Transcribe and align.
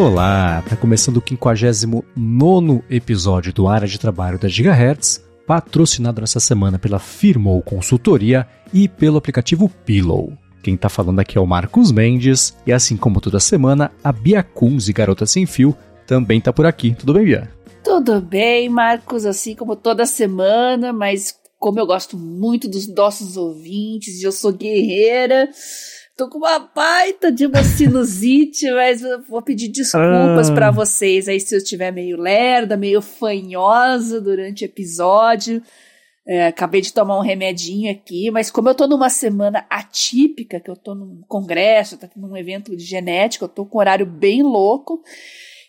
Olá, 0.00 0.62
tá 0.62 0.76
começando 0.76 1.16
o 1.16 1.22
59 1.28 2.84
episódio 2.88 3.52
do 3.52 3.66
Área 3.66 3.88
de 3.88 3.98
Trabalho 3.98 4.38
da 4.38 4.46
Gigahertz, 4.46 5.20
patrocinado 5.44 6.20
nessa 6.20 6.38
semana 6.38 6.78
pela 6.78 7.00
Firmou 7.00 7.60
Consultoria 7.62 8.46
e 8.72 8.86
pelo 8.86 9.18
aplicativo 9.18 9.68
Pillow. 9.84 10.32
Quem 10.62 10.76
tá 10.76 10.88
falando 10.88 11.18
aqui 11.18 11.36
é 11.36 11.40
o 11.40 11.46
Marcos 11.48 11.90
Mendes, 11.90 12.56
e 12.64 12.72
assim 12.72 12.96
como 12.96 13.20
toda 13.20 13.40
semana, 13.40 13.90
a 14.04 14.12
Bia 14.12 14.40
Kunz 14.40 14.88
e 14.88 14.92
Garota 14.92 15.26
Sem 15.26 15.46
Fio 15.46 15.76
também 16.06 16.40
tá 16.40 16.52
por 16.52 16.64
aqui. 16.64 16.94
Tudo 16.94 17.14
bem, 17.14 17.24
Bia? 17.24 17.50
Tudo 17.82 18.20
bem, 18.20 18.68
Marcos, 18.68 19.26
assim 19.26 19.56
como 19.56 19.74
toda 19.74 20.06
semana, 20.06 20.92
mas 20.92 21.34
como 21.58 21.80
eu 21.80 21.86
gosto 21.86 22.16
muito 22.16 22.68
dos 22.68 22.86
nossos 22.86 23.36
ouvintes, 23.36 24.22
eu 24.22 24.30
sou 24.30 24.52
guerreira, 24.52 25.48
tô 26.18 26.28
com 26.28 26.38
uma 26.38 26.58
baita 26.58 27.30
de 27.30 27.46
uma 27.46 27.62
sinusite, 27.62 28.68
mas 28.74 29.00
vou 29.28 29.40
pedir 29.40 29.68
desculpas 29.68 30.50
ah. 30.50 30.52
para 30.52 30.70
vocês 30.72 31.28
aí 31.28 31.38
se 31.38 31.54
eu 31.54 31.58
estiver 31.58 31.92
meio 31.92 32.20
lerda, 32.20 32.76
meio 32.76 33.00
fanhosa 33.00 34.20
durante 34.20 34.64
o 34.64 34.66
episódio. 34.66 35.62
É, 36.26 36.48
acabei 36.48 36.82
de 36.82 36.92
tomar 36.92 37.16
um 37.16 37.22
remedinho 37.22 37.90
aqui, 37.90 38.30
mas 38.30 38.50
como 38.50 38.68
eu 38.68 38.74
tô 38.74 38.86
numa 38.86 39.08
semana 39.08 39.64
atípica, 39.70 40.60
que 40.60 40.68
eu 40.68 40.76
tô 40.76 40.94
num 40.94 41.22
congresso, 41.26 41.96
tá 41.96 42.10
num 42.16 42.36
evento 42.36 42.76
de 42.76 42.84
genética, 42.84 43.46
eu 43.46 43.48
tô 43.48 43.64
com 43.64 43.78
um 43.78 43.80
horário 43.80 44.04
bem 44.04 44.42
louco, 44.42 45.02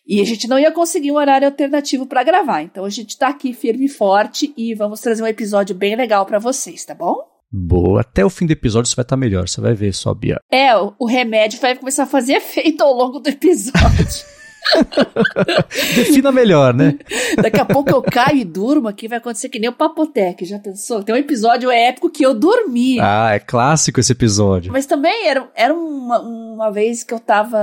e 0.05 0.20
a 0.20 0.26
gente 0.26 0.49
não 0.49 0.59
ia 0.59 0.70
conseguir 0.70 1.13
um 1.13 1.16
horário 1.16 1.48
alternativo 1.48 2.05
para 2.05 2.23
gravar. 2.23 2.63
Então 2.63 2.84
a 2.84 2.90
gente 2.90 3.18
tá 3.18 3.29
aqui 3.29 3.54
firme 3.54 3.85
e 3.85 3.90
forte 3.90 4.54
e 4.57 4.73
vamos 4.73 4.99
trazer 4.99 5.23
um 5.23 5.27
episódio 5.27 5.73
bem 5.73 5.95
legal 5.95 6.26
para 6.26 6.40
vocês, 6.40 6.84
tá 6.84 6.93
bom? 6.93 7.38
Boa, 7.52 8.02
até 8.02 8.23
o 8.23 8.30
fim 8.30 8.45
do 8.45 8.52
episódio 8.52 8.89
você 8.89 8.95
vai 8.95 9.03
estar 9.03 9.16
tá 9.16 9.20
melhor, 9.20 9.48
você 9.48 9.60
vai 9.60 9.73
ver 9.73 9.93
só, 9.93 10.13
Bia. 10.13 10.40
É, 10.51 10.76
o, 10.77 10.93
o 10.99 11.07
remédio 11.07 11.60
vai 11.60 11.76
começar 11.76 12.04
a 12.04 12.07
fazer 12.07 12.34
efeito 12.37 12.84
ao 12.84 12.93
longo 12.93 13.20
do 13.20 13.27
episódio. 13.27 14.40
Defina 15.96 16.32
melhor, 16.32 16.76
né? 16.76 16.99
Daqui 17.41 17.60
a 17.60 17.65
pouco 17.65 17.90
eu 17.90 18.04
caio 18.04 18.38
e 18.38 18.43
durmo 18.43 18.88
aqui, 18.88 19.07
vai 19.07 19.18
acontecer 19.18 19.49
que 19.49 19.57
nem 19.57 19.70
o 19.70 19.73
Papotec, 19.73 20.46
já 20.46 20.60
pensou? 20.60 21.04
Tem 21.04 21.15
um 21.15 21.18
episódio 21.18 21.71
épico 21.71 22.10
que 22.10 22.23
eu 22.23 22.35
dormi. 22.35 22.99
Ah, 22.99 23.34
é 23.34 23.40
clássico 23.40 23.99
esse 23.99 24.12
episódio. 24.12 24.71
Mas 24.71 24.85
também 24.85 25.27
era, 25.27 25.49
era 25.55 25.73
uma, 25.73 26.20
uma 26.20 26.71
vez 26.71 27.04
que 27.04 27.13
eu 27.13 27.20
tava. 27.20 27.57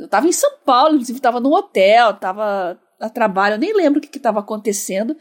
Eu 0.00 0.08
tava 0.08 0.26
em 0.26 0.32
São 0.32 0.50
Paulo, 0.64 0.94
inclusive 0.94 1.20
tava 1.20 1.38
num 1.38 1.52
hotel, 1.52 2.14
tava 2.14 2.76
a 3.00 3.08
trabalho, 3.08 3.54
eu 3.54 3.58
nem 3.58 3.76
lembro 3.76 3.98
o 3.98 4.02
que, 4.02 4.08
que 4.08 4.18
tava 4.18 4.40
acontecendo. 4.40 5.14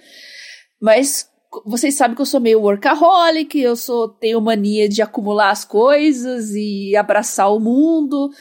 Mas 0.82 1.30
vocês 1.66 1.96
sabem 1.96 2.16
que 2.16 2.22
eu 2.22 2.26
sou 2.26 2.40
meio 2.40 2.62
workaholic, 2.62 3.60
eu 3.60 3.76
sou 3.76 4.10
tenho 4.10 4.42
mania 4.42 4.88
de 4.88 5.02
acumular 5.02 5.52
as 5.52 5.64
coisas 5.64 6.52
e 6.52 6.96
abraçar 6.96 7.54
o 7.54 7.60
mundo 7.60 8.32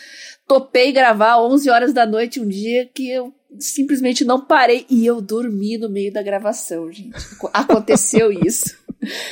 topei 0.47 0.93
gravar 0.93 1.41
11 1.43 1.69
horas 1.69 1.93
da 1.93 2.07
noite 2.07 2.41
um 2.41 2.49
dia 2.49 2.89
que 2.95 3.11
eu 3.11 3.35
simplesmente 3.59 4.25
não 4.25 4.41
parei 4.41 4.87
e 4.89 5.05
eu 5.05 5.21
dormi 5.21 5.77
no 5.77 5.89
meio 5.89 6.13
da 6.13 6.23
gravação, 6.23 6.91
gente. 6.93 7.17
Aconteceu 7.53 8.31
isso. 8.47 8.77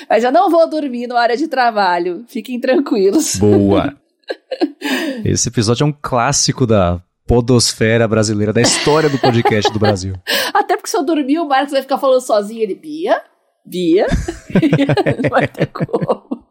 Mas 0.08 0.22
já 0.22 0.30
não 0.30 0.50
vou 0.50 0.68
dormir 0.68 1.06
na 1.06 1.18
área 1.18 1.36
de 1.36 1.48
trabalho. 1.48 2.24
Fiquem 2.28 2.60
tranquilos. 2.60 3.36
Boa. 3.36 3.96
Esse 5.24 5.48
episódio 5.48 5.84
é 5.84 5.86
um 5.86 5.92
clássico 5.92 6.66
da 6.66 7.02
podosfera 7.26 8.06
brasileira, 8.06 8.52
da 8.52 8.60
história 8.60 9.08
do 9.08 9.18
podcast 9.18 9.72
do 9.72 9.78
Brasil. 9.78 10.14
Até 10.52 10.76
porque 10.76 10.90
se 10.90 10.96
eu 10.96 11.02
dormir, 11.02 11.38
o 11.38 11.48
Marcos 11.48 11.72
vai 11.72 11.82
ficar 11.82 11.98
falando 11.98 12.20
sozinho. 12.20 12.62
Ele, 12.62 12.74
Bia, 12.74 13.22
Bia. 13.64 14.06
não 15.22 15.30
vai 15.30 15.48
ter 15.48 15.66
como. 15.66 16.44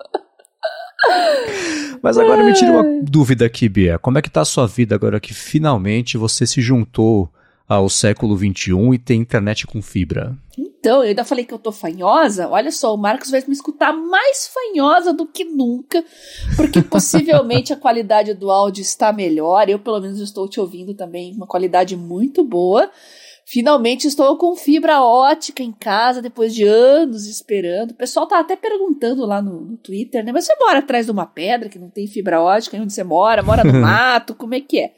Mas 2.01 2.17
agora 2.17 2.43
me 2.43 2.53
tira 2.53 2.71
uma 2.71 3.01
dúvida 3.01 3.45
aqui, 3.45 3.69
Bia. 3.69 3.99
Como 3.99 4.17
é 4.17 4.21
que 4.21 4.29
tá 4.29 4.41
a 4.41 4.45
sua 4.45 4.67
vida 4.67 4.95
agora 4.95 5.19
que 5.19 5.33
finalmente 5.33 6.17
você 6.17 6.45
se 6.45 6.61
juntou 6.61 7.29
ao 7.67 7.89
século 7.89 8.37
XXI 8.37 8.93
e 8.93 8.97
tem 8.97 9.21
internet 9.21 9.65
com 9.65 9.81
fibra? 9.81 10.35
Então, 10.57 10.97
eu 10.97 11.09
ainda 11.09 11.23
falei 11.23 11.45
que 11.45 11.53
eu 11.53 11.59
tô 11.59 11.71
fanhosa. 11.71 12.49
Olha 12.49 12.71
só, 12.71 12.93
o 12.93 12.97
Marcos 12.97 13.31
vai 13.31 13.41
me 13.47 13.53
escutar 13.53 13.93
mais 13.93 14.47
fanhosa 14.47 15.13
do 15.13 15.25
que 15.25 15.45
nunca, 15.45 16.03
porque 16.57 16.81
possivelmente 16.83 17.71
a 17.71 17.77
qualidade 17.77 18.33
do 18.33 18.51
áudio 18.51 18.81
está 18.81 19.13
melhor. 19.13 19.69
Eu, 19.69 19.79
pelo 19.79 20.01
menos, 20.01 20.19
estou 20.19 20.47
te 20.47 20.59
ouvindo 20.59 20.93
também, 20.93 21.33
uma 21.33 21.47
qualidade 21.47 21.95
muito 21.95 22.43
boa. 22.43 22.91
Finalmente 23.45 24.07
estou 24.07 24.37
com 24.37 24.55
fibra 24.55 25.01
ótica 25.01 25.61
em 25.61 25.71
casa 25.71 26.21
depois 26.21 26.55
de 26.55 26.63
anos 26.63 27.27
esperando. 27.27 27.91
O 27.91 27.95
pessoal 27.95 28.25
tá 28.25 28.39
até 28.39 28.55
perguntando 28.55 29.25
lá 29.25 29.41
no, 29.41 29.61
no, 29.61 29.77
Twitter, 29.77 30.23
né? 30.23 30.31
Mas 30.31 30.45
você 30.45 30.55
mora 30.59 30.79
atrás 30.79 31.05
de 31.05 31.11
uma 31.11 31.25
pedra 31.25 31.67
que 31.67 31.77
não 31.77 31.89
tem 31.89 32.07
fibra 32.07 32.41
ótica? 32.41 32.77
Onde 32.77 32.93
você 32.93 33.03
mora? 33.03 33.43
Mora 33.43 33.63
no 33.63 33.73
mato? 33.79 34.33
Como 34.33 34.53
é 34.53 34.61
que 34.61 34.79
é? 34.79 34.93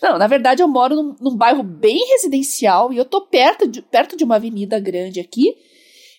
Não, 0.00 0.18
na 0.18 0.26
verdade 0.26 0.62
eu 0.62 0.68
moro 0.68 0.94
num, 0.94 1.16
num, 1.20 1.36
bairro 1.36 1.62
bem 1.62 1.98
residencial 2.12 2.92
e 2.92 2.96
eu 2.96 3.04
tô 3.04 3.26
perto 3.26 3.68
de, 3.68 3.82
perto 3.82 4.16
de 4.16 4.24
uma 4.24 4.36
avenida 4.36 4.78
grande 4.78 5.20
aqui. 5.20 5.54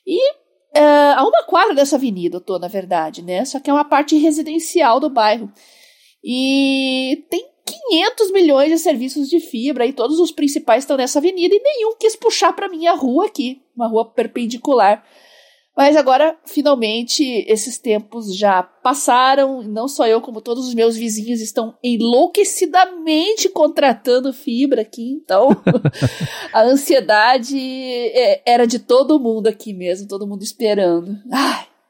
E 0.06 0.32
é, 0.76 1.14
a 1.16 1.24
uma 1.24 1.44
quadra 1.44 1.74
dessa 1.74 1.96
avenida 1.96 2.38
eu 2.38 2.42
tô, 2.42 2.60
na 2.60 2.68
verdade, 2.68 3.22
né? 3.22 3.46
Só 3.46 3.60
que 3.60 3.70
é 3.70 3.74
uma 3.74 3.86
parte 3.86 4.18
residencial 4.18 5.00
do 5.00 5.10
bairro. 5.10 5.52
E 6.24 7.26
tem 7.30 7.50
500 7.72 8.32
milhões 8.32 8.70
de 8.70 8.78
serviços 8.78 9.30
de 9.30 9.40
fibra 9.40 9.86
e 9.86 9.94
todos 9.94 10.20
os 10.20 10.32
principais 10.32 10.84
estão 10.84 10.98
nessa 10.98 11.20
avenida 11.20 11.56
e 11.56 11.62
nenhum 11.62 11.96
quis 11.98 12.16
puxar 12.16 12.54
para 12.54 12.70
minha 12.70 12.94
rua 12.94 13.26
aqui, 13.26 13.62
uma 13.76 13.88
rua 13.88 14.06
perpendicular. 14.06 15.04
Mas 15.76 15.96
agora, 15.96 16.38
finalmente, 16.46 17.24
esses 17.48 17.78
tempos 17.78 18.36
já 18.36 18.62
passaram, 18.62 19.64
não 19.64 19.88
só 19.88 20.06
eu, 20.06 20.20
como 20.20 20.42
todos 20.42 20.68
os 20.68 20.74
meus 20.74 20.98
vizinhos 20.98 21.40
estão 21.40 21.76
enlouquecidamente 21.82 23.48
contratando 23.48 24.34
fibra 24.34 24.82
aqui, 24.82 25.12
então 25.24 25.50
a 26.54 26.62
ansiedade 26.64 27.58
é, 27.58 28.42
era 28.46 28.68
de 28.68 28.80
todo 28.80 29.20
mundo 29.20 29.48
aqui 29.48 29.74
mesmo, 29.74 30.08
todo 30.08 30.28
mundo 30.28 30.44
esperando. 30.44 31.18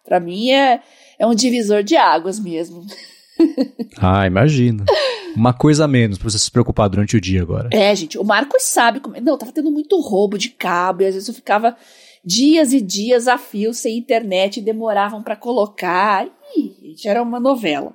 Para 0.05 0.19
mim 0.19 0.51
é, 0.51 0.81
é 1.17 1.25
um 1.25 1.33
divisor 1.33 1.83
de 1.83 1.97
águas 1.97 2.39
mesmo. 2.39 2.85
ah, 3.97 4.27
imagino. 4.27 4.85
Uma 5.35 5.53
coisa 5.53 5.85
a 5.85 5.87
menos 5.87 6.17
pra 6.17 6.29
você 6.29 6.39
se 6.39 6.51
preocupar 6.51 6.89
durante 6.89 7.15
o 7.15 7.21
dia 7.21 7.41
agora. 7.41 7.69
É, 7.71 7.95
gente, 7.95 8.17
o 8.17 8.23
Marcos 8.23 8.63
sabe 8.63 8.99
como. 8.99 9.19
Não, 9.21 9.37
tava 9.37 9.51
tendo 9.51 9.71
muito 9.71 9.99
roubo 9.99 10.37
de 10.37 10.49
cabo, 10.49 11.03
e 11.03 11.05
às 11.05 11.13
vezes 11.13 11.29
eu 11.29 11.35
ficava 11.35 11.75
dias 12.23 12.73
e 12.73 12.81
dias 12.81 13.27
a 13.27 13.37
fio 13.37 13.73
sem 13.73 13.97
internet 13.97 14.57
e 14.57 14.63
demoravam 14.63 15.23
para 15.23 15.35
colocar. 15.35 16.27
Ih, 16.55 16.75
gente, 16.81 17.07
era 17.07 17.21
uma 17.21 17.39
novela. 17.39 17.93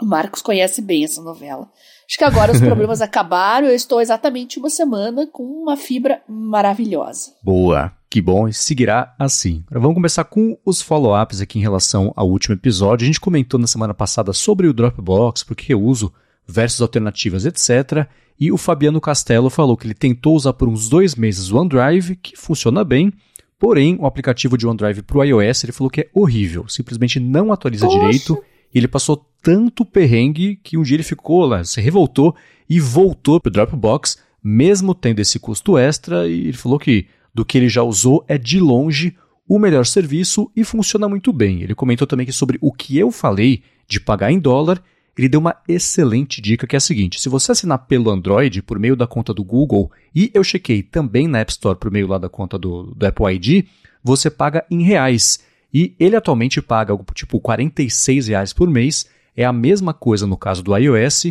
O 0.00 0.06
Marcos 0.06 0.40
conhece 0.40 0.80
bem 0.80 1.04
essa 1.04 1.20
novela. 1.20 1.68
Acho 2.08 2.18
que 2.18 2.24
agora 2.24 2.52
os 2.52 2.60
problemas 2.60 3.02
acabaram. 3.02 3.68
Eu 3.68 3.74
estou 3.74 4.00
exatamente 4.00 4.58
uma 4.58 4.70
semana 4.70 5.26
com 5.26 5.42
uma 5.42 5.76
fibra 5.76 6.22
maravilhosa. 6.26 7.32
Boa. 7.42 7.92
Que 8.10 8.20
bom, 8.20 8.48
e 8.48 8.52
seguirá 8.52 9.14
assim. 9.16 9.62
Agora 9.68 9.82
vamos 9.82 9.94
começar 9.94 10.24
com 10.24 10.58
os 10.66 10.82
follow-ups 10.82 11.40
aqui 11.40 11.60
em 11.60 11.62
relação 11.62 12.12
ao 12.16 12.28
último 12.28 12.56
episódio. 12.56 13.04
A 13.04 13.06
gente 13.06 13.20
comentou 13.20 13.60
na 13.60 13.68
semana 13.68 13.94
passada 13.94 14.32
sobre 14.32 14.66
o 14.66 14.72
Dropbox, 14.72 15.44
porque 15.44 15.72
eu 15.72 15.80
uso 15.80 16.12
versus 16.46 16.80
alternativas, 16.80 17.46
etc. 17.46 18.06
E 18.38 18.50
o 18.50 18.56
Fabiano 18.56 19.00
Castelo 19.00 19.50
falou 19.50 19.76
que 19.76 19.86
ele 19.86 19.94
tentou 19.94 20.34
usar 20.34 20.52
por 20.52 20.68
uns 20.68 20.88
dois 20.88 21.14
meses 21.14 21.50
o 21.50 21.56
OneDrive, 21.56 22.16
que 22.16 22.36
funciona 22.36 22.82
bem, 22.82 23.12
porém 23.58 23.96
o 24.00 24.06
aplicativo 24.06 24.56
de 24.56 24.66
OneDrive 24.66 25.02
para 25.02 25.18
o 25.18 25.24
iOS 25.24 25.64
ele 25.64 25.72
falou 25.72 25.90
que 25.90 26.00
é 26.00 26.08
horrível, 26.14 26.66
simplesmente 26.68 27.20
não 27.20 27.52
atualiza 27.52 27.86
Poxa. 27.86 27.98
direito. 27.98 28.42
E 28.72 28.78
ele 28.78 28.88
passou 28.88 29.26
tanto 29.42 29.84
perrengue 29.84 30.56
que 30.62 30.78
um 30.78 30.82
dia 30.82 30.96
ele 30.96 31.02
ficou 31.02 31.44
lá, 31.44 31.64
se 31.64 31.80
revoltou 31.80 32.34
e 32.68 32.78
voltou 32.78 33.40
para 33.40 33.50
o 33.50 33.52
Dropbox, 33.52 34.18
mesmo 34.42 34.94
tendo 34.94 35.20
esse 35.20 35.38
custo 35.38 35.76
extra. 35.76 36.28
E 36.28 36.48
ele 36.48 36.52
falou 36.52 36.78
que 36.78 37.06
do 37.34 37.44
que 37.44 37.58
ele 37.58 37.68
já 37.68 37.82
usou 37.82 38.24
é 38.28 38.38
de 38.38 38.60
longe 38.60 39.16
o 39.48 39.58
melhor 39.58 39.84
serviço 39.84 40.50
e 40.54 40.62
funciona 40.62 41.08
muito 41.08 41.32
bem. 41.32 41.62
Ele 41.62 41.74
comentou 41.74 42.06
também 42.06 42.24
que 42.24 42.32
sobre 42.32 42.58
o 42.60 42.72
que 42.72 42.96
eu 42.96 43.10
falei 43.10 43.62
de 43.88 43.98
pagar 43.98 44.30
em 44.30 44.38
dólar, 44.38 44.80
ele 45.16 45.28
deu 45.28 45.40
uma 45.40 45.56
excelente 45.68 46.40
dica 46.40 46.66
que 46.66 46.76
é 46.76 46.78
a 46.78 46.80
seguinte: 46.80 47.20
se 47.20 47.28
você 47.28 47.52
assinar 47.52 47.78
pelo 47.86 48.10
Android 48.10 48.62
por 48.62 48.78
meio 48.78 48.96
da 48.96 49.06
conta 49.06 49.34
do 49.34 49.44
Google 49.44 49.90
e 50.14 50.30
eu 50.32 50.42
chequei 50.42 50.82
também 50.82 51.28
na 51.28 51.40
App 51.40 51.50
Store 51.50 51.78
por 51.78 51.90
meio 51.90 52.06
lá 52.06 52.18
da 52.18 52.28
conta 52.28 52.58
do, 52.58 52.94
do 52.94 53.06
Apple 53.06 53.34
ID, 53.34 53.66
você 54.02 54.30
paga 54.30 54.64
em 54.70 54.82
reais. 54.82 55.40
E 55.72 55.94
ele 56.00 56.16
atualmente 56.16 56.60
paga 56.60 56.98
tipo 57.14 57.38
46 57.38 58.28
reais 58.28 58.52
por 58.52 58.68
mês. 58.68 59.06
É 59.36 59.44
a 59.44 59.52
mesma 59.52 59.94
coisa 59.94 60.26
no 60.26 60.36
caso 60.36 60.62
do 60.62 60.76
iOS. 60.76 61.26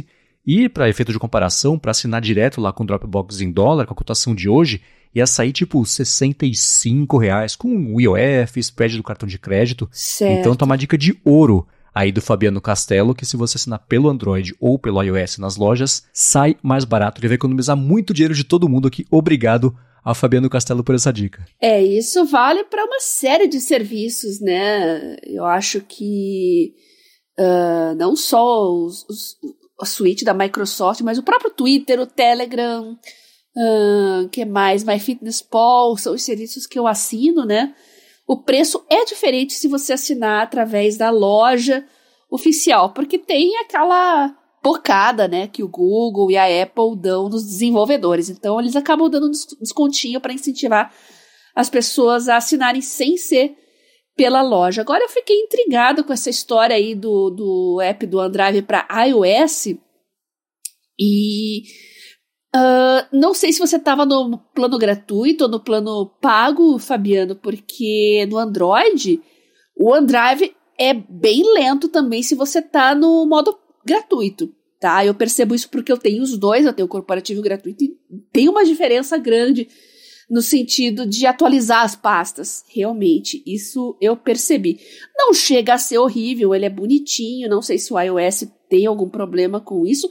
E 0.46 0.70
para 0.70 0.90
efeito 0.90 1.12
de 1.12 1.20
comparação, 1.20 1.78
para 1.78 1.92
assinar 1.92 2.22
direto 2.22 2.62
lá 2.62 2.72
com 2.72 2.84
o 2.84 2.88
Dropbox 2.88 3.42
em 3.42 3.52
dólar, 3.52 3.86
com 3.86 3.94
a 3.94 3.98
cotação 3.98 4.34
de 4.34 4.48
hoje, 4.48 4.82
ia 5.14 5.28
sair 5.28 5.52
tipo 5.52 5.86
65 5.86 7.18
reais 7.18 7.56
com 7.56 7.94
o 7.94 8.00
IOF, 8.00 8.60
spread 8.60 8.98
do 8.98 9.04
cartão 9.04 9.28
de 9.28 9.38
crédito. 9.38 9.90
Certo. 9.92 10.40
Então 10.40 10.56
tá 10.56 10.66
uma 10.66 10.78
dica 10.78 10.98
de 10.98 11.20
ouro 11.26 11.68
aí 11.94 12.12
do 12.12 12.22
Fabiano 12.22 12.62
Castelo, 12.62 13.16
que 13.16 13.26
se 13.26 13.38
você 13.38 13.58
assinar 13.58 13.80
pelo 13.88 14.10
Android 14.10 14.56
ou 14.60 14.80
pelo 14.80 15.02
iOS 15.02 15.38
nas 15.38 15.56
lojas, 15.56 16.04
sai 16.14 16.56
mais 16.62 16.86
barato. 16.86 17.20
Ele 17.20 17.28
vai 17.30 17.36
economizar 17.36 17.76
muito 17.76 18.14
dinheiro 18.14 18.34
de 18.34 18.44
todo 18.44 18.70
mundo 18.70 18.88
aqui. 18.88 19.06
Obrigado 19.12 19.76
Fabiano 20.14 20.50
Castelo 20.50 20.84
por 20.84 20.96
essa 20.96 21.12
dica. 21.12 21.46
É, 21.62 21.82
isso 21.82 22.26
vale 22.26 22.64
para 22.64 22.86
uma 22.86 23.00
série 23.00 23.48
de 23.48 23.60
serviços, 23.60 24.40
né? 24.40 25.18
Eu 25.24 25.46
acho 25.46 25.82
que 25.82 26.74
uh, 27.40 27.96
não 27.96 28.16
só 28.16 28.72
os, 28.72 29.06
os 29.10 29.38
a 29.82 29.86
suíte 29.86 30.26
da 30.26 30.34
Microsoft, 30.34 31.02
mas 31.02 31.18
o 31.18 31.24
próprio 31.24 31.52
Twitter, 31.52 32.00
o 32.02 32.06
Telegram, 32.06 32.98
uh, 33.56 34.28
que 34.30 34.44
mais? 34.44 34.84
MyFitnessPal, 34.84 35.96
são 35.98 36.14
os 36.14 36.24
serviços 36.24 36.68
que 36.68 36.78
eu 36.78 36.86
assino, 36.86 37.46
né? 37.46 37.74
O 38.30 38.38
preço 38.38 38.86
é 38.88 39.06
diferente 39.06 39.54
se 39.54 39.68
você 39.68 39.94
assinar 39.94 40.44
através 40.44 40.96
da 40.96 41.10
loja 41.10 41.84
oficial, 42.30 42.94
porque 42.94 43.18
tem 43.18 43.58
aquela 43.58 44.38
bocada, 44.64 45.28
né, 45.28 45.48
que 45.48 45.64
o 45.64 45.68
Google 45.68 46.30
e 46.30 46.38
a 46.38 46.62
Apple 46.62 46.96
dão 46.96 47.28
nos 47.28 47.44
desenvolvedores. 47.44 48.30
Então 48.30 48.60
eles 48.60 48.76
acabam 48.76 49.10
dando 49.10 49.32
descontinho 49.60 50.22
para 50.22 50.32
incentivar 50.32 50.94
as 51.56 51.72
pessoas 51.72 52.30
a 52.30 52.38
assinarem 52.38 52.84
sem 52.84 53.18
ser 53.18 53.56
pela 54.16 54.44
loja. 54.44 54.82
Agora 54.82 55.04
eu 55.04 55.10
fiquei 55.10 55.36
intrigado 55.36 56.04
com 56.04 56.14
essa 56.14 56.30
história 56.30 56.76
aí 56.76 56.94
do, 56.94 57.32
do 57.32 57.82
app 57.82 58.06
do 58.06 58.20
OneDrive 58.20 58.62
para 58.62 58.88
iOS 59.08 59.74
e 61.00 61.64
uh, 62.56 63.08
não 63.12 63.34
sei 63.34 63.52
se 63.52 63.60
você 63.60 63.78
estava 63.78 64.06
no 64.06 64.38
plano 64.54 64.78
gratuito 64.78 65.46
ou 65.46 65.50
no 65.50 65.60
plano 65.60 66.12
pago, 66.22 66.78
Fabiano, 66.80 67.36
porque 67.36 68.26
no 68.30 68.38
Android 68.38 69.22
o 69.78 69.92
OneDrive 69.92 70.56
é 70.78 70.94
bem 70.94 71.44
lento 71.54 71.88
também 71.88 72.22
se 72.24 72.36
você 72.36 72.62
tá 72.62 72.94
no 72.94 73.26
modo 73.26 73.58
gratuito, 73.86 74.54
tá? 74.80 75.06
Eu 75.06 75.14
percebo 75.14 75.56
isso 75.56 75.70
porque 75.70 75.92
eu 75.92 75.98
tenho 75.98 76.22
os 76.22 76.38
dois, 76.38 76.66
eu 76.66 76.74
tenho 76.74 76.86
o 76.86 76.90
corporativo 76.90 77.42
gratuito 77.42 77.84
e 77.84 77.98
tem 78.32 78.50
uma 78.50 78.66
diferença 78.66 79.18
grande 79.18 79.68
no 80.30 80.42
sentido 80.42 81.06
de 81.06 81.26
atualizar 81.26 81.84
as 81.84 81.96
pastas. 81.96 82.64
Realmente, 82.70 83.42
isso 83.46 83.98
eu 84.00 84.16
percebi. 84.16 84.80
Não 85.18 85.34
chega 85.34 85.74
a 85.74 85.78
ser 85.78 85.98
horrível, 85.98 86.54
ele 86.54 86.66
é 86.66 86.70
bonitinho, 86.70 87.50
não 87.50 87.62
sei 87.62 87.78
se 87.78 87.92
o 87.94 88.00
iOS 88.00 88.48
tem 88.70 88.86
algum 88.86 89.10
problema 89.10 89.60
com 89.60 89.86
isso, 89.86 90.08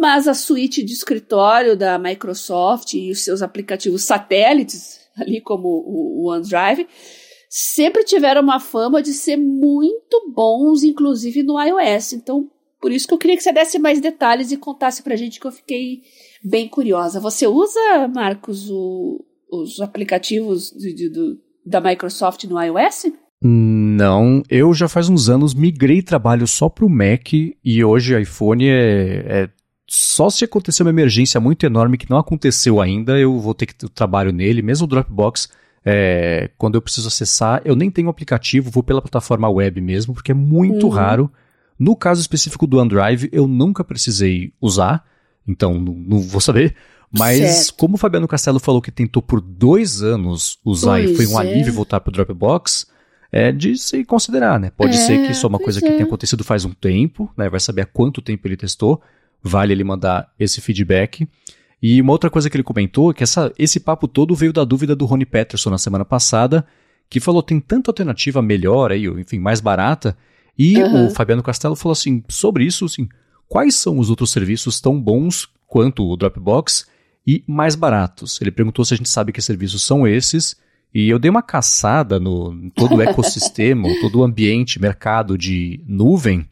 mas 0.00 0.26
a 0.26 0.34
suíte 0.34 0.82
de 0.82 0.92
escritório 0.92 1.76
da 1.76 1.98
Microsoft 1.98 2.94
e 2.94 3.10
os 3.10 3.20
seus 3.22 3.42
aplicativos 3.42 4.02
satélites, 4.04 5.00
ali 5.16 5.40
como 5.40 5.68
o 5.68 6.30
OneDrive, 6.30 6.88
sempre 7.48 8.04
tiveram 8.04 8.42
uma 8.42 8.58
fama 8.60 9.02
de 9.02 9.12
ser 9.12 9.36
muito 9.36 10.32
bons, 10.34 10.82
inclusive 10.82 11.42
no 11.42 11.60
iOS. 11.60 12.14
Então, 12.14 12.48
por 12.80 12.90
isso 12.90 13.06
que 13.06 13.12
eu 13.12 13.18
queria 13.18 13.36
que 13.36 13.42
você 13.42 13.52
desse 13.52 13.78
mais 13.78 14.00
detalhes 14.00 14.50
e 14.50 14.56
contasse 14.56 15.02
pra 15.02 15.16
gente 15.16 15.38
que 15.38 15.46
eu 15.46 15.52
fiquei 15.52 16.02
bem 16.42 16.68
curiosa. 16.68 17.20
Você 17.20 17.46
usa, 17.46 18.08
Marcos, 18.14 18.70
o, 18.70 19.22
os 19.50 19.80
aplicativos 19.80 20.70
do, 20.70 21.38
da 21.66 21.80
Microsoft 21.80 22.44
no 22.44 22.60
iOS? 22.62 23.12
Não, 23.42 24.42
eu 24.50 24.74
já 24.74 24.86
faz 24.86 25.08
uns 25.08 25.30
anos 25.30 25.54
migrei 25.54 26.02
trabalho 26.02 26.46
só 26.46 26.68
para 26.68 26.84
o 26.84 26.90
Mac 26.90 27.32
e 27.32 27.84
hoje 27.84 28.20
iPhone 28.20 28.68
é, 28.68 29.24
é, 29.26 29.48
só 29.88 30.28
se 30.28 30.44
acontecer 30.44 30.82
uma 30.82 30.90
emergência 30.90 31.40
muito 31.40 31.64
enorme 31.64 31.96
que 31.96 32.08
não 32.10 32.18
aconteceu 32.18 32.80
ainda, 32.82 33.18
eu 33.18 33.38
vou 33.40 33.54
ter 33.54 33.66
que 33.66 33.74
ter 33.74 33.88
trabalho 33.88 34.30
nele, 34.30 34.60
mesmo 34.60 34.84
o 34.84 34.88
Dropbox. 34.88 35.48
É, 35.82 36.50
quando 36.58 36.74
eu 36.74 36.82
preciso 36.82 37.08
acessar, 37.08 37.62
eu 37.64 37.74
nem 37.74 37.90
tenho 37.90 38.10
aplicativo, 38.10 38.70
vou 38.70 38.82
pela 38.82 39.00
plataforma 39.00 39.48
web 39.48 39.80
mesmo, 39.80 40.12
porque 40.12 40.32
é 40.32 40.34
muito 40.34 40.86
uhum. 40.86 40.92
raro. 40.92 41.32
No 41.78 41.96
caso 41.96 42.20
específico 42.20 42.66
do 42.66 42.78
OneDrive, 42.78 43.30
eu 43.32 43.48
nunca 43.48 43.82
precisei 43.82 44.52
usar, 44.60 45.02
então 45.48 45.80
não, 45.80 45.94
não 45.94 46.20
vou 46.20 46.42
saber. 46.42 46.76
Mas 47.10 47.38
certo. 47.38 47.74
como 47.78 47.94
o 47.94 47.98
Fabiano 47.98 48.28
Castelo 48.28 48.60
falou 48.60 48.82
que 48.82 48.92
tentou 48.92 49.22
por 49.22 49.40
dois 49.40 50.02
anos 50.02 50.58
usar 50.64 50.98
pois 50.98 51.10
e 51.10 51.16
foi 51.16 51.26
um 51.26 51.40
é. 51.40 51.50
alívio 51.50 51.72
voltar 51.72 51.98
para 52.00 52.10
o 52.10 52.12
Dropbox, 52.12 52.86
é 53.32 53.52
de 53.52 53.76
se 53.78 54.04
considerar, 54.04 54.58
né? 54.58 54.70
Pode 54.76 54.96
é, 54.96 54.98
ser 54.98 55.24
que 55.24 55.32
isso 55.32 55.46
é 55.46 55.48
uma 55.48 55.58
coisa 55.58 55.78
é. 55.78 55.82
que 55.82 55.88
tenha 55.88 56.04
acontecido 56.04 56.42
faz 56.42 56.64
um 56.64 56.72
tempo, 56.72 57.30
né? 57.36 57.48
Vai 57.48 57.60
saber 57.60 57.82
há 57.82 57.86
quanto 57.86 58.20
tempo 58.20 58.46
ele 58.46 58.56
testou, 58.56 59.00
vale 59.42 59.72
ele 59.72 59.84
mandar 59.84 60.32
esse 60.38 60.60
feedback. 60.60 61.28
E 61.82 62.00
uma 62.00 62.12
outra 62.12 62.28
coisa 62.28 62.50
que 62.50 62.56
ele 62.56 62.64
comentou 62.64 63.10
é 63.10 63.14
que 63.14 63.22
essa, 63.22 63.52
esse 63.58 63.80
papo 63.80 64.06
todo 64.06 64.34
veio 64.34 64.52
da 64.52 64.64
dúvida 64.64 64.94
do 64.94 65.06
Rony 65.06 65.24
Peterson 65.24 65.70
na 65.70 65.78
semana 65.78 66.04
passada, 66.04 66.66
que 67.08 67.20
falou 67.20 67.42
tem 67.42 67.58
tanta 67.58 67.90
alternativa 67.90 68.42
melhor 68.42 68.92
aí, 68.92 69.06
enfim, 69.06 69.38
mais 69.38 69.60
barata. 69.60 70.16
E 70.58 70.76
uhum. 70.78 71.06
o 71.06 71.10
Fabiano 71.10 71.42
Castelo 71.42 71.74
falou 71.74 71.92
assim, 71.92 72.22
sobre 72.28 72.64
isso, 72.64 72.84
assim, 72.84 73.08
quais 73.48 73.74
são 73.76 73.98
os 73.98 74.10
outros 74.10 74.30
serviços 74.30 74.80
tão 74.80 75.00
bons 75.00 75.48
quanto 75.66 76.06
o 76.06 76.16
Dropbox 76.16 76.86
e 77.26 77.42
mais 77.46 77.74
baratos. 77.74 78.40
Ele 78.40 78.50
perguntou 78.50 78.84
se 78.84 78.92
a 78.92 78.96
gente 78.96 79.08
sabe 79.08 79.32
que 79.32 79.40
serviços 79.40 79.82
são 79.82 80.06
esses, 80.06 80.56
e 80.92 81.08
eu 81.08 81.18
dei 81.18 81.30
uma 81.30 81.42
caçada 81.42 82.18
no 82.18 82.70
todo 82.74 82.96
o 82.96 83.02
ecossistema, 83.02 83.88
todo 84.00 84.20
o 84.20 84.24
ambiente, 84.24 84.80
mercado 84.80 85.38
de 85.38 85.80
nuvem. 85.86 86.46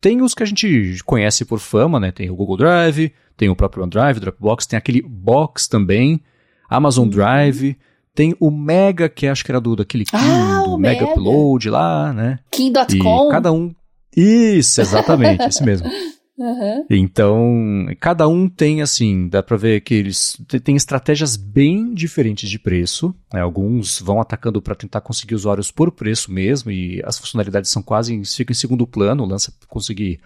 Tem 0.00 0.22
os 0.22 0.34
que 0.34 0.42
a 0.42 0.46
gente 0.46 0.98
conhece 1.04 1.44
por 1.44 1.58
fama, 1.58 1.98
né? 1.98 2.12
Tem 2.12 2.30
o 2.30 2.36
Google 2.36 2.56
Drive, 2.56 3.12
tem 3.36 3.48
o 3.48 3.56
próprio 3.56 3.82
OneDrive, 3.82 4.20
Dropbox, 4.20 4.66
tem 4.66 4.76
aquele 4.76 5.02
Box 5.02 5.66
também, 5.66 6.20
Amazon 6.68 7.04
uhum. 7.04 7.10
Drive, 7.10 7.76
tem 8.14 8.34
o 8.38 8.50
Mega, 8.50 9.08
que 9.08 9.26
acho 9.26 9.44
que 9.44 9.50
era 9.50 9.60
do 9.60 9.76
daquele 9.76 10.04
Kim, 10.04 10.16
ah, 10.16 10.62
do 10.64 10.76
Mega 10.76 11.04
Upload 11.04 11.70
lá, 11.70 12.12
né? 12.12 12.38
Kim.com. 12.50 13.28
Cada 13.28 13.52
um. 13.52 13.72
Isso, 14.16 14.80
exatamente, 14.80 15.44
esse 15.44 15.64
mesmo. 15.64 15.88
Uhum. 16.38 16.86
Então, 16.88 17.86
cada 17.98 18.28
um 18.28 18.48
tem, 18.48 18.80
assim, 18.80 19.28
dá 19.28 19.42
pra 19.42 19.56
ver 19.56 19.80
que 19.80 19.92
eles 19.92 20.40
têm 20.62 20.76
estratégias 20.76 21.36
bem 21.36 21.92
diferentes 21.92 22.48
de 22.48 22.60
preço. 22.60 23.12
Né? 23.32 23.40
Alguns 23.40 24.00
vão 24.00 24.20
atacando 24.20 24.62
para 24.62 24.76
tentar 24.76 25.00
conseguir 25.00 25.34
usuários 25.34 25.72
por 25.72 25.90
preço 25.90 26.30
mesmo, 26.30 26.70
e 26.70 27.02
as 27.04 27.18
funcionalidades 27.18 27.70
são 27.70 27.82
quase, 27.82 28.24
ficam 28.24 28.52
em 28.52 28.56
segundo 28.56 28.86
plano, 28.86 29.24
lança 29.24 29.52
conseguir 29.66 30.20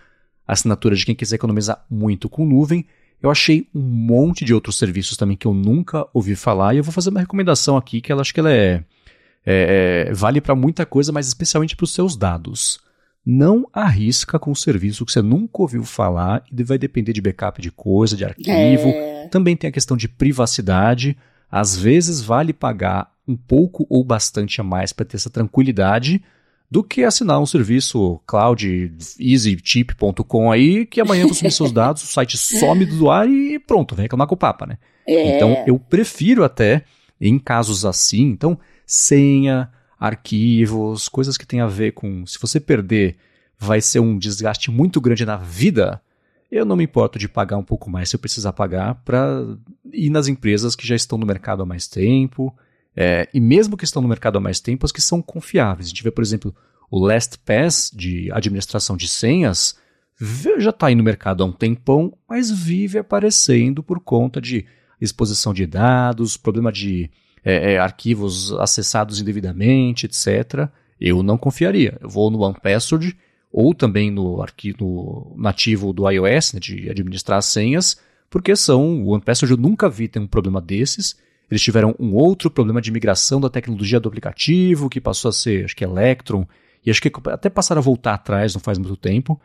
assinatura 0.46 0.94
de 0.94 1.06
quem 1.06 1.14
quiser 1.14 1.36
economizar 1.36 1.82
muito 1.90 2.28
com 2.28 2.44
nuvem. 2.44 2.84
Eu 3.22 3.30
achei 3.30 3.68
um 3.74 3.80
monte 3.80 4.44
de 4.44 4.52
outros 4.52 4.76
serviços 4.76 5.16
também 5.16 5.36
que 5.36 5.46
eu 5.46 5.54
nunca 5.54 6.06
ouvi 6.12 6.36
falar, 6.36 6.74
e 6.74 6.78
eu 6.78 6.84
vou 6.84 6.92
fazer 6.92 7.08
uma 7.08 7.20
recomendação 7.20 7.76
aqui 7.76 8.02
que 8.02 8.12
ela 8.12 8.20
acho 8.20 8.34
que 8.34 8.40
ela 8.40 8.52
é, 8.52 8.84
é, 9.46 10.06
é 10.08 10.12
vale 10.12 10.42
para 10.42 10.54
muita 10.54 10.84
coisa, 10.84 11.10
mas 11.10 11.26
especialmente 11.26 11.74
para 11.74 11.84
os 11.84 11.94
seus 11.94 12.16
dados 12.16 12.80
não 13.24 13.68
arrisca 13.72 14.38
com 14.38 14.50
um 14.50 14.54
serviço 14.54 15.06
que 15.06 15.12
você 15.12 15.22
nunca 15.22 15.62
ouviu 15.62 15.84
falar 15.84 16.44
e 16.50 16.62
vai 16.64 16.76
depender 16.76 17.12
de 17.12 17.20
backup 17.20 17.62
de 17.62 17.70
coisa, 17.70 18.16
de 18.16 18.24
arquivo. 18.24 18.88
É. 18.88 19.28
Também 19.28 19.56
tem 19.56 19.68
a 19.68 19.72
questão 19.72 19.96
de 19.96 20.08
privacidade. 20.08 21.16
Às 21.50 21.76
vezes 21.76 22.20
vale 22.20 22.52
pagar 22.52 23.12
um 23.26 23.36
pouco 23.36 23.86
ou 23.88 24.02
bastante 24.02 24.60
a 24.60 24.64
mais 24.64 24.92
para 24.92 25.04
ter 25.04 25.16
essa 25.16 25.30
tranquilidade 25.30 26.22
do 26.72 26.82
que 26.82 27.04
assinar 27.04 27.38
um 27.38 27.44
serviço 27.44 28.18
cloud 28.26 28.92
easychip.com 29.20 30.50
aí 30.50 30.86
que 30.86 31.02
amanhã 31.02 31.26
você 31.26 31.34
subir 31.34 31.52
seus 31.52 31.70
dados, 31.70 32.02
o 32.02 32.06
site 32.06 32.38
some 32.38 32.86
do 32.86 33.10
ar 33.10 33.28
e 33.28 33.58
pronto, 33.58 33.94
vem 33.94 34.04
reclamar 34.04 34.26
com 34.26 34.34
o 34.34 34.38
papa, 34.38 34.66
né? 34.66 34.78
É. 35.06 35.36
Então 35.36 35.62
eu 35.66 35.78
prefiro 35.78 36.42
até 36.42 36.84
em 37.20 37.38
casos 37.38 37.84
assim, 37.84 38.22
então 38.22 38.58
senha, 38.86 39.70
arquivos, 40.02 41.08
coisas 41.08 41.38
que 41.38 41.46
tem 41.46 41.60
a 41.60 41.66
ver 41.68 41.92
com 41.92 42.26
se 42.26 42.36
você 42.40 42.58
perder, 42.58 43.16
vai 43.56 43.80
ser 43.80 44.00
um 44.00 44.18
desgaste 44.18 44.68
muito 44.68 45.00
grande 45.00 45.24
na 45.24 45.36
vida. 45.36 46.02
Eu 46.50 46.64
não 46.64 46.74
me 46.74 46.82
importo 46.82 47.20
de 47.20 47.28
pagar 47.28 47.56
um 47.56 47.62
pouco 47.62 47.88
mais 47.88 48.08
se 48.08 48.16
eu 48.16 48.20
precisar 48.20 48.52
pagar 48.52 48.96
para 49.04 49.46
ir 49.92 50.10
nas 50.10 50.26
empresas 50.26 50.74
que 50.74 50.84
já 50.84 50.96
estão 50.96 51.16
no 51.16 51.24
mercado 51.24 51.62
há 51.62 51.66
mais 51.66 51.86
tempo. 51.86 52.52
É, 52.96 53.28
e 53.32 53.40
mesmo 53.40 53.76
que 53.76 53.84
estão 53.84 54.02
no 54.02 54.08
mercado 54.08 54.36
há 54.36 54.40
mais 54.40 54.58
tempo, 54.58 54.84
as 54.84 54.90
que 54.90 55.00
são 55.00 55.22
confiáveis. 55.22 55.86
A 55.86 55.90
gente 55.90 56.02
vê, 56.02 56.10
por 56.10 56.22
exemplo, 56.22 56.52
o 56.90 56.98
LastPass 56.98 57.92
de 57.94 58.28
administração 58.32 58.96
de 58.96 59.06
senhas, 59.06 59.78
já 60.58 60.70
está 60.70 60.88
aí 60.88 60.96
no 60.96 61.04
mercado 61.04 61.44
há 61.44 61.46
um 61.46 61.52
tempão, 61.52 62.12
mas 62.28 62.50
vive 62.50 62.98
aparecendo 62.98 63.84
por 63.84 64.00
conta 64.00 64.40
de 64.40 64.66
exposição 65.00 65.54
de 65.54 65.64
dados, 65.64 66.36
problema 66.36 66.72
de 66.72 67.08
é, 67.44 67.72
é, 67.74 67.78
arquivos 67.78 68.52
acessados 68.54 69.20
indevidamente, 69.20 70.06
etc., 70.06 70.68
eu 71.00 71.22
não 71.22 71.36
confiaria. 71.36 71.98
Eu 72.00 72.08
vou 72.08 72.30
no 72.30 72.42
OnePassword 72.42 73.16
ou 73.52 73.74
também 73.74 74.10
no 74.10 74.40
arquivo 74.40 75.34
nativo 75.36 75.92
do 75.92 76.08
iOS, 76.08 76.54
né, 76.54 76.60
de 76.60 76.88
administrar 76.88 77.38
as 77.38 77.46
senhas, 77.46 78.00
porque 78.30 78.54
são, 78.56 79.02
o 79.02 79.08
OnePassword 79.08 79.52
eu 79.52 79.58
nunca 79.58 79.90
vi 79.90 80.08
ter 80.08 80.20
um 80.20 80.26
problema 80.26 80.60
desses. 80.60 81.16
Eles 81.50 81.60
tiveram 81.60 81.94
um 81.98 82.14
outro 82.14 82.50
problema 82.50 82.80
de 82.80 82.90
migração 82.90 83.40
da 83.40 83.50
tecnologia 83.50 84.00
do 84.00 84.08
aplicativo, 84.08 84.88
que 84.88 85.00
passou 85.00 85.28
a 85.28 85.32
ser, 85.32 85.64
acho 85.64 85.76
que 85.76 85.84
Electron, 85.84 86.46
e 86.84 86.90
acho 86.90 87.02
que 87.02 87.12
até 87.26 87.50
passaram 87.50 87.80
a 87.80 87.82
voltar 87.82 88.14
atrás 88.14 88.54
não 88.54 88.60
faz 88.60 88.78
muito 88.78 88.96
tempo. 88.96 89.40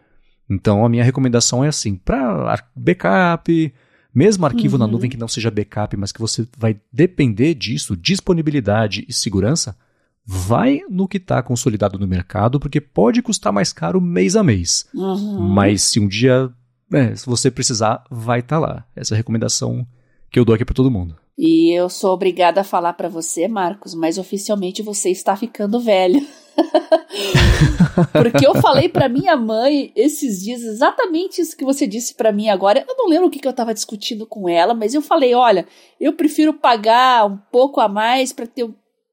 Então 0.49 0.85
a 0.85 0.89
minha 0.89 1.03
recomendação 1.03 1.63
é 1.63 1.67
assim, 1.67 1.95
para 1.95 2.63
backup, 2.75 3.73
mesmo 4.13 4.45
arquivo 4.45 4.75
uhum. 4.75 4.79
na 4.79 4.87
nuvem 4.87 5.09
que 5.09 5.17
não 5.17 5.27
seja 5.27 5.51
backup, 5.51 5.95
mas 5.97 6.11
que 6.11 6.19
você 6.19 6.47
vai 6.57 6.79
depender 6.91 7.53
disso, 7.53 7.95
disponibilidade 7.95 9.05
e 9.07 9.13
segurança, 9.13 9.77
vai 10.25 10.81
no 10.89 11.07
que 11.07 11.17
está 11.17 11.41
consolidado 11.41 11.97
no 11.97 12.07
mercado, 12.07 12.59
porque 12.59 12.81
pode 12.81 13.21
custar 13.21 13.53
mais 13.53 13.71
caro 13.71 14.01
mês 14.01 14.35
a 14.35 14.43
mês. 14.43 14.85
Uhum. 14.93 15.39
Mas 15.39 15.83
se 15.83 15.99
um 15.99 16.07
dia, 16.07 16.49
é, 16.91 17.15
se 17.15 17.25
você 17.25 17.49
precisar, 17.49 18.03
vai 18.11 18.39
estar 18.39 18.59
tá 18.59 18.67
lá. 18.67 18.85
Essa 18.95 19.13
é 19.13 19.15
a 19.15 19.17
recomendação 19.17 19.87
que 20.29 20.37
eu 20.37 20.43
dou 20.43 20.53
aqui 20.53 20.65
para 20.65 20.75
todo 20.75 20.91
mundo. 20.91 21.15
E 21.37 21.71
eu 21.77 21.87
sou 21.87 22.13
obrigada 22.13 22.61
a 22.61 22.63
falar 22.63 22.93
para 22.93 23.07
você, 23.07 23.47
Marcos, 23.47 23.93
mas 23.93 24.17
oficialmente 24.17 24.81
você 24.81 25.09
está 25.11 25.35
ficando 25.37 25.79
velho. 25.79 26.19
Porque 28.11 28.45
eu 28.45 28.55
falei 28.55 28.89
para 28.89 29.09
minha 29.09 29.35
mãe 29.35 29.91
esses 29.95 30.43
dias 30.43 30.61
exatamente 30.61 31.41
isso 31.41 31.55
que 31.55 31.65
você 31.65 31.85
disse 31.85 32.13
para 32.13 32.31
mim 32.31 32.49
agora. 32.49 32.83
Eu 32.87 32.95
não 32.97 33.07
lembro 33.07 33.27
o 33.27 33.29
que, 33.29 33.39
que 33.39 33.47
eu 33.47 33.53
tava 33.53 33.73
discutindo 33.73 34.25
com 34.25 34.49
ela, 34.49 34.73
mas 34.73 34.93
eu 34.93 35.01
falei: 35.01 35.33
olha, 35.33 35.67
eu 35.99 36.13
prefiro 36.13 36.53
pagar 36.53 37.25
um 37.25 37.37
pouco 37.51 37.79
a 37.79 37.87
mais 37.87 38.33
para 38.33 38.47
ter 38.47 38.69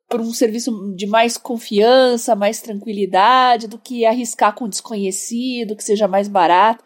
por 0.08 0.20
um 0.20 0.32
serviço 0.32 0.94
de 0.94 1.06
mais 1.06 1.36
confiança, 1.36 2.36
mais 2.36 2.60
tranquilidade, 2.60 3.66
do 3.66 3.78
que 3.78 4.04
arriscar 4.04 4.54
com 4.54 4.68
desconhecido, 4.68 5.74
que 5.74 5.82
seja 5.82 6.06
mais 6.06 6.28
barato. 6.28 6.84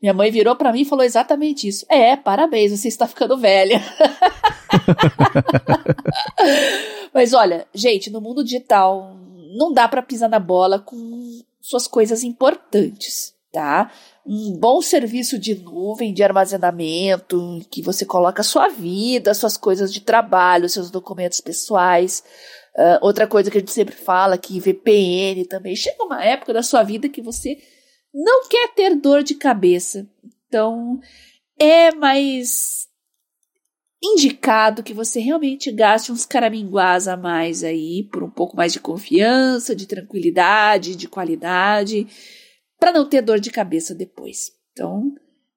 Minha 0.00 0.14
mãe 0.14 0.30
virou 0.30 0.56
para 0.56 0.72
mim 0.72 0.80
e 0.80 0.86
falou 0.86 1.04
exatamente 1.04 1.68
isso. 1.68 1.84
É, 1.88 2.16
parabéns, 2.16 2.70
você 2.70 2.88
está 2.88 3.06
ficando 3.06 3.36
velha. 3.36 3.82
Mas 7.12 7.34
olha, 7.34 7.66
gente, 7.74 8.08
no 8.08 8.20
mundo 8.20 8.42
digital 8.42 9.14
não 9.56 9.72
dá 9.72 9.88
para 9.88 10.02
pisar 10.02 10.28
na 10.28 10.38
bola 10.38 10.78
com 10.78 11.40
suas 11.60 11.86
coisas 11.86 12.22
importantes, 12.22 13.34
tá? 13.52 13.90
Um 14.26 14.56
bom 14.58 14.80
serviço 14.80 15.38
de 15.38 15.54
nuvem, 15.54 16.12
de 16.14 16.22
armazenamento, 16.22 17.60
que 17.70 17.82
você 17.82 18.04
coloca 18.04 18.42
sua 18.42 18.68
vida, 18.68 19.34
suas 19.34 19.56
coisas 19.56 19.92
de 19.92 20.00
trabalho, 20.00 20.68
seus 20.68 20.90
documentos 20.90 21.40
pessoais. 21.40 22.22
Uh, 22.76 22.98
outra 23.02 23.26
coisa 23.26 23.50
que 23.50 23.58
a 23.58 23.60
gente 23.60 23.72
sempre 23.72 23.94
fala, 23.94 24.38
que 24.38 24.60
VPN 24.60 25.44
também. 25.46 25.74
Chega 25.74 26.04
uma 26.04 26.24
época 26.24 26.52
da 26.52 26.62
sua 26.62 26.82
vida 26.82 27.08
que 27.08 27.20
você 27.20 27.58
não 28.14 28.48
quer 28.48 28.74
ter 28.74 28.94
dor 28.94 29.22
de 29.22 29.34
cabeça. 29.34 30.08
Então, 30.46 31.00
é 31.58 31.92
mais 31.94 32.89
indicado 34.02 34.82
que 34.82 34.94
você 34.94 35.20
realmente 35.20 35.70
gaste 35.70 36.10
uns 36.10 36.24
caraminguás 36.24 37.06
a 37.06 37.16
mais 37.16 37.62
aí, 37.62 38.08
por 38.10 38.22
um 38.22 38.30
pouco 38.30 38.56
mais 38.56 38.72
de 38.72 38.80
confiança, 38.80 39.76
de 39.76 39.86
tranquilidade, 39.86 40.96
de 40.96 41.06
qualidade, 41.06 42.06
para 42.78 42.92
não 42.92 43.08
ter 43.08 43.20
dor 43.20 43.38
de 43.38 43.50
cabeça 43.50 43.94
depois. 43.94 44.52
Então, 44.72 45.12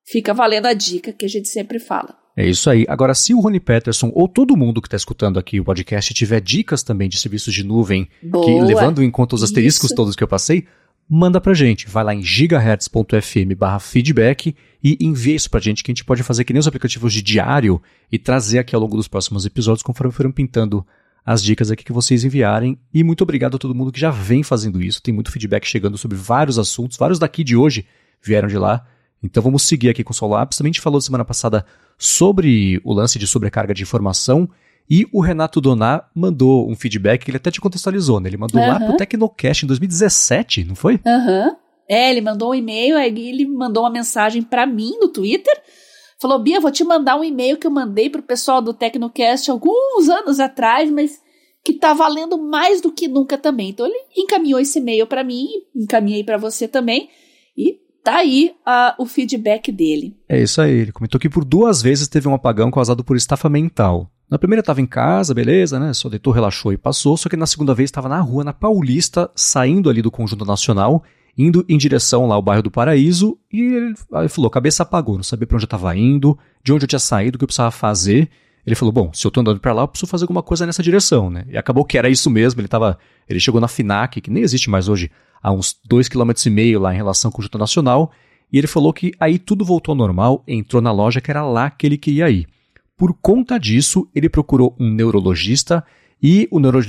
fica 0.06 0.34
valendo 0.34 0.66
a 0.66 0.74
dica 0.74 1.14
que 1.14 1.26
a 1.26 1.30
gente 1.30 1.48
sempre 1.48 1.80
fala. 1.80 2.18
É 2.36 2.48
isso 2.48 2.70
aí. 2.70 2.84
Agora, 2.90 3.14
se 3.14 3.34
o 3.34 3.40
Rony 3.40 3.60
Peterson 3.60 4.12
ou 4.14 4.28
todo 4.28 4.58
mundo 4.58 4.82
que 4.82 4.88
está 4.88 4.98
escutando 4.98 5.38
aqui 5.38 5.60
o 5.60 5.64
podcast 5.64 6.14
tiver 6.14 6.42
dicas 6.42 6.82
também 6.82 7.08
de 7.08 7.18
serviços 7.18 7.54
de 7.54 7.64
nuvem, 7.64 8.10
que 8.20 8.62
levando 8.62 9.04
em 9.04 9.12
conta 9.12 9.36
os 9.36 9.44
asteriscos 9.44 9.92
isso. 9.92 9.96
todos 9.96 10.16
que 10.16 10.24
eu 10.24 10.28
passei, 10.28 10.66
manda 11.10 11.40
pra 11.40 11.54
gente. 11.54 11.88
Vai 11.88 12.04
lá 12.04 12.14
em 12.14 12.24
gigahertz.fm 12.24 13.80
feedback 13.80 14.56
e 14.84 14.98
envia 15.00 15.36
isso 15.36 15.50
pra 15.50 15.60
gente 15.60 15.84
que 15.84 15.92
a 15.92 15.94
gente 15.94 16.06
pode 16.06 16.24
fazer 16.24 16.44
que 16.44 16.54
nem 16.54 16.60
os 16.60 16.68
aplicativos 16.68 17.14
de 17.14 17.22
diário 17.22 17.82
e 18.12 18.18
trazer 18.18 18.60
aqui 18.60 18.76
ao 18.76 18.82
longo 18.82 18.96
dos 18.96 19.08
próximos 19.08 19.46
episódios 19.46 19.84
conforme 19.84 20.12
foram 20.12 20.32
pintando 20.32 20.86
as 21.26 21.42
dicas 21.42 21.72
aqui 21.72 21.84
que 21.84 21.94
vocês 21.94 22.24
enviarem. 22.24 22.78
E 22.94 23.04
muito 23.04 23.22
obrigado 23.22 23.56
a 23.56 23.60
todo 23.60 23.76
mundo 23.76 23.92
que 23.92 24.00
já 24.00 24.10
vem 24.10 24.44
fazendo 24.44 24.82
isso. 24.82 25.02
Tem 25.02 25.14
muito 25.14 25.32
feedback 25.32 25.66
chegando 25.66 25.98
sobre 25.98 26.18
vários 26.18 26.60
assuntos. 26.60 26.98
Vários 26.98 27.20
daqui 27.20 27.44
de 27.44 27.56
hoje 27.56 27.86
vieram 28.22 28.48
de 28.48 28.58
lá. 28.58 28.86
Então 29.22 29.42
vamos 29.42 29.64
seguir 29.64 29.90
aqui 29.90 30.04
com 30.04 30.12
o 30.12 30.16
Solapis. 30.16 30.58
Também 30.58 30.72
a 30.72 30.74
gente 30.74 30.82
falou 30.82 31.00
semana 31.00 31.24
passada 31.24 31.66
sobre 31.98 32.82
o 32.84 32.94
lance 32.94 33.18
de 33.18 33.26
sobrecarga 33.26 33.74
de 33.74 33.84
informação 33.84 34.50
e 34.90 35.06
o 35.12 35.22
Renato 35.22 35.62
Doná 35.62 36.04
mandou 36.14 36.70
um 36.70 36.76
feedback 36.76 37.24
que 37.24 37.32
ele 37.32 37.38
até 37.38 37.50
te 37.50 37.62
contextualizou, 37.62 38.20
né? 38.20 38.30
Ele 38.30 38.38
mandou 38.38 38.62
uhum. 38.62 38.68
lá 38.68 38.80
pro 38.80 38.98
Tecnocast 38.98 39.64
em 39.64 39.68
2017, 39.68 40.64
não 40.66 40.76
foi? 40.76 41.00
Aham. 41.06 41.48
Uhum. 41.48 41.56
É, 41.90 42.10
ele 42.10 42.22
mandou 42.22 42.52
um 42.52 42.56
e-mail, 42.56 42.96
aí 42.96 43.08
ele 43.08 43.46
mandou 43.46 43.84
uma 43.84 43.90
mensagem 43.90 44.42
para 44.42 44.66
mim 44.66 44.98
no 45.00 45.10
Twitter. 45.10 45.54
Falou, 46.20 46.40
Bia, 46.40 46.60
vou 46.60 46.72
te 46.72 46.84
mandar 46.84 47.18
um 47.18 47.24
e-mail 47.24 47.58
que 47.58 47.68
eu 47.68 47.72
mandei 47.72 48.10
pro 48.10 48.24
pessoal 48.24 48.62
do 48.62 48.74
Tecnocast 48.74 49.52
alguns 49.52 50.08
anos 50.08 50.40
atrás, 50.40 50.90
mas 50.90 51.22
que 51.64 51.74
tá 51.74 51.94
valendo 51.94 52.38
mais 52.38 52.82
do 52.82 52.92
que 52.92 53.08
nunca 53.08 53.38
também. 53.38 53.70
Então 53.70 53.86
ele 53.86 54.00
encaminhou 54.16 54.60
esse 54.60 54.80
e-mail 54.80 55.06
para 55.08 55.24
mim, 55.24 55.48
encaminhei 55.76 56.24
para 56.24 56.38
você 56.38 56.68
também. 56.68 57.10
E 57.58 57.78
tá 58.04 58.18
aí 58.18 58.54
uh, 58.68 59.02
o 59.02 59.06
feedback 59.06 59.72
dele. 59.72 60.18
É 60.28 60.42
isso 60.42 60.62
aí. 60.62 60.72
Ele 60.72 60.92
comentou 60.92 61.20
que 61.20 61.30
por 61.30 61.46
duas 61.46 61.82
vezes 61.82 62.08
teve 62.08 62.28
um 62.28 62.34
apagão 62.34 62.70
causado 62.70 63.04
por 63.04 63.16
estafa 63.16 63.50
mental. 63.50 64.10
Na 64.30 64.40
primeira 64.40 64.62
estava 64.62 64.82
em 64.82 64.86
casa, 64.86 65.34
beleza, 65.34 65.80
né? 65.80 65.94
Só 65.94 66.10
deitou, 66.10 66.34
relaxou 66.34 66.74
e 66.74 66.78
passou. 66.78 67.16
Só 67.18 67.30
que 67.30 67.38
na 67.38 67.46
segunda 67.46 67.74
vez 67.74 67.90
estava 67.90 68.10
na 68.10 68.20
rua, 68.20 68.44
na 68.44 68.54
Paulista, 68.54 69.30
saindo 69.36 69.90
ali 69.90 70.02
do 70.02 70.10
Conjunto 70.10 70.46
Nacional, 70.46 71.04
indo 71.38 71.66
em 71.68 71.78
direção 71.78 72.28
lá 72.28 72.36
ao 72.36 72.42
bairro 72.42 72.64
do 72.64 72.72
Paraíso. 72.72 73.38
E 73.52 73.62
ele, 73.62 73.96
falou: 74.30 74.50
cabeça 74.50 74.84
apagou, 74.84 75.16
não 75.16 75.24
sabia 75.24 75.46
para 75.46 75.56
onde 75.56 75.66
eu 75.66 75.68
estava 75.68 75.96
indo, 75.96 76.38
de 76.64 76.74
onde 76.74 76.86
eu 76.86 76.88
tinha 76.88 77.00
saído, 77.00 77.36
o 77.36 77.40
que 77.40 77.44
eu 77.44 77.48
precisava 77.48 77.72
fazer. 77.72 78.30
Ele 78.66 78.76
falou: 78.76 78.92
bom, 78.92 79.12
se 79.14 79.28
eu 79.28 79.32
tô 79.32 79.42
andando 79.42 79.60
para 79.60 79.74
lá, 79.74 79.84
eu 79.84 79.88
preciso 79.88 80.10
fazer 80.10 80.24
alguma 80.24 80.42
coisa 80.42 80.66
nessa 80.66 80.82
direção, 80.82 81.30
né? 81.30 81.46
E 81.50 81.58
acabou 81.58 81.86
que 81.86 81.98
era 81.98 82.10
isso 82.10 82.30
mesmo. 82.30 82.60
Ele 82.62 82.68
tava, 82.68 82.98
ele 83.28 83.40
chegou 83.40 83.60
na 83.60 83.68
FINAC, 83.68 84.22
que 84.22 84.32
nem 84.32 84.42
existe 84.42 84.70
mais 84.70 84.88
hoje, 84.88 85.12
a 85.42 85.52
uns 85.52 85.76
2,5 85.88 86.10
km 86.10 86.82
lá 86.82 86.94
em 86.94 86.98
relação 86.98 87.30
ao 87.30 87.34
Conjunto 87.34 87.58
Nacional. 87.58 88.12
E 88.52 88.58
ele 88.58 88.68
falou 88.68 88.94
que 88.94 89.12
aí 89.20 89.38
tudo 89.40 89.66
voltou 89.66 89.94
ao 89.94 89.98
normal, 89.98 90.44
entrou 90.48 90.82
na 90.82 90.92
loja 90.92 91.20
que 91.20 91.30
era 91.30 91.44
lá 91.44 91.70
que 91.70 91.86
ele 91.86 91.98
queria 91.98 92.30
ir. 92.30 92.48
Por 92.98 93.14
conta 93.22 93.60
disso, 93.60 94.10
ele 94.14 94.30
procurou 94.30 94.76
um 94.80 94.90
neurologista 94.90 95.84
e 96.22 96.48
o, 96.52 96.60
neuro... 96.60 96.82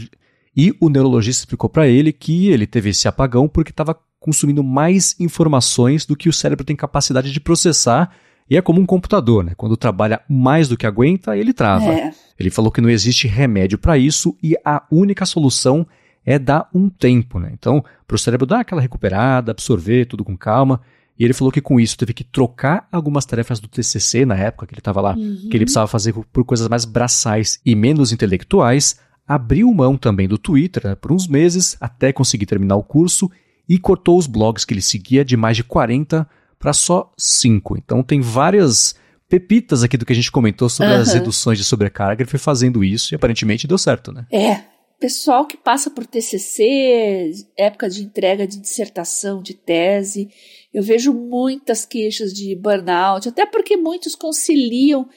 e 0.57 0.75
o 0.81 0.89
neurologista 0.89 1.43
explicou 1.43 1.69
para 1.69 1.89
ele 1.89 2.13
que 2.13 2.49
ele 2.49 2.67
teve 2.67 2.91
esse 2.91 3.09
apagão 3.09 3.49
porque 3.49 3.71
estava 3.71 3.99
consumindo 4.21 4.63
mais 4.63 5.15
informações 5.21 6.07
do 6.07 6.17
que 6.17 6.29
o 6.29 6.33
cérebro 6.33 6.65
tem 6.65 6.75
capacidade 6.75 7.31
de 7.31 7.41
processar. 7.41 8.11
E 8.49 8.57
é 8.57 8.63
como 8.63 8.81
um 8.81 8.87
computador, 8.87 9.43
né? 9.43 9.53
Quando 9.57 9.77
trabalha 9.77 10.21
mais 10.29 10.69
do 10.69 10.77
que 10.77 10.87
aguenta, 10.87 11.37
ele 11.37 11.53
trava. 11.53 11.93
É. 11.93 12.13
Ele 12.39 12.51
falou 12.51 12.71
que 12.71 12.81
não 12.81 12.91
existe 12.91 13.27
remédio 13.27 13.79
para 13.79 13.97
isso 13.97 14.37
e 14.43 14.55
a 14.65 14.83
única 14.91 15.25
solução 15.25 15.87
é 16.25 16.39
dar 16.39 16.69
um 16.75 16.89
tempo, 16.89 17.39
né? 17.39 17.51
Então, 17.53 17.85
para 18.07 18.15
o 18.15 18.19
cérebro 18.19 18.47
dar 18.47 18.61
aquela 18.61 18.81
recuperada, 18.81 19.51
absorver 19.51 20.07
tudo 20.07 20.25
com 20.25 20.37
calma. 20.37 20.81
E 21.18 21.25
ele 21.25 21.33
falou 21.33 21.52
que 21.52 21.61
com 21.61 21.78
isso 21.78 21.97
teve 21.97 22.12
que 22.12 22.25
trocar 22.25 22.88
algumas 22.90 23.25
tarefas 23.25 23.61
do 23.61 23.68
TCC 23.68 24.26
na 24.26 24.37
época 24.37 24.66
que 24.66 24.75
ele 24.75 24.80
estava 24.80 25.00
lá, 25.00 25.14
uhum. 25.14 25.49
que 25.49 25.56
ele 25.56 25.64
precisava 25.64 25.87
fazer 25.87 26.12
por 26.12 26.44
coisas 26.44 26.68
mais 26.68 26.85
braçais 26.85 27.61
e 27.64 27.75
menos 27.75 28.12
intelectuais. 28.12 28.99
Abriu 29.26 29.73
mão 29.73 29.97
também 29.97 30.28
do 30.28 30.37
Twitter 30.37 30.87
né, 30.87 30.94
por 30.94 31.12
uns 31.12 31.28
meses 31.28 31.76
até 31.80 32.12
conseguir 32.12 32.47
terminar 32.47 32.76
o 32.76 32.83
curso 32.83 33.30
e 33.68 33.78
cortou 33.78 34.18
os 34.18 34.26
blogs 34.26 34.64
que 34.64 34.75
ele 34.75 34.83
seguia 34.83 35.25
de 35.25 35.37
mais 35.37 35.56
de 35.56 35.64
40 35.64 36.28
para 36.59 36.73
só 36.73 37.12
5. 37.16 37.78
Então 37.78 38.02
tem 38.02 38.21
várias 38.21 38.97
pepitas 39.28 39.83
aqui 39.83 39.97
do 39.97 40.04
que 40.04 40.12
a 40.12 40.16
gente 40.16 40.33
comentou 40.33 40.68
sobre 40.68 40.92
uhum. 40.92 41.00
as 41.00 41.14
reduções 41.14 41.59
de 41.59 41.64
sobrecarga. 41.64 42.23
Ele 42.23 42.30
foi 42.30 42.38
fazendo 42.38 42.83
isso 42.83 43.14
e 43.14 43.16
aparentemente 43.16 43.66
deu 43.66 43.78
certo, 43.78 44.12
né? 44.12 44.26
É, 44.33 44.61
pessoal 44.99 45.47
que 45.47 45.57
passa 45.57 45.91
por 45.91 46.07
TCC, 46.07 47.33
época 47.57 47.89
de 47.89 48.03
entrega 48.03 48.47
de 48.47 48.59
dissertação, 48.59 49.43
de 49.43 49.55
tese, 49.55 50.29
eu 50.73 50.83
vejo 50.83 51.13
muitas 51.13 51.85
queixas 51.85 52.33
de 52.33 52.55
burnout, 52.55 53.29
até 53.29 53.47
porque 53.47 53.77
muitos 53.77 54.15
conciliam 54.15 55.09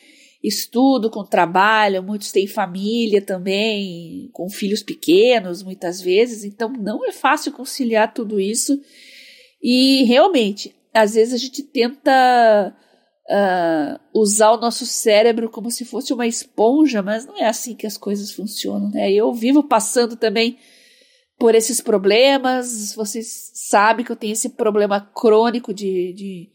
estudo 0.43 1.09
com 1.09 1.23
trabalho, 1.23 2.03
muitos 2.03 2.31
têm 2.31 2.47
família 2.47 3.21
também, 3.21 4.29
com 4.31 4.49
filhos 4.49 4.83
pequenos 4.83 5.63
muitas 5.63 6.01
vezes, 6.01 6.43
então 6.43 6.71
não 6.71 7.05
é 7.05 7.11
fácil 7.11 7.51
conciliar 7.51 8.13
tudo 8.13 8.39
isso. 8.39 8.79
E 9.61 10.03
realmente, 10.03 10.75
às 10.93 11.15
vezes 11.15 11.33
a 11.33 11.37
gente 11.37 11.63
tenta 11.63 12.75
uh, 13.29 13.99
usar 14.13 14.51
o 14.51 14.57
nosso 14.57 14.85
cérebro 14.85 15.49
como 15.49 15.69
se 15.69 15.85
fosse 15.85 16.13
uma 16.13 16.27
esponja, 16.27 17.01
mas 17.01 17.25
não 17.25 17.37
é 17.37 17.45
assim 17.45 17.75
que 17.75 17.87
as 17.87 17.97
coisas 17.97 18.31
funcionam, 18.31 18.89
né? 18.89 19.11
Eu 19.11 19.33
vivo 19.33 19.63
passando 19.63 20.15
também 20.15 20.57
por 21.37 21.53
esses 21.53 21.79
problemas, 21.79 22.95
vocês 22.95 23.51
sabem 23.53 24.03
que 24.03 24.11
eu 24.11 24.15
tenho 24.15 24.33
esse 24.33 24.49
problema 24.49 24.99
crônico 24.99 25.71
de, 25.71 26.13
de, 26.13 26.49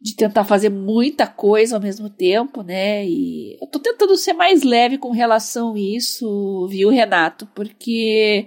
de 0.00 0.14
tentar 0.14 0.44
fazer 0.44 0.68
muita 0.68 1.26
coisa 1.26 1.74
ao 1.74 1.82
mesmo 1.82 2.08
tempo, 2.08 2.62
né? 2.62 3.04
E 3.04 3.58
eu 3.60 3.66
tô 3.66 3.80
tentando 3.80 4.16
ser 4.16 4.32
mais 4.32 4.62
leve 4.62 4.96
com 4.96 5.10
relação 5.10 5.74
a 5.74 5.78
isso, 5.78 6.68
viu, 6.70 6.88
Renato? 6.88 7.48
Porque, 7.52 8.46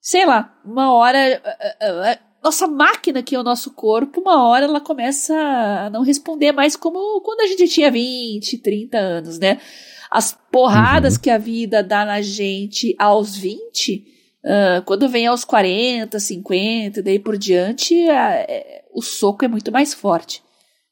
sei 0.00 0.24
lá, 0.24 0.58
uma 0.64 0.94
hora 0.94 1.42
nossa 2.48 2.66
máquina, 2.66 3.22
que 3.22 3.34
é 3.34 3.38
o 3.38 3.42
nosso 3.42 3.72
corpo, 3.72 4.22
uma 4.22 4.48
hora 4.48 4.64
ela 4.64 4.80
começa 4.80 5.34
a 5.34 5.90
não 5.90 6.02
responder 6.02 6.50
mais 6.50 6.76
como 6.76 7.20
quando 7.20 7.42
a 7.42 7.46
gente 7.46 7.68
tinha 7.68 7.90
20, 7.90 8.58
30 8.58 8.98
anos, 8.98 9.38
né? 9.38 9.60
As 10.10 10.32
porradas 10.50 11.16
uhum. 11.16 11.20
que 11.20 11.28
a 11.28 11.36
vida 11.36 11.82
dá 11.82 12.06
na 12.06 12.22
gente 12.22 12.96
aos 12.98 13.36
20, 13.36 14.02
uh, 14.42 14.82
quando 14.86 15.10
vem 15.10 15.26
aos 15.26 15.44
40, 15.44 16.18
50, 16.18 17.02
daí 17.02 17.18
por 17.18 17.36
diante, 17.36 17.94
uh, 17.94 18.82
o 18.94 19.02
soco 19.02 19.44
é 19.44 19.48
muito 19.48 19.70
mais 19.70 19.92
forte. 19.92 20.42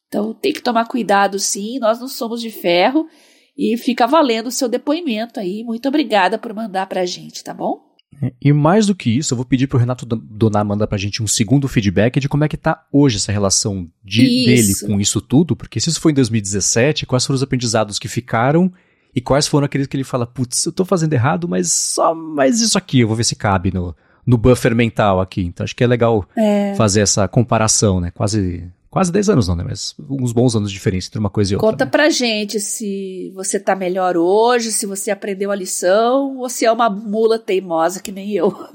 Então 0.08 0.34
tem 0.34 0.52
que 0.52 0.60
tomar 0.60 0.86
cuidado 0.86 1.38
sim, 1.38 1.78
nós 1.78 1.98
não 1.98 2.06
somos 2.08 2.42
de 2.42 2.50
ferro 2.50 3.08
e 3.56 3.78
fica 3.78 4.06
valendo 4.06 4.48
o 4.48 4.52
seu 4.52 4.68
depoimento 4.68 5.40
aí. 5.40 5.64
Muito 5.64 5.88
obrigada 5.88 6.36
por 6.36 6.52
mandar 6.52 6.86
pra 6.86 7.06
gente, 7.06 7.42
tá 7.42 7.54
bom? 7.54 7.95
E 8.40 8.52
mais 8.52 8.86
do 8.86 8.94
que 8.94 9.10
isso, 9.10 9.32
eu 9.32 9.36
vou 9.36 9.44
pedir 9.44 9.66
para 9.66 9.76
o 9.76 9.80
Renato 9.80 10.06
Donar 10.06 10.64
mandar 10.64 10.86
para 10.86 10.96
a 10.96 10.98
gente 10.98 11.22
um 11.22 11.26
segundo 11.26 11.68
feedback 11.68 12.18
de 12.20 12.28
como 12.28 12.44
é 12.44 12.48
que 12.48 12.56
está 12.56 12.84
hoje 12.92 13.16
essa 13.16 13.32
relação 13.32 13.88
de, 14.04 14.22
dele 14.22 14.74
com 14.86 15.00
isso 15.00 15.20
tudo, 15.20 15.54
porque 15.54 15.80
se 15.80 15.90
isso 15.90 16.00
foi 16.00 16.12
em 16.12 16.14
2017, 16.14 17.06
quais 17.06 17.26
foram 17.26 17.36
os 17.36 17.42
aprendizados 17.42 17.98
que 17.98 18.08
ficaram 18.08 18.72
e 19.14 19.20
quais 19.20 19.46
foram 19.46 19.66
aqueles 19.66 19.86
que 19.86 19.96
ele 19.96 20.04
fala, 20.04 20.26
putz, 20.26 20.64
eu 20.66 20.70
estou 20.70 20.84
fazendo 20.84 21.12
errado, 21.12 21.48
mas 21.48 21.72
só 21.72 22.14
mais 22.14 22.60
isso 22.60 22.76
aqui, 22.76 23.00
eu 23.00 23.08
vou 23.08 23.16
ver 23.16 23.24
se 23.24 23.34
cabe 23.34 23.72
no, 23.72 23.94
no 24.26 24.36
buffer 24.36 24.74
mental 24.74 25.20
aqui. 25.20 25.42
Então 25.42 25.64
acho 25.64 25.74
que 25.74 25.84
é 25.84 25.86
legal 25.86 26.28
é. 26.36 26.74
fazer 26.74 27.00
essa 27.00 27.26
comparação, 27.28 28.00
né? 28.00 28.10
Quase 28.10 28.70
quase 28.90 29.12
10 29.12 29.28
anos 29.30 29.48
não, 29.48 29.56
né? 29.56 29.64
Mas 29.66 29.94
uns 30.08 30.32
bons 30.32 30.54
anos 30.54 30.70
de 30.70 30.74
diferença 30.74 31.08
entre 31.08 31.18
uma 31.18 31.30
coisa 31.30 31.52
e 31.52 31.56
outra. 31.56 31.70
Conta 31.70 31.84
né? 31.84 31.90
pra 31.90 32.08
gente 32.10 32.60
se 32.60 33.32
você 33.34 33.58
tá 33.60 33.74
melhor 33.76 34.16
hoje, 34.16 34.72
se 34.72 34.86
você 34.86 35.10
aprendeu 35.10 35.50
a 35.50 35.56
lição, 35.56 36.38
ou 36.38 36.48
se 36.48 36.64
é 36.64 36.72
uma 36.72 36.88
mula 36.88 37.38
teimosa 37.38 38.00
que 38.00 38.12
nem 38.12 38.32
eu. 38.32 38.54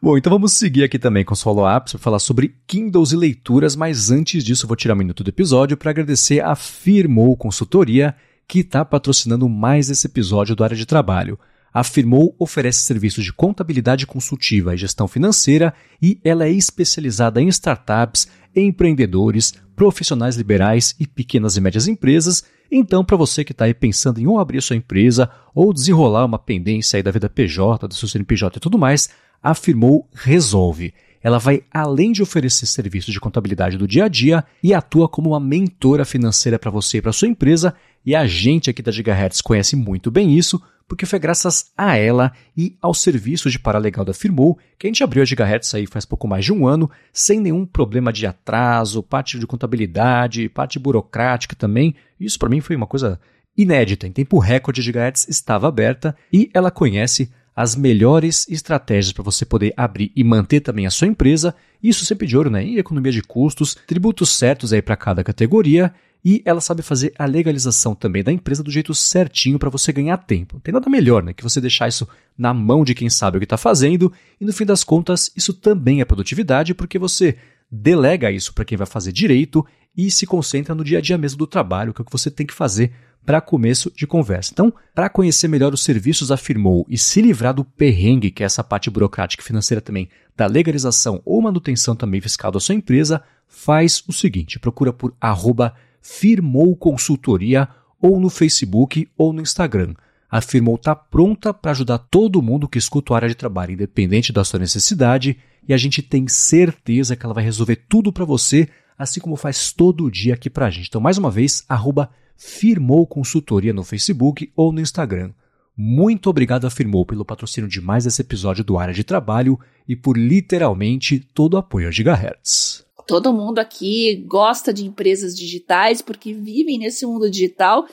Bom, 0.00 0.18
então 0.18 0.30
vamos 0.32 0.52
seguir 0.52 0.84
aqui 0.84 0.98
também 0.98 1.24
com 1.24 1.32
os 1.32 1.40
follow-ups 1.42 1.92
para 1.92 2.00
falar 2.00 2.18
sobre 2.18 2.56
Kindles 2.66 3.12
e 3.12 3.16
leituras, 3.16 3.74
mas 3.76 4.10
antes 4.10 4.44
disso 4.44 4.66
vou 4.66 4.76
tirar 4.76 4.94
um 4.94 4.98
minuto 4.98 5.24
do 5.24 5.30
episódio 5.30 5.76
para 5.76 5.90
agradecer 5.90 6.40
a 6.40 6.54
Firmou 6.54 7.36
Consultoria, 7.36 8.14
que 8.46 8.58
está 8.60 8.84
patrocinando 8.84 9.48
mais 9.48 9.88
esse 9.88 10.06
episódio 10.06 10.54
do 10.54 10.64
Área 10.64 10.76
de 10.76 10.84
Trabalho. 10.84 11.38
A 11.72 11.82
Firmou 11.82 12.34
oferece 12.38 12.80
serviços 12.80 13.24
de 13.24 13.32
contabilidade 13.32 14.06
consultiva 14.06 14.74
e 14.74 14.78
gestão 14.78 15.08
financeira 15.08 15.72
e 16.02 16.18
ela 16.22 16.44
é 16.44 16.50
especializada 16.50 17.40
em 17.40 17.48
startups, 17.48 18.28
empreendedores, 18.54 19.54
profissionais 19.74 20.36
liberais 20.36 20.94
e 21.00 21.06
pequenas 21.06 21.56
e 21.56 21.60
médias 21.60 21.88
empresas. 21.88 22.44
Então, 22.70 23.02
para 23.02 23.16
você 23.16 23.42
que 23.42 23.52
está 23.52 23.64
aí 23.64 23.72
pensando 23.72 24.20
em 24.20 24.26
ou 24.26 24.38
abrir 24.38 24.60
sua 24.60 24.76
empresa 24.76 25.30
ou 25.54 25.72
desenrolar 25.72 26.26
uma 26.26 26.38
pendência 26.38 26.98
aí 26.98 27.02
da 27.02 27.10
vida 27.10 27.30
PJ, 27.30 27.88
do 27.88 27.94
seu 27.94 28.06
CNPJ 28.06 28.58
e 28.58 28.60
tudo 28.60 28.78
mais, 28.78 29.08
a 29.42 29.54
Firmou 29.54 30.06
resolve. 30.12 30.92
Ela 31.22 31.38
vai 31.38 31.62
além 31.72 32.12
de 32.12 32.22
oferecer 32.22 32.66
serviços 32.66 33.14
de 33.14 33.20
contabilidade 33.20 33.78
do 33.78 33.86
dia 33.86 34.04
a 34.04 34.08
dia 34.08 34.44
e 34.62 34.74
atua 34.74 35.08
como 35.08 35.30
uma 35.30 35.40
mentora 35.40 36.04
financeira 36.04 36.58
para 36.58 36.70
você 36.70 36.98
e 36.98 37.02
para 37.02 37.12
sua 37.12 37.28
empresa. 37.28 37.74
E 38.04 38.14
a 38.14 38.26
gente 38.26 38.68
aqui 38.68 38.82
da 38.82 38.90
Gigahertz 38.90 39.40
conhece 39.40 39.76
muito 39.76 40.10
bem 40.10 40.36
isso, 40.36 40.60
porque 40.92 41.06
foi 41.06 41.18
graças 41.18 41.72
a 41.74 41.96
ela 41.96 42.32
e 42.54 42.76
ao 42.78 42.92
serviço 42.92 43.48
de 43.48 43.58
paralegal 43.58 44.04
da 44.04 44.12
Firmou 44.12 44.58
que 44.78 44.86
a 44.86 44.90
gente 44.90 45.02
abriu 45.02 45.22
a 45.22 45.24
Gigahertz 45.24 45.74
aí 45.74 45.86
faz 45.86 46.04
pouco 46.04 46.28
mais 46.28 46.44
de 46.44 46.52
um 46.52 46.66
ano, 46.66 46.90
sem 47.14 47.40
nenhum 47.40 47.64
problema 47.64 48.12
de 48.12 48.26
atraso, 48.26 49.02
parte 49.02 49.38
de 49.38 49.46
contabilidade, 49.46 50.50
parte 50.50 50.78
burocrática 50.78 51.56
também. 51.56 51.94
Isso 52.20 52.38
para 52.38 52.50
mim 52.50 52.60
foi 52.60 52.76
uma 52.76 52.86
coisa 52.86 53.18
inédita. 53.56 54.06
Em 54.06 54.12
tempo 54.12 54.38
recorde, 54.38 54.82
a 54.82 54.84
Gigahertz 54.84 55.26
estava 55.30 55.66
aberta 55.66 56.14
e 56.30 56.50
ela 56.52 56.70
conhece 56.70 57.32
as 57.54 57.76
melhores 57.76 58.48
estratégias 58.48 59.12
para 59.12 59.22
você 59.22 59.44
poder 59.44 59.74
abrir 59.76 60.10
e 60.16 60.24
manter 60.24 60.60
também 60.60 60.86
a 60.86 60.90
sua 60.90 61.06
empresa. 61.06 61.54
Isso 61.82 62.04
sempre 62.04 62.26
de 62.26 62.36
ouro, 62.36 62.50
né? 62.50 62.64
Em 62.64 62.78
economia 62.78 63.12
de 63.12 63.22
custos, 63.22 63.76
tributos 63.86 64.30
certos 64.30 64.72
aí 64.72 64.80
para 64.80 64.96
cada 64.96 65.22
categoria 65.22 65.92
e 66.24 66.40
ela 66.44 66.60
sabe 66.60 66.82
fazer 66.82 67.12
a 67.18 67.24
legalização 67.24 67.94
também 67.94 68.22
da 68.22 68.32
empresa 68.32 68.62
do 68.62 68.70
jeito 68.70 68.94
certinho 68.94 69.58
para 69.58 69.68
você 69.68 69.92
ganhar 69.92 70.16
tempo. 70.18 70.54
Não 70.54 70.60
tem 70.60 70.72
nada 70.72 70.88
melhor, 70.88 71.22
né, 71.22 71.32
que 71.32 71.42
você 71.42 71.60
deixar 71.60 71.88
isso 71.88 72.08
na 72.38 72.54
mão 72.54 72.84
de 72.84 72.94
quem 72.94 73.10
sabe 73.10 73.36
o 73.36 73.40
que 73.40 73.44
está 73.44 73.56
fazendo 73.56 74.12
e 74.40 74.44
no 74.44 74.52
fim 74.52 74.64
das 74.64 74.84
contas 74.84 75.30
isso 75.36 75.52
também 75.52 76.00
é 76.00 76.04
produtividade 76.04 76.74
porque 76.74 76.98
você 76.98 77.36
delega 77.70 78.30
isso 78.30 78.54
para 78.54 78.64
quem 78.64 78.78
vai 78.78 78.86
fazer 78.86 79.12
direito 79.12 79.66
e 79.96 80.10
se 80.10 80.26
concentra 80.26 80.74
no 80.74 80.84
dia 80.84 80.98
a 80.98 81.00
dia 81.00 81.18
mesmo 81.18 81.38
do 81.38 81.46
trabalho, 81.46 81.92
que 81.92 82.00
é 82.00 82.02
o 82.02 82.04
que 82.04 82.12
você 82.12 82.30
tem 82.30 82.46
que 82.46 82.54
fazer 82.54 82.92
para 83.24 83.40
começo 83.40 83.92
de 83.94 84.06
conversa. 84.06 84.50
Então, 84.52 84.72
para 84.94 85.08
conhecer 85.08 85.48
melhor 85.48 85.72
os 85.72 85.84
serviços 85.84 86.30
afirmou 86.30 86.84
e 86.88 86.98
se 86.98 87.22
livrar 87.22 87.54
do 87.54 87.64
perrengue, 87.64 88.30
que 88.30 88.42
é 88.42 88.46
essa 88.46 88.64
parte 88.64 88.90
burocrática 88.90 89.42
e 89.42 89.46
financeira 89.46 89.80
também, 89.80 90.08
da 90.36 90.46
legalização 90.46 91.20
ou 91.24 91.40
manutenção 91.40 91.94
também 91.94 92.20
fiscal 92.20 92.50
da 92.50 92.60
sua 92.60 92.74
empresa, 92.74 93.22
faz 93.46 94.02
o 94.08 94.12
seguinte, 94.12 94.58
procura 94.58 94.92
por 94.92 95.14
arroba 95.20 95.74
firmou 96.00 96.74
consultoria 96.76 97.68
ou 98.00 98.18
no 98.18 98.28
Facebook 98.28 99.08
ou 99.16 99.32
no 99.32 99.40
Instagram. 99.40 99.94
A 100.28 100.40
Firmou 100.40 100.76
está 100.76 100.96
pronta 100.96 101.52
para 101.52 101.70
ajudar 101.72 101.98
todo 101.98 102.42
mundo 102.42 102.66
que 102.66 102.78
escuta 102.78 103.12
a 103.12 103.16
área 103.16 103.28
de 103.28 103.34
trabalho, 103.34 103.72
independente 103.72 104.32
da 104.32 104.42
sua 104.42 104.58
necessidade, 104.58 105.36
e 105.68 105.74
a 105.74 105.76
gente 105.76 106.02
tem 106.02 106.26
certeza 106.26 107.14
que 107.14 107.24
ela 107.24 107.34
vai 107.34 107.44
resolver 107.44 107.84
tudo 107.88 108.10
para 108.10 108.24
você, 108.24 108.66
assim 108.98 109.20
como 109.20 109.36
faz 109.36 109.72
todo 109.72 110.10
dia 110.10 110.34
aqui 110.34 110.48
para 110.48 110.66
a 110.66 110.70
gente. 110.70 110.88
Então, 110.88 111.00
mais 111.00 111.18
uma 111.18 111.30
vez, 111.30 111.64
arroba 111.68 112.10
Firmou 112.44 113.06
Consultoria 113.06 113.72
no 113.72 113.84
Facebook 113.84 114.50
ou 114.56 114.72
no 114.72 114.80
Instagram. 114.80 115.32
Muito 115.76 116.28
obrigado 116.28 116.66
a 116.66 116.70
Firmou 116.70 117.06
pelo 117.06 117.24
patrocínio 117.24 117.70
de 117.70 117.80
mais 117.80 118.04
esse 118.04 118.20
episódio 118.20 118.64
do 118.64 118.76
Área 118.76 118.92
de 118.92 119.04
Trabalho 119.04 119.56
e 119.88 119.94
por 119.94 120.18
literalmente 120.18 121.20
todo 121.20 121.54
o 121.54 121.56
apoio 121.56 121.86
a 121.86 121.92
Gigahertz. 121.92 122.84
Todo 123.06 123.32
mundo 123.32 123.60
aqui 123.60 124.24
gosta 124.26 124.72
de 124.72 124.84
empresas 124.84 125.36
digitais 125.36 126.02
porque 126.02 126.34
vivem 126.34 126.78
nesse 126.78 127.06
mundo 127.06 127.30
digital 127.30 127.86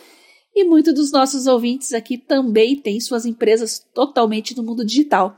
e 0.53 0.63
muitos 0.63 0.95
dos 0.95 1.11
nossos 1.11 1.45
ouvintes 1.45 1.93
aqui 1.93 2.17
também 2.17 2.75
têm 2.75 2.99
suas 2.99 3.27
empresas 3.27 3.85
totalmente 3.93 4.57
no 4.57 4.63
mundo 4.63 4.83
digital. 4.83 5.37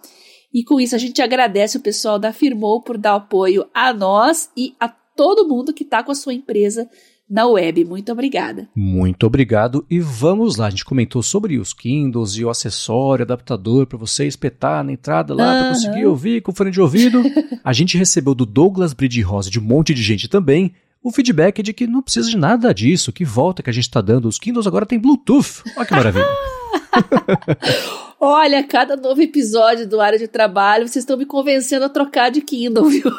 E 0.54 0.64
com 0.64 0.80
isso 0.80 0.96
a 0.96 0.98
gente 0.98 1.22
agradece 1.22 1.76
o 1.76 1.82
pessoal 1.82 2.18
da 2.18 2.32
Firmou 2.32 2.82
por 2.82 2.98
dar 2.98 3.16
apoio 3.16 3.68
a 3.74 3.94
nós 3.94 4.50
e 4.56 4.74
a 4.80 4.88
todo 4.88 5.48
mundo 5.48 5.74
que 5.74 5.84
está 5.84 6.02
com 6.02 6.14
a 6.14 6.16
sua 6.16 6.34
empresa 6.34 6.90
na 7.32 7.48
web. 7.48 7.86
Muito 7.86 8.12
obrigada. 8.12 8.68
Muito 8.76 9.26
obrigado 9.26 9.86
e 9.90 10.00
vamos 10.00 10.58
lá. 10.58 10.68
A 10.68 10.70
gente 10.70 10.84
comentou 10.84 11.24
sobre 11.24 11.58
os 11.58 11.74
Kindles 11.74 12.34
e 12.36 12.44
o 12.44 12.50
acessório, 12.50 13.24
adaptador 13.24 13.88
para 13.88 13.98
você 13.98 14.28
espetar 14.28 14.84
na 14.84 14.92
entrada 14.92 15.34
lá 15.34 15.44
uhum. 15.44 15.60
para 15.60 15.70
conseguir 15.70 16.06
ouvir 16.06 16.42
com 16.42 16.52
fone 16.52 16.72
de 16.72 16.82
ouvido. 16.82 17.24
a 17.64 17.72
gente 17.72 17.98
recebeu 17.98 18.36
do 18.36 18.46
Douglas 18.46 18.94
Bride 18.94 19.22
Rosa 19.22 19.50
de 19.50 19.60
um 19.60 19.64
monte 19.64 19.94
de 19.94 20.04
gente 20.04 20.28
também 20.28 20.74
o 21.04 21.12
feedback 21.12 21.64
de 21.64 21.74
que 21.74 21.88
não 21.88 22.02
precisa 22.02 22.30
de 22.30 22.38
nada 22.38 22.72
disso, 22.74 23.12
que 23.12 23.26
volta 23.26 23.64
que 23.64 23.70
a 23.70 23.74
gente 23.74 23.86
está 23.86 24.02
dando. 24.02 24.28
Os 24.28 24.38
Kindles 24.38 24.68
agora 24.68 24.86
tem 24.86 25.00
Bluetooth. 25.00 25.64
Olha 25.76 25.86
que 25.86 25.94
maravilha. 25.96 26.26
Olha, 28.20 28.64
cada 28.64 28.96
novo 28.96 29.20
episódio 29.20 29.88
do 29.88 30.00
Área 30.00 30.20
de 30.20 30.28
Trabalho, 30.28 30.88
vocês 30.88 31.02
estão 31.02 31.18
me 31.18 31.26
convencendo 31.26 31.86
a 31.86 31.90
trocar 31.90 32.30
de 32.30 32.42
Kindle, 32.42 32.86
viu? 32.88 33.12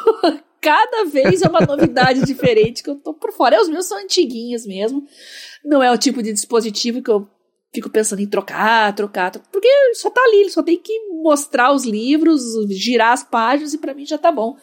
Cada 0.63 1.03
vez 1.03 1.41
é 1.41 1.49
uma 1.49 1.59
novidade 1.59 2.23
diferente 2.25 2.81
que 2.81 2.89
eu 2.89 2.95
tô 2.95 3.13
por 3.13 3.33
fora. 3.33 3.57
É, 3.57 3.61
os 3.61 3.67
meus 3.67 3.85
são 3.85 3.97
antiguinhos 3.97 4.65
mesmo. 4.65 5.05
Não 5.63 5.83
é 5.83 5.91
o 5.91 5.97
tipo 5.97 6.23
de 6.23 6.31
dispositivo 6.31 7.03
que 7.03 7.11
eu 7.11 7.27
fico 7.73 7.89
pensando 7.89 8.21
em 8.21 8.29
trocar, 8.29 8.95
trocar, 8.95 9.31
trocar 9.31 9.49
porque 9.51 9.67
só 9.95 10.09
tá 10.09 10.21
ali, 10.21 10.49
só 10.49 10.63
tem 10.63 10.77
que 10.77 10.97
mostrar 11.21 11.73
os 11.73 11.83
livros, 11.83 12.41
girar 12.69 13.11
as 13.11 13.23
páginas 13.23 13.73
e 13.73 13.77
para 13.77 13.93
mim 13.93 14.05
já 14.05 14.17
tá 14.17 14.31
bom. 14.31 14.55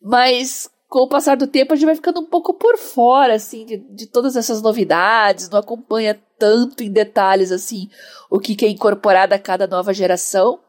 Mas 0.00 0.70
com 0.88 1.00
o 1.00 1.08
passar 1.08 1.36
do 1.36 1.46
tempo 1.46 1.72
a 1.72 1.76
gente 1.76 1.86
vai 1.86 1.94
ficando 1.94 2.20
um 2.20 2.26
pouco 2.26 2.54
por 2.54 2.78
fora, 2.78 3.34
assim, 3.34 3.66
de, 3.66 3.76
de 3.78 4.06
todas 4.06 4.36
essas 4.36 4.62
novidades, 4.62 5.50
não 5.50 5.58
acompanha 5.58 6.20
tanto 6.38 6.82
em 6.82 6.90
detalhes, 6.90 7.50
assim, 7.50 7.88
o 8.30 8.38
que, 8.38 8.54
que 8.54 8.64
é 8.64 8.68
incorporado 8.68 9.34
a 9.34 9.38
cada 9.38 9.66
nova 9.66 9.92
geração. 9.92 10.60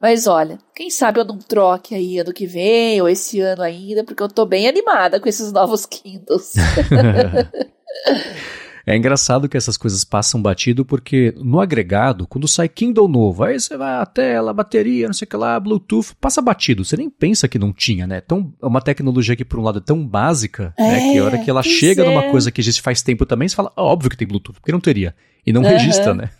Mas 0.00 0.26
olha, 0.26 0.58
quem 0.74 0.88
sabe 0.88 1.20
eu 1.20 1.24
não 1.24 1.38
troque 1.38 1.94
aí 1.94 2.18
ano 2.18 2.32
que 2.32 2.46
vem 2.46 3.02
ou 3.02 3.08
esse 3.08 3.38
ano 3.40 3.62
ainda, 3.62 4.02
porque 4.02 4.22
eu 4.22 4.28
tô 4.28 4.46
bem 4.46 4.66
animada 4.66 5.20
com 5.20 5.28
esses 5.28 5.52
novos 5.52 5.84
Kindles. 5.84 6.54
É 8.86 8.96
engraçado 8.96 9.48
que 9.48 9.56
essas 9.56 9.76
coisas 9.76 10.04
passam 10.04 10.40
batido 10.40 10.84
porque 10.84 11.34
no 11.36 11.60
agregado, 11.60 12.26
quando 12.26 12.48
sai 12.48 12.68
Kindle 12.68 13.08
novo, 13.08 13.44
aí 13.44 13.58
você 13.58 13.76
vai 13.76 13.94
a 13.94 14.06
tela, 14.06 14.52
bateria, 14.52 15.06
não 15.06 15.14
sei 15.14 15.26
o 15.26 15.28
que 15.28 15.36
lá, 15.36 15.58
Bluetooth, 15.60 16.14
passa 16.20 16.40
batido. 16.40 16.84
Você 16.84 16.96
nem 16.96 17.10
pensa 17.10 17.48
que 17.48 17.58
não 17.58 17.72
tinha, 17.72 18.06
né? 18.06 18.22
Então, 18.24 18.52
é 18.60 18.66
uma 18.66 18.80
tecnologia 18.80 19.36
que, 19.36 19.44
por 19.44 19.58
um 19.58 19.62
lado, 19.62 19.78
é 19.78 19.82
tão 19.82 20.06
básica, 20.06 20.74
é, 20.78 20.82
né? 20.82 21.12
Que 21.12 21.18
a 21.18 21.24
hora 21.24 21.38
que 21.38 21.50
ela 21.50 21.62
chega 21.62 22.02
é. 22.02 22.06
numa 22.06 22.30
coisa 22.30 22.50
que 22.50 22.60
existe 22.60 22.82
faz 22.82 23.02
tempo 23.02 23.26
também, 23.26 23.48
você 23.48 23.56
fala, 23.56 23.72
ah, 23.76 23.82
óbvio 23.82 24.10
que 24.10 24.16
tem 24.16 24.26
Bluetooth, 24.26 24.60
porque 24.60 24.72
não 24.72 24.80
teria. 24.80 25.14
E 25.46 25.52
não 25.52 25.62
uhum. 25.62 25.68
registra, 25.68 26.14
né? 26.14 26.30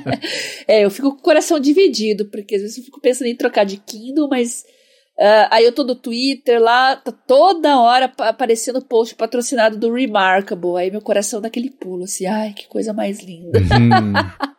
é, 0.66 0.84
eu 0.84 0.90
fico 0.90 1.12
com 1.12 1.18
o 1.18 1.22
coração 1.22 1.60
dividido, 1.60 2.26
porque 2.26 2.54
às 2.54 2.62
vezes 2.62 2.78
eu 2.78 2.84
fico 2.84 3.00
pensando 3.00 3.28
em 3.28 3.36
trocar 3.36 3.64
de 3.64 3.76
Kindle, 3.76 4.28
mas 4.28 4.64
Uh, 5.20 5.44
aí 5.50 5.66
eu 5.66 5.72
tô 5.72 5.84
no 5.84 5.94
Twitter 5.94 6.58
lá, 6.58 6.96
tá 6.96 7.12
toda 7.12 7.78
hora 7.78 8.10
aparecendo 8.20 8.80
post 8.80 9.14
patrocinado 9.14 9.76
do 9.76 9.92
Remarkable. 9.92 10.78
Aí 10.78 10.90
meu 10.90 11.02
coração 11.02 11.42
dá 11.42 11.48
aquele 11.48 11.68
pulo, 11.68 12.04
assim, 12.04 12.24
ai, 12.24 12.54
que 12.54 12.66
coisa 12.66 12.94
mais 12.94 13.20
linda. 13.20 13.58
Uhum. 13.58 14.14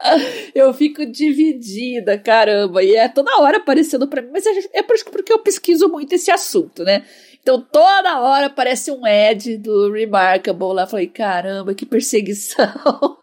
eu 0.54 0.72
fico 0.72 1.04
dividida, 1.04 2.16
caramba. 2.16 2.84
E 2.84 2.96
é 2.96 3.10
toda 3.10 3.42
hora 3.42 3.58
aparecendo 3.58 4.08
pra 4.08 4.22
mim, 4.22 4.30
mas 4.32 4.46
é, 4.46 4.52
é 4.76 4.84
por 4.84 4.96
isso 4.96 5.06
porque 5.06 5.34
eu 5.34 5.40
pesquiso 5.40 5.90
muito 5.90 6.14
esse 6.14 6.30
assunto, 6.30 6.84
né? 6.84 7.06
Então 7.42 7.60
toda 7.60 8.20
hora 8.20 8.46
aparece 8.46 8.92
um 8.92 9.04
ad 9.04 9.58
do 9.58 9.92
Remarkable 9.92 10.76
lá. 10.76 10.86
Falei, 10.86 11.08
caramba, 11.08 11.74
que 11.74 11.88
perseguição. 11.88 13.18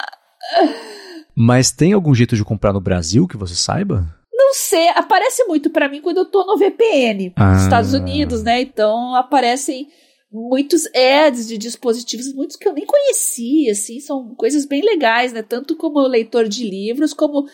mas 1.36 1.70
tem 1.70 1.92
algum 1.92 2.14
jeito 2.14 2.34
de 2.34 2.42
comprar 2.42 2.72
no 2.72 2.80
Brasil 2.80 3.28
que 3.28 3.36
você 3.36 3.54
saiba? 3.54 4.23
Não 4.36 4.52
sei, 4.54 4.88
aparece 4.88 5.44
muito 5.44 5.70
para 5.70 5.88
mim 5.88 6.00
quando 6.00 6.18
eu 6.18 6.24
tô 6.24 6.44
no 6.44 6.58
VPN 6.58 7.32
ah. 7.36 7.52
nos 7.52 7.62
Estados 7.62 7.94
Unidos, 7.94 8.42
né? 8.42 8.60
Então 8.60 9.14
aparecem 9.14 9.88
muitos 10.32 10.86
ads 10.94 11.46
de 11.46 11.56
dispositivos, 11.56 12.34
muitos 12.34 12.56
que 12.56 12.66
eu 12.66 12.72
nem 12.72 12.84
conhecia, 12.84 13.70
assim, 13.70 14.00
são 14.00 14.34
coisas 14.34 14.66
bem 14.66 14.82
legais, 14.82 15.32
né? 15.32 15.42
Tanto 15.42 15.76
como 15.76 16.00
leitor 16.00 16.48
de 16.48 16.68
livros, 16.68 17.14
como 17.14 17.46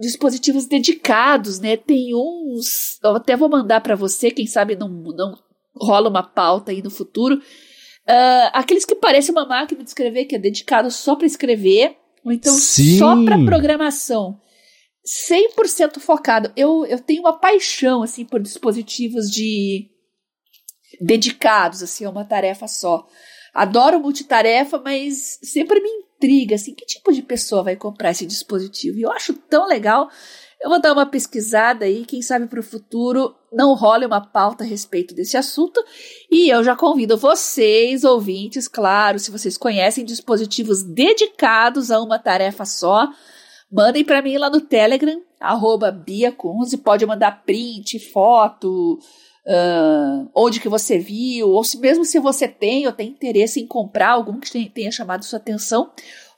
dispositivos 0.00 0.66
dedicados, 0.66 1.60
né? 1.60 1.76
Tem 1.76 2.14
uns, 2.14 2.98
eu 3.02 3.16
até 3.16 3.36
vou 3.36 3.48
mandar 3.48 3.80
para 3.80 3.94
você, 3.94 4.30
quem 4.30 4.46
sabe 4.46 4.76
não, 4.76 4.88
não 4.88 5.38
rola 5.74 6.08
uma 6.08 6.22
pauta 6.22 6.72
aí 6.72 6.82
no 6.82 6.90
futuro. 6.90 7.36
Uh, 7.36 8.48
aqueles 8.52 8.84
que 8.84 8.94
parecem 8.94 9.32
uma 9.32 9.46
máquina 9.46 9.82
de 9.82 9.90
escrever, 9.90 10.24
que 10.24 10.36
é 10.36 10.38
dedicado 10.38 10.90
só 10.90 11.16
para 11.16 11.26
escrever, 11.26 11.96
Ou 12.24 12.32
então 12.32 12.52
Sim. 12.54 12.98
só 12.98 13.24
para 13.24 13.44
programação. 13.44 14.40
100% 15.06 16.00
focado. 16.00 16.52
Eu, 16.56 16.84
eu 16.86 16.98
tenho 16.98 17.22
uma 17.22 17.38
paixão 17.38 18.02
assim 18.02 18.24
por 18.24 18.40
dispositivos 18.40 19.30
de 19.30 19.88
dedicados 21.00 21.82
assim 21.82 22.04
a 22.04 22.10
uma 22.10 22.24
tarefa 22.24 22.66
só. 22.66 23.06
Adoro 23.54 24.00
multitarefa, 24.00 24.78
mas 24.78 25.38
sempre 25.42 25.80
me 25.80 25.88
intriga 25.88 26.56
assim, 26.56 26.74
que 26.74 26.84
tipo 26.84 27.12
de 27.12 27.22
pessoa 27.22 27.62
vai 27.62 27.76
comprar 27.76 28.10
esse 28.10 28.26
dispositivo? 28.26 28.98
E 28.98 29.02
eu 29.02 29.12
acho 29.12 29.32
tão 29.32 29.66
legal. 29.66 30.10
Eu 30.60 30.70
vou 30.70 30.80
dar 30.80 30.92
uma 30.92 31.06
pesquisada 31.06 31.84
aí, 31.84 32.04
quem 32.04 32.22
sabe 32.22 32.46
para 32.46 32.60
o 32.60 32.62
futuro 32.62 33.34
não 33.52 33.74
role 33.74 34.06
uma 34.06 34.20
pauta 34.20 34.64
a 34.64 34.66
respeito 34.66 35.14
desse 35.14 35.36
assunto. 35.36 35.82
E 36.30 36.48
eu 36.48 36.64
já 36.64 36.74
convido 36.74 37.16
vocês, 37.16 38.04
ouvintes, 38.04 38.66
claro, 38.66 39.18
se 39.18 39.30
vocês 39.30 39.56
conhecem 39.56 40.04
dispositivos 40.04 40.82
dedicados 40.82 41.90
a 41.90 42.00
uma 42.00 42.18
tarefa 42.18 42.64
só, 42.64 43.08
mandem 43.76 44.02
para 44.02 44.22
mim 44.22 44.38
lá 44.38 44.48
no 44.48 44.62
Telegram, 44.62 45.20
arroba 45.38 45.92
Bia 45.92 46.32
Kunze, 46.32 46.78
pode 46.78 47.04
mandar 47.04 47.42
print, 47.44 47.98
foto, 47.98 48.98
uh, 49.46 50.30
onde 50.34 50.58
que 50.58 50.68
você 50.68 50.98
viu, 50.98 51.50
ou 51.50 51.62
se 51.62 51.78
mesmo 51.78 52.02
se 52.02 52.18
você 52.18 52.48
tem 52.48 52.86
ou 52.86 52.92
tem 52.92 53.10
interesse 53.10 53.60
em 53.60 53.66
comprar 53.66 54.12
algum 54.12 54.40
que 54.40 54.70
tenha 54.70 54.90
chamado 54.90 55.26
sua 55.26 55.38
atenção, 55.38 55.90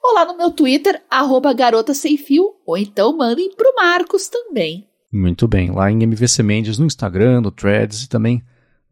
ou 0.03 0.14
lá 0.14 0.24
no 0.24 0.37
meu 0.37 0.51
Twitter, 0.51 1.01
arroba 1.09 1.53
garota 1.53 1.94
sem 1.94 2.16
fio, 2.16 2.57
ou 2.66 2.77
então 2.77 3.16
mandem 3.16 3.55
pro 3.55 3.72
Marcos 3.77 4.29
também. 4.29 4.88
Muito 5.12 5.46
bem, 5.46 5.70
lá 5.70 5.92
em 5.92 6.03
MVC 6.03 6.42
Mendes 6.42 6.77
no 6.77 6.87
Instagram, 6.87 7.40
no 7.40 7.53
Threads 7.53 8.03
e 8.03 8.09
também 8.09 8.42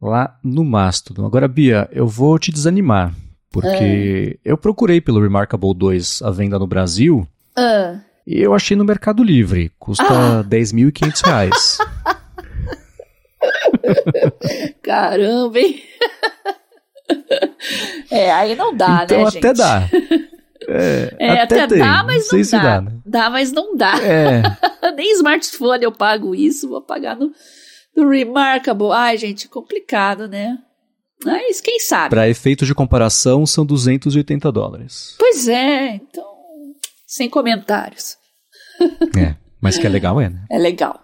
lá 0.01 0.39
no 0.43 0.65
Mastodon. 0.65 1.27
Agora, 1.27 1.49
Bia, 1.49 1.89
eu 1.91 2.07
vou 2.07 2.39
te 2.39 2.53
desanimar, 2.53 3.13
porque 3.51 4.39
é. 4.45 4.51
eu 4.51 4.57
procurei 4.57 5.01
pelo 5.01 5.21
Remarkable 5.21 5.75
2 5.75 6.23
a 6.23 6.31
venda 6.31 6.61
no 6.61 6.67
Brasil 6.67 7.27
uh. 7.59 8.06
E 8.27 8.41
eu 8.41 8.53
achei 8.55 8.77
no 8.77 8.85
Mercado 8.85 9.23
Livre, 9.23 9.71
custa 9.79 10.41
ah. 10.41 10.45
10.500 10.45 11.25
reais. 11.25 11.79
Caramba, 14.83 15.59
hein? 15.59 15.83
é, 18.11 18.33
aí 18.33 18.57
não 18.57 18.77
dá, 18.77 19.03
então, 19.05 19.25
né, 19.25 19.31
gente? 19.31 19.39
Então 19.39 19.51
até 19.51 19.55
dá. 19.55 19.89
É, 20.69 21.15
é 21.21 21.41
até, 21.43 21.61
até 21.61 21.77
dá, 21.77 22.03
mas 22.03 22.29
não, 22.33 22.39
não 22.39 22.51
dá. 22.51 22.59
Dá, 22.59 22.81
né? 22.81 23.01
dá, 23.07 23.31
mas 23.31 23.53
não 23.53 23.77
dá. 23.77 24.03
É. 24.03 24.43
Nem 24.97 25.13
smartphone 25.13 25.85
eu 25.85 25.93
pago 25.93 26.35
isso, 26.35 26.69
vou 26.69 26.83
pagar 26.83 27.17
no, 27.17 27.31
no 27.95 28.09
Remarkable. 28.09 28.91
Ai, 28.93 29.17
gente, 29.17 29.49
complicado, 29.49 30.27
né? 30.27 30.59
Mas 31.25 31.61
quem 31.61 31.79
sabe? 31.79 32.11
Para 32.11 32.29
efeitos 32.29 32.67
de 32.67 32.75
comparação, 32.75 33.47
são 33.47 33.65
280 33.65 34.51
dólares. 34.51 35.15
Pois 35.19 35.47
é, 35.47 35.95
então, 35.95 36.36
sem 37.07 37.31
comentários. 37.31 38.17
É, 39.17 39.37
mas 39.61 39.79
que 39.79 39.87
é 39.87 39.91
legal, 39.91 40.21
é, 40.21 40.29
né? 40.29 40.45
É 40.51 40.59
legal. 40.59 41.01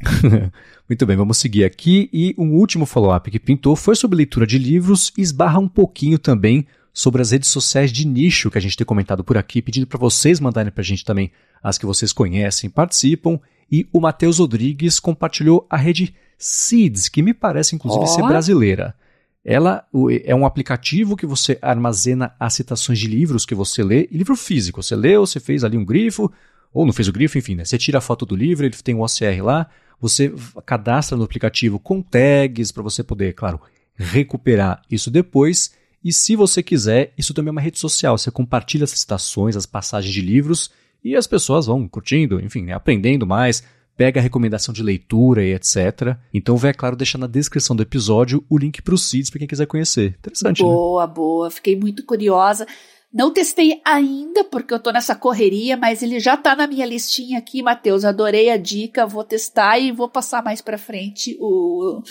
Muito 0.88 1.06
bem, 1.06 1.16
vamos 1.16 1.38
seguir 1.38 1.64
aqui. 1.64 2.10
E 2.12 2.34
um 2.38 2.54
último 2.54 2.84
follow-up 2.84 3.30
que 3.30 3.38
pintou 3.38 3.74
foi 3.74 3.96
sobre 3.96 4.16
leitura 4.16 4.46
de 4.46 4.58
livros 4.58 5.12
e 5.16 5.22
esbarra 5.22 5.58
um 5.58 5.68
pouquinho 5.68 6.18
também 6.18 6.66
sobre 6.92 7.20
as 7.20 7.30
redes 7.30 7.50
sociais 7.50 7.92
de 7.92 8.06
nicho 8.06 8.50
que 8.50 8.58
a 8.58 8.60
gente 8.60 8.76
tem 8.76 8.86
comentado 8.86 9.22
por 9.22 9.36
aqui, 9.36 9.60
pedindo 9.60 9.86
para 9.86 9.98
vocês 9.98 10.40
mandarem 10.40 10.72
para 10.72 10.80
a 10.80 10.84
gente 10.84 11.04
também 11.04 11.30
as 11.62 11.76
que 11.76 11.86
vocês 11.86 12.12
conhecem, 12.12 12.70
participam. 12.70 13.38
E 13.70 13.86
o 13.92 14.00
Matheus 14.00 14.38
Rodrigues 14.38 15.00
compartilhou 15.00 15.66
a 15.68 15.76
rede 15.76 16.14
Seeds, 16.38 17.08
que 17.08 17.22
me 17.22 17.34
parece 17.34 17.74
inclusive 17.74 18.04
oh. 18.04 18.06
ser 18.06 18.22
brasileira. 18.22 18.94
Ela 19.48 19.86
é 20.24 20.34
um 20.34 20.44
aplicativo 20.44 21.16
que 21.16 21.24
você 21.24 21.56
armazena 21.62 22.34
as 22.38 22.54
citações 22.54 22.98
de 22.98 23.06
livros 23.06 23.46
que 23.46 23.54
você 23.54 23.80
lê, 23.84 24.08
e 24.10 24.18
livro 24.18 24.34
físico. 24.34 24.82
Você 24.82 24.96
leu, 24.96 25.24
você 25.24 25.38
fez 25.38 25.62
ali 25.62 25.76
um 25.76 25.84
grifo, 25.84 26.32
ou 26.74 26.84
não 26.84 26.92
fez 26.92 27.06
o 27.06 27.12
grifo, 27.12 27.38
enfim, 27.38 27.54
né? 27.54 27.64
Você 27.64 27.78
tira 27.78 27.98
a 27.98 28.00
foto 28.00 28.26
do 28.26 28.34
livro, 28.34 28.66
ele 28.66 28.74
tem 28.74 28.92
um 28.92 29.02
OCR 29.02 29.44
lá, 29.44 29.68
você 30.00 30.34
cadastra 30.66 31.16
no 31.16 31.22
aplicativo 31.22 31.78
com 31.78 32.02
tags 32.02 32.72
para 32.72 32.82
você 32.82 33.04
poder, 33.04 33.34
claro, 33.34 33.60
recuperar 33.94 34.82
isso 34.90 35.12
depois. 35.12 35.72
E 36.02 36.12
se 36.12 36.34
você 36.34 36.60
quiser, 36.60 37.12
isso 37.16 37.32
também 37.32 37.50
é 37.50 37.52
uma 37.52 37.60
rede 37.60 37.78
social. 37.78 38.18
Você 38.18 38.32
compartilha 38.32 38.82
as 38.82 38.90
citações, 38.90 39.54
as 39.54 39.64
passagens 39.64 40.12
de 40.12 40.20
livros 40.20 40.72
e 41.04 41.14
as 41.14 41.28
pessoas 41.28 41.66
vão 41.66 41.86
curtindo, 41.86 42.40
enfim, 42.40 42.64
né, 42.64 42.72
aprendendo 42.72 43.24
mais, 43.24 43.62
pega 43.96 44.20
a 44.20 44.22
recomendação 44.22 44.74
de 44.74 44.82
leitura 44.82 45.42
e 45.42 45.54
etc. 45.54 46.16
Então 46.32 46.56
vai, 46.56 46.70
é 46.70 46.74
claro, 46.74 46.96
deixar 46.96 47.18
na 47.18 47.26
descrição 47.26 47.74
do 47.74 47.82
episódio 47.82 48.44
o 48.48 48.58
link 48.58 48.82
para 48.82 48.94
os 48.94 49.08
seeds 49.08 49.30
para 49.30 49.38
quem 49.38 49.48
quiser 49.48 49.66
conhecer. 49.66 50.16
Interessante, 50.18 50.62
boa, 50.62 51.06
né? 51.06 51.12
Boa. 51.12 51.50
Fiquei 51.50 51.76
muito 51.76 52.04
curiosa. 52.04 52.66
Não 53.12 53.32
testei 53.32 53.80
ainda, 53.84 54.44
porque 54.44 54.74
eu 54.74 54.78
tô 54.78 54.90
nessa 54.90 55.14
correria, 55.14 55.76
mas 55.76 56.02
ele 56.02 56.20
já 56.20 56.36
tá 56.36 56.54
na 56.54 56.66
minha 56.66 56.84
listinha 56.84 57.38
aqui, 57.38 57.62
Matheus. 57.62 58.04
Adorei 58.04 58.50
a 58.50 58.58
dica, 58.58 59.06
vou 59.06 59.24
testar 59.24 59.78
e 59.78 59.90
vou 59.90 60.08
passar 60.08 60.44
mais 60.44 60.60
pra 60.60 60.76
frente 60.76 61.36
o, 61.40 62.02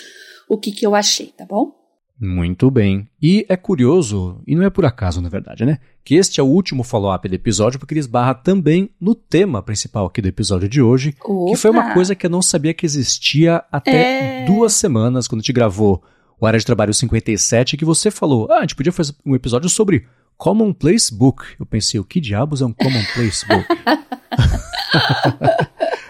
o 0.49 0.57
que, 0.57 0.71
que 0.71 0.85
eu 0.85 0.95
achei, 0.95 1.27
tá 1.27 1.45
bom? 1.45 1.84
Muito 2.19 2.71
bem. 2.71 3.07
E 3.21 3.45
é 3.49 3.57
curioso, 3.57 4.41
e 4.47 4.55
não 4.55 4.63
é 4.63 4.69
por 4.69 4.85
acaso, 4.85 5.21
na 5.21 5.27
verdade, 5.27 5.65
né? 5.65 5.79
Que 6.03 6.15
este 6.15 6.39
é 6.39 6.43
o 6.43 6.47
último 6.47 6.81
follow-up 6.81 7.27
do 7.27 7.35
episódio, 7.35 7.77
porque 7.77 7.93
ele 7.93 7.99
esbarra 7.99 8.33
também 8.33 8.89
no 8.99 9.13
tema 9.13 9.61
principal 9.61 10.05
aqui 10.05 10.21
do 10.21 10.27
episódio 10.27 10.69
de 10.69 10.81
hoje, 10.81 11.13
Opa. 11.21 11.51
que 11.51 11.57
foi 11.57 11.71
uma 11.71 11.93
coisa 11.93 12.15
que 12.15 12.25
eu 12.25 12.29
não 12.29 12.41
sabia 12.41 12.73
que 12.73 12.85
existia 12.85 13.63
até 13.69 14.43
é... 14.43 14.45
duas 14.45 14.73
semanas, 14.73 15.27
quando 15.27 15.39
a 15.39 15.41
gente 15.41 15.51
gravou 15.51 16.01
o 16.39 16.45
Área 16.45 16.59
de 16.59 16.65
Trabalho 16.65 16.93
57, 16.93 17.75
que 17.75 17.85
você 17.85 18.09
falou, 18.09 18.47
ah, 18.49 18.59
a 18.59 18.61
gente 18.61 18.75
podia 18.75 18.93
fazer 18.93 19.13
um 19.25 19.35
episódio 19.35 19.69
sobre 19.69 20.05
Commonplace 20.37 21.13
Book. 21.13 21.43
Eu 21.59 21.65
pensei, 21.65 21.99
o 21.99 22.03
que 22.05 22.21
diabos 22.21 22.61
é 22.61 22.65
um 22.65 22.73
Commonplace 22.73 23.45
Book? 23.45 23.67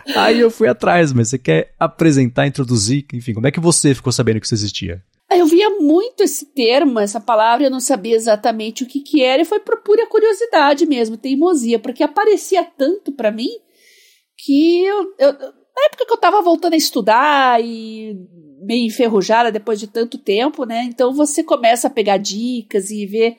Aí 0.16 0.40
eu 0.40 0.52
fui 0.52 0.68
atrás, 0.68 1.12
mas 1.12 1.30
você 1.30 1.38
quer 1.38 1.74
apresentar, 1.80 2.46
introduzir, 2.46 3.06
enfim, 3.12 3.34
como 3.34 3.48
é 3.48 3.52
que 3.52 3.60
você 3.60 3.94
ficou 3.94 4.14
sabendo 4.14 4.40
que 4.40 4.46
isso 4.46 4.56
existia? 4.56 5.04
Eu 5.38 5.46
via 5.46 5.70
muito 5.72 6.24
esse 6.24 6.46
termo, 6.54 7.00
essa 7.00 7.20
palavra, 7.20 7.66
eu 7.66 7.72
não 7.72 7.80
sabia 7.80 8.16
exatamente 8.16 8.84
o 8.84 8.88
que, 8.88 9.00
que 9.00 9.22
era, 9.22 9.42
e 9.42 9.46
foi 9.46 9.60
por 9.60 9.82
pura 9.82 10.08
curiosidade 10.08 10.86
mesmo, 10.86 11.18
teimosia, 11.18 11.80
porque 11.80 12.04
aparecia 12.04 12.64
tanto 12.64 13.12
para 13.12 13.32
mim 13.32 13.50
que 14.38 14.84
eu, 14.84 15.14
eu, 15.18 15.34
na 15.34 15.86
época 15.88 16.06
que 16.06 16.14
eu 16.14 16.18
tava 16.18 16.42
voltando 16.42 16.74
a 16.74 16.78
estudar 16.78 17.64
e 17.64 18.16
meio 18.62 18.88
enferrujada 18.88 19.52
depois 19.52 19.80
de 19.80 19.88
tanto 19.88 20.18
tempo, 20.18 20.66
né? 20.66 20.84
Então 20.86 21.14
você 21.14 21.44
começa 21.44 21.88
a 21.88 21.92
pegar 21.92 22.18
dicas 22.18 22.90
e 22.90 23.06
ver 23.06 23.38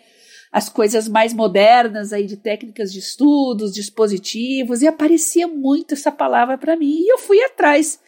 as 0.52 0.68
coisas 0.68 1.08
mais 1.08 1.34
modernas 1.34 2.12
aí 2.12 2.24
de 2.24 2.36
técnicas 2.36 2.92
de 2.92 2.98
estudos, 2.98 3.74
dispositivos, 3.74 4.80
e 4.80 4.86
aparecia 4.86 5.46
muito 5.46 5.94
essa 5.94 6.12
palavra 6.12 6.56
para 6.56 6.76
mim, 6.76 7.00
e 7.00 7.12
eu 7.12 7.18
fui 7.18 7.42
atrás. 7.42 8.00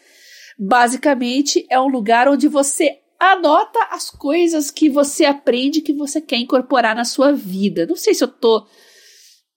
Basicamente, 0.58 1.66
é 1.70 1.78
um 1.78 1.88
lugar 1.88 2.28
onde 2.28 2.48
você 2.48 2.98
anota 3.18 3.78
as 3.90 4.10
coisas 4.10 4.70
que 4.70 4.88
você 4.88 5.24
aprende 5.24 5.80
que 5.80 5.92
você 5.92 6.20
quer 6.20 6.36
incorporar 6.36 6.94
na 6.94 7.04
sua 7.04 7.32
vida. 7.32 7.86
Não 7.86 7.96
sei 7.96 8.14
se 8.14 8.22
eu 8.22 8.28
tô 8.28 8.66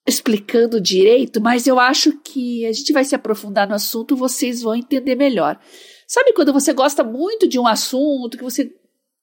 explicando 0.07 0.81
direito, 0.81 1.39
mas 1.39 1.67
eu 1.67 1.79
acho 1.79 2.19
que 2.19 2.65
a 2.65 2.73
gente 2.73 2.91
vai 2.91 3.05
se 3.05 3.13
aprofundar 3.13 3.67
no 3.67 3.75
assunto, 3.75 4.15
vocês 4.15 4.61
vão 4.61 4.75
entender 4.75 5.15
melhor. 5.15 5.59
Sabe 6.07 6.33
quando 6.33 6.51
você 6.51 6.73
gosta 6.73 7.03
muito 7.03 7.47
de 7.47 7.59
um 7.59 7.67
assunto, 7.67 8.37
que 8.37 8.43
você 8.43 8.73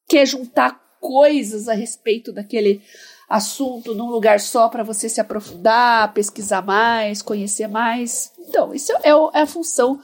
quer 0.09 0.27
juntar 0.27 0.81
coisas 1.01 1.69
a 1.69 1.75
respeito 1.75 2.33
daquele 2.33 2.81
assunto 3.29 3.95
num 3.95 4.09
lugar 4.09 4.41
só 4.41 4.69
para 4.69 4.83
você 4.83 5.09
se 5.09 5.21
aprofundar, 5.21 6.15
pesquisar 6.15 6.63
mais, 6.63 7.21
conhecer 7.21 7.69
mais. 7.69 8.33
Então, 8.39 8.73
isso 8.73 8.93
é, 9.03 9.11
é 9.11 9.43
a 9.43 9.47
função 9.47 10.01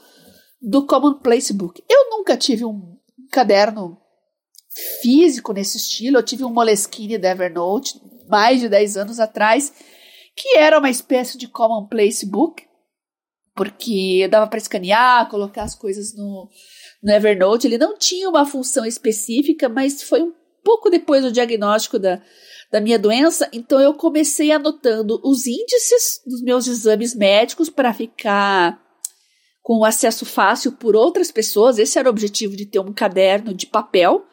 do 0.61 0.85
Commonplace 0.85 1.53
Book. 1.53 1.81
Eu 1.89 2.09
nunca 2.11 2.37
tive 2.37 2.65
um 2.65 2.97
caderno 3.31 3.97
físico 5.01 5.53
nesse 5.53 5.77
estilo, 5.77 6.17
eu 6.17 6.23
tive 6.23 6.43
um 6.43 6.53
Moleskine 6.53 7.17
da 7.17 7.29
Evernote 7.29 7.99
mais 8.27 8.59
de 8.59 8.67
10 8.67 8.97
anos 8.97 9.19
atrás, 9.19 9.71
que 10.35 10.57
era 10.57 10.79
uma 10.79 10.89
espécie 10.89 11.37
de 11.37 11.47
Commonplace 11.47 12.25
Book, 12.25 12.63
porque 13.55 14.27
dava 14.29 14.47
para 14.47 14.59
escanear, 14.59 15.29
colocar 15.29 15.63
as 15.63 15.75
coisas 15.75 16.13
no, 16.15 16.49
no 17.01 17.11
Evernote. 17.11 17.67
Ele 17.67 17.77
não 17.77 17.97
tinha 17.97 18.29
uma 18.29 18.45
função 18.45 18.85
específica, 18.85 19.69
mas 19.69 20.03
foi 20.03 20.21
um 20.21 20.33
pouco 20.63 20.89
depois 20.89 21.23
do 21.23 21.31
diagnóstico 21.31 21.97
da, 21.97 22.21
da 22.71 22.81
minha 22.81 22.99
doença, 22.99 23.47
então 23.53 23.79
eu 23.79 23.93
comecei 23.93 24.51
anotando 24.51 25.21
os 25.23 25.45
índices 25.47 26.21
dos 26.25 26.41
meus 26.41 26.67
exames 26.67 27.15
médicos 27.15 27.69
para 27.69 27.93
ficar 27.93 28.83
com 29.61 29.85
acesso 29.85 30.25
fácil 30.25 30.73
por 30.73 30.95
outras 30.95 31.31
pessoas. 31.31 31.79
Esse 31.79 31.97
era 31.97 32.09
o 32.09 32.11
objetivo 32.11 32.55
de 32.55 32.65
ter 32.65 32.79
um 32.79 32.93
caderno 32.93 33.53
de 33.53 33.65
papel. 33.65 34.25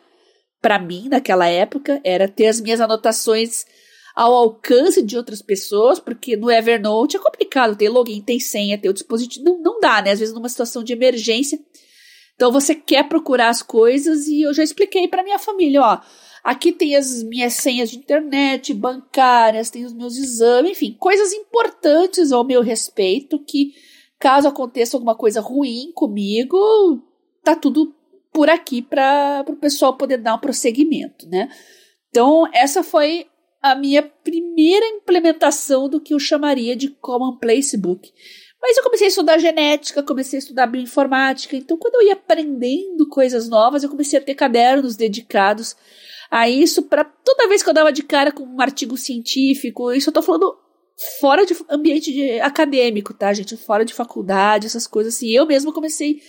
Para 0.62 0.78
mim, 0.78 1.08
naquela 1.10 1.48
época, 1.48 2.00
era 2.04 2.28
ter 2.28 2.46
as 2.46 2.60
minhas 2.60 2.80
anotações 2.80 3.66
ao 4.14 4.32
alcance 4.32 5.02
de 5.02 5.16
outras 5.16 5.42
pessoas, 5.42 5.98
porque 5.98 6.36
no 6.36 6.50
Evernote 6.50 7.16
é 7.16 7.20
complicado 7.20 7.76
ter 7.76 7.88
login, 7.88 8.22
tem 8.22 8.38
senha, 8.38 8.78
ter 8.78 8.88
o 8.88 8.92
dispositivo. 8.92 9.44
Não, 9.44 9.58
não 9.60 9.80
dá, 9.80 10.00
né? 10.00 10.12
Às 10.12 10.20
vezes, 10.20 10.34
numa 10.34 10.48
situação 10.48 10.84
de 10.84 10.92
emergência, 10.92 11.58
Então 12.34 12.50
você 12.50 12.74
quer 12.74 13.08
procurar 13.08 13.48
as 13.48 13.62
coisas 13.62 14.26
e 14.26 14.42
eu 14.42 14.54
já 14.54 14.62
expliquei 14.62 15.06
para 15.08 15.22
minha 15.22 15.38
família, 15.38 15.82
ó, 15.82 16.00
aqui 16.42 16.72
tem 16.72 16.96
as 16.96 17.22
minhas 17.22 17.54
senhas 17.54 17.90
de 17.90 17.98
internet, 17.98 18.72
bancárias, 18.74 19.70
tem 19.70 19.84
os 19.84 19.92
meus 19.92 20.16
exames, 20.16 20.72
enfim, 20.72 20.96
coisas 20.98 21.32
importantes 21.32 22.32
ao 22.32 22.44
meu 22.44 22.62
respeito 22.62 23.38
que 23.38 23.74
caso 24.18 24.48
aconteça 24.48 24.96
alguma 24.96 25.14
coisa 25.14 25.40
ruim 25.40 25.92
comigo, 25.94 27.02
tá 27.44 27.54
tudo 27.54 27.94
por 28.32 28.48
aqui 28.48 28.80
para 28.80 29.44
o 29.46 29.56
pessoal 29.56 29.96
poder 29.96 30.18
dar 30.18 30.34
um 30.34 30.38
prosseguimento, 30.38 31.28
né? 31.28 31.48
Então, 32.08 32.48
essa 32.52 32.82
foi 32.82 33.26
a 33.60 33.74
minha 33.74 34.02
primeira 34.02 34.84
implementação 34.86 35.88
do 35.88 36.00
que 36.00 36.14
eu 36.14 36.18
chamaria 36.18 36.74
de 36.74 36.88
Common 36.88 37.38
Place 37.38 37.76
Book. 37.76 38.10
Mas 38.60 38.76
eu 38.76 38.84
comecei 38.84 39.06
a 39.06 39.08
estudar 39.08 39.38
genética, 39.38 40.02
comecei 40.02 40.38
a 40.38 40.42
estudar 40.42 40.66
bioinformática, 40.66 41.56
então 41.56 41.76
quando 41.76 41.96
eu 41.96 42.06
ia 42.06 42.12
aprendendo 42.12 43.08
coisas 43.08 43.48
novas, 43.48 43.82
eu 43.82 43.90
comecei 43.90 44.18
a 44.18 44.22
ter 44.22 44.34
cadernos 44.34 44.96
dedicados 44.96 45.76
a 46.30 46.48
isso 46.48 46.82
para 46.82 47.04
toda 47.04 47.48
vez 47.48 47.62
que 47.62 47.68
eu 47.68 47.74
dava 47.74 47.92
de 47.92 48.02
cara 48.02 48.30
com 48.30 48.44
um 48.44 48.60
artigo 48.60 48.96
científico, 48.96 49.92
isso 49.92 50.10
eu 50.10 50.14
tô 50.14 50.22
falando 50.22 50.56
fora 51.20 51.44
de 51.44 51.56
ambiente 51.68 52.12
de, 52.12 52.40
acadêmico, 52.40 53.12
tá, 53.12 53.32
gente? 53.32 53.56
Fora 53.56 53.84
de 53.84 53.94
faculdade, 53.94 54.66
essas 54.66 54.86
coisas 54.86 55.14
assim. 55.14 55.30
Eu 55.30 55.46
mesmo 55.46 55.72
comecei 55.72 56.20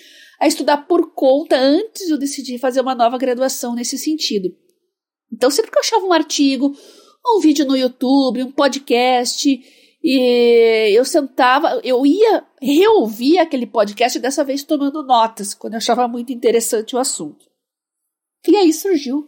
a 0.43 0.47
estudar 0.47 0.85
por 0.87 1.13
conta 1.13 1.55
antes 1.55 2.05
de 2.05 2.11
eu 2.11 2.17
decidir 2.17 2.57
fazer 2.57 2.81
uma 2.81 2.93
nova 2.93 3.17
graduação 3.17 3.73
nesse 3.73 3.97
sentido. 3.97 4.53
Então, 5.31 5.49
sempre 5.49 5.71
que 5.71 5.77
eu 5.77 5.81
achava 5.81 6.05
um 6.05 6.11
artigo, 6.11 6.75
um 7.25 7.39
vídeo 7.39 7.65
no 7.65 7.77
YouTube, 7.77 8.43
um 8.43 8.51
podcast, 8.51 9.49
e 10.03 10.89
eu 10.93 11.05
sentava, 11.05 11.79
eu 11.81 12.05
ia 12.05 12.45
reouvir 12.61 13.37
aquele 13.37 13.65
podcast, 13.65 14.19
dessa 14.19 14.43
vez 14.43 14.63
tomando 14.63 15.01
notas, 15.01 15.53
quando 15.53 15.75
eu 15.75 15.77
achava 15.77 16.09
muito 16.09 16.33
interessante 16.33 16.93
o 16.93 16.99
assunto. 16.99 17.45
E 18.45 18.57
aí 18.57 18.73
surgiu 18.73 19.25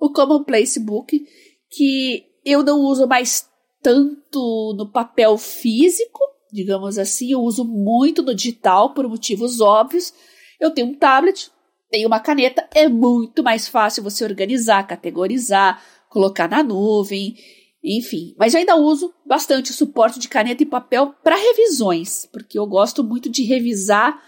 o 0.00 0.10
Commonplace 0.10 0.80
Book, 0.80 1.24
que 1.70 2.24
eu 2.44 2.64
não 2.64 2.80
uso 2.80 3.06
mais 3.06 3.48
tanto 3.80 4.74
no 4.76 4.90
papel 4.90 5.38
físico, 5.38 6.18
digamos 6.52 6.98
assim, 6.98 7.30
eu 7.30 7.40
uso 7.42 7.64
muito 7.64 8.20
no 8.20 8.34
digital 8.34 8.94
por 8.94 9.08
motivos 9.08 9.60
óbvios. 9.60 10.12
Eu 10.60 10.70
tenho 10.70 10.88
um 10.88 10.94
tablet, 10.94 11.50
tenho 11.90 12.08
uma 12.08 12.20
caneta, 12.20 12.68
é 12.74 12.88
muito 12.88 13.42
mais 13.42 13.68
fácil 13.68 14.02
você 14.02 14.24
organizar, 14.24 14.86
categorizar, 14.86 15.82
colocar 16.08 16.48
na 16.48 16.62
nuvem, 16.62 17.36
enfim. 17.82 18.34
Mas 18.38 18.54
eu 18.54 18.60
ainda 18.60 18.76
uso 18.76 19.14
bastante 19.24 19.70
o 19.70 19.74
suporte 19.74 20.18
de 20.18 20.28
caneta 20.28 20.62
e 20.62 20.66
papel 20.66 21.14
para 21.22 21.36
revisões, 21.36 22.26
porque 22.32 22.58
eu 22.58 22.66
gosto 22.66 23.04
muito 23.04 23.28
de 23.28 23.44
revisar 23.44 24.20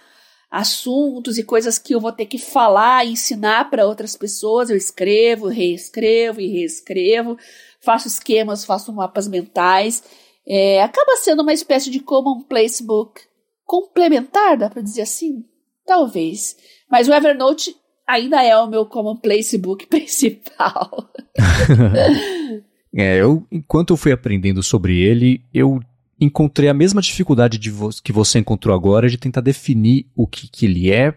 assuntos 0.50 1.36
e 1.36 1.44
coisas 1.44 1.78
que 1.78 1.94
eu 1.94 2.00
vou 2.00 2.12
ter 2.12 2.26
que 2.26 2.38
falar, 2.38 3.06
ensinar 3.06 3.68
para 3.68 3.86
outras 3.86 4.16
pessoas. 4.16 4.70
Eu 4.70 4.76
escrevo, 4.76 5.48
reescrevo 5.48 6.40
e 6.40 6.46
reescrevo, 6.46 7.36
faço 7.80 8.08
esquemas, 8.08 8.64
faço 8.64 8.92
mapas 8.92 9.28
mentais. 9.28 10.02
É, 10.46 10.82
acaba 10.82 11.16
sendo 11.16 11.42
uma 11.42 11.52
espécie 11.52 11.90
de 11.90 12.00
common 12.00 12.42
place 12.44 12.82
book 12.82 13.20
complementar, 13.64 14.56
dá 14.56 14.70
para 14.70 14.80
dizer 14.80 15.02
assim? 15.02 15.44
Talvez. 15.88 16.55
Mas 16.90 17.09
o 17.09 17.14
Evernote 17.14 17.74
ainda 18.07 18.44
é 18.44 18.55
o 18.59 18.66
meu 18.68 18.85
common 18.85 19.16
place 19.16 19.57
book 19.57 19.87
principal. 19.88 21.11
é, 22.94 23.16
eu, 23.16 23.46
enquanto 23.51 23.94
eu 23.94 23.96
fui 23.96 24.12
aprendendo 24.12 24.62
sobre 24.62 25.01
ele, 25.01 25.42
eu 25.53 25.81
encontrei 26.20 26.68
a 26.68 26.74
mesma 26.74 27.01
dificuldade 27.01 27.70
vo 27.70 27.88
que 28.05 28.12
você 28.12 28.38
encontrou 28.38 28.74
agora 28.74 29.09
de 29.09 29.16
tentar 29.16 29.40
definir 29.40 30.07
o 30.14 30.27
que, 30.27 30.46
que 30.46 30.66
ele 30.66 30.90
é, 30.90 31.16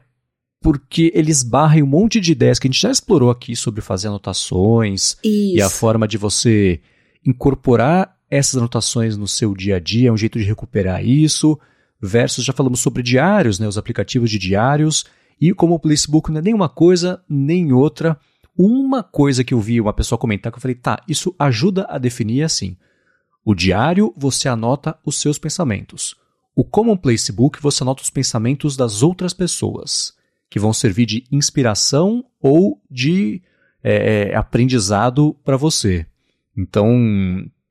porque 0.62 1.12
ele 1.14 1.32
esbarra 1.32 1.80
em 1.80 1.84
um 1.84 1.88
monte 1.88 2.22
de 2.22 2.32
ideias 2.32 2.58
que 2.58 2.68
a 2.68 2.72
gente 2.72 2.82
já 2.82 2.92
explorou 2.92 3.30
aqui 3.30 3.58
sobre 3.58 3.82
fazer 3.82 4.08
anotações 4.08 5.18
Isso. 5.22 5.58
e 5.58 5.62
a 5.62 5.70
forma 5.70 6.08
de 6.08 6.18
você 6.18 6.80
incorporar 7.26 8.16
essas 8.30 8.56
anotações 8.56 9.18
no 9.18 9.28
seu 9.28 9.54
dia 9.54 9.76
a 9.76 9.80
dia, 9.80 10.14
um 10.14 10.18
jeito 10.18 10.40
de 10.40 10.46
recuperar 10.46 11.06
isso, 11.06 11.60
versus 12.02 12.44
já 12.44 12.54
falamos 12.54 12.80
sobre 12.80 13.04
diários, 13.04 13.60
né, 13.60 13.68
os 13.68 13.78
aplicativos 13.78 14.30
de 14.30 14.40
diários, 14.40 15.06
e 15.40 15.54
como 15.54 15.76
o 15.76 15.80
Placebook 15.80 16.32
não 16.32 16.40
é 16.40 16.42
nem 16.42 16.54
uma 16.54 16.70
coisa 16.70 17.24
nem 17.30 17.72
outra, 17.72 18.20
uma 18.58 19.02
coisa 19.02 19.44
que 19.44 19.54
eu 19.54 19.60
vi 19.60 19.80
uma 19.80 19.94
pessoa 19.94 20.20
comentar 20.20 20.52
que 20.52 20.58
eu 20.58 20.62
falei, 20.62 20.76
tá, 20.76 21.02
isso 21.08 21.36
ajuda 21.40 21.86
a 21.90 21.98
definir 21.98 22.44
assim. 22.44 22.76
O 23.44 23.56
diário, 23.56 24.14
você 24.16 24.48
anota 24.48 24.98
os 25.06 25.20
seus 25.20 25.38
pensamentos. 25.38 26.16
O 26.56 26.64
Common 26.64 26.98
Place 26.98 27.32
Book, 27.32 27.62
você 27.62 27.84
anota 27.84 28.04
os 28.04 28.10
pensamentos 28.10 28.76
das 28.76 29.02
outras 29.02 29.34
pessoas, 29.34 30.14
que 30.50 30.60
vão 30.60 30.74
servir 30.74 31.06
de 31.06 31.24
inspiração 31.32 32.26
ou 32.40 32.82
de 32.90 33.42
é 33.84 34.36
aprendizado 34.36 35.36
para 35.44 35.58
você. 35.58 36.06
Então, 36.56 36.88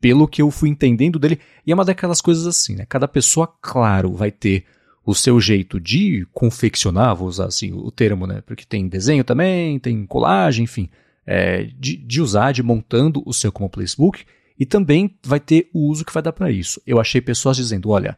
pelo 0.01 0.27
que 0.27 0.41
eu 0.41 0.51
fui 0.51 0.69
entendendo 0.69 1.19
dele, 1.19 1.39
e 1.67 1.71
é 1.71 1.75
uma 1.75 1.85
daquelas 1.85 2.21
coisas 2.21 2.47
assim, 2.47 2.75
né? 2.75 2.87
Cada 2.89 3.07
pessoa, 3.07 3.47
claro, 3.61 4.15
vai 4.15 4.31
ter 4.31 4.65
o 5.05 5.15
seu 5.15 5.41
jeito 5.41 5.79
de 5.79 6.27
confeccionar, 6.33 7.15
vou 7.15 7.29
usar 7.29 7.47
assim 7.47 7.73
o 7.73 7.91
termo, 7.91 8.27
né? 8.27 8.43
Porque 8.47 8.65
tem 8.65 8.89
desenho 8.89 9.25
também, 9.25 9.79
tem 9.79 10.07
colagem, 10.07 10.65
enfim, 10.65 10.89
é, 11.27 11.65
de, 11.79 11.97
de 11.97 12.21
usar, 12.21 12.53
de 12.53 12.63
montando 12.63 13.23
o 13.27 13.33
seu 13.33 13.53
Common 13.53 13.69
Place 13.69 13.97
Book. 13.97 14.25
E 14.59 14.67
também 14.67 15.17
vai 15.25 15.41
ter 15.41 15.71
o 15.73 15.89
uso 15.89 16.05
que 16.05 16.13
vai 16.13 16.23
dar 16.23 16.33
para 16.33 16.51
isso. 16.51 16.81
Eu 16.87 17.01
achei 17.01 17.21
pessoas 17.21 17.57
dizendo: 17.57 17.89
olha, 17.91 18.17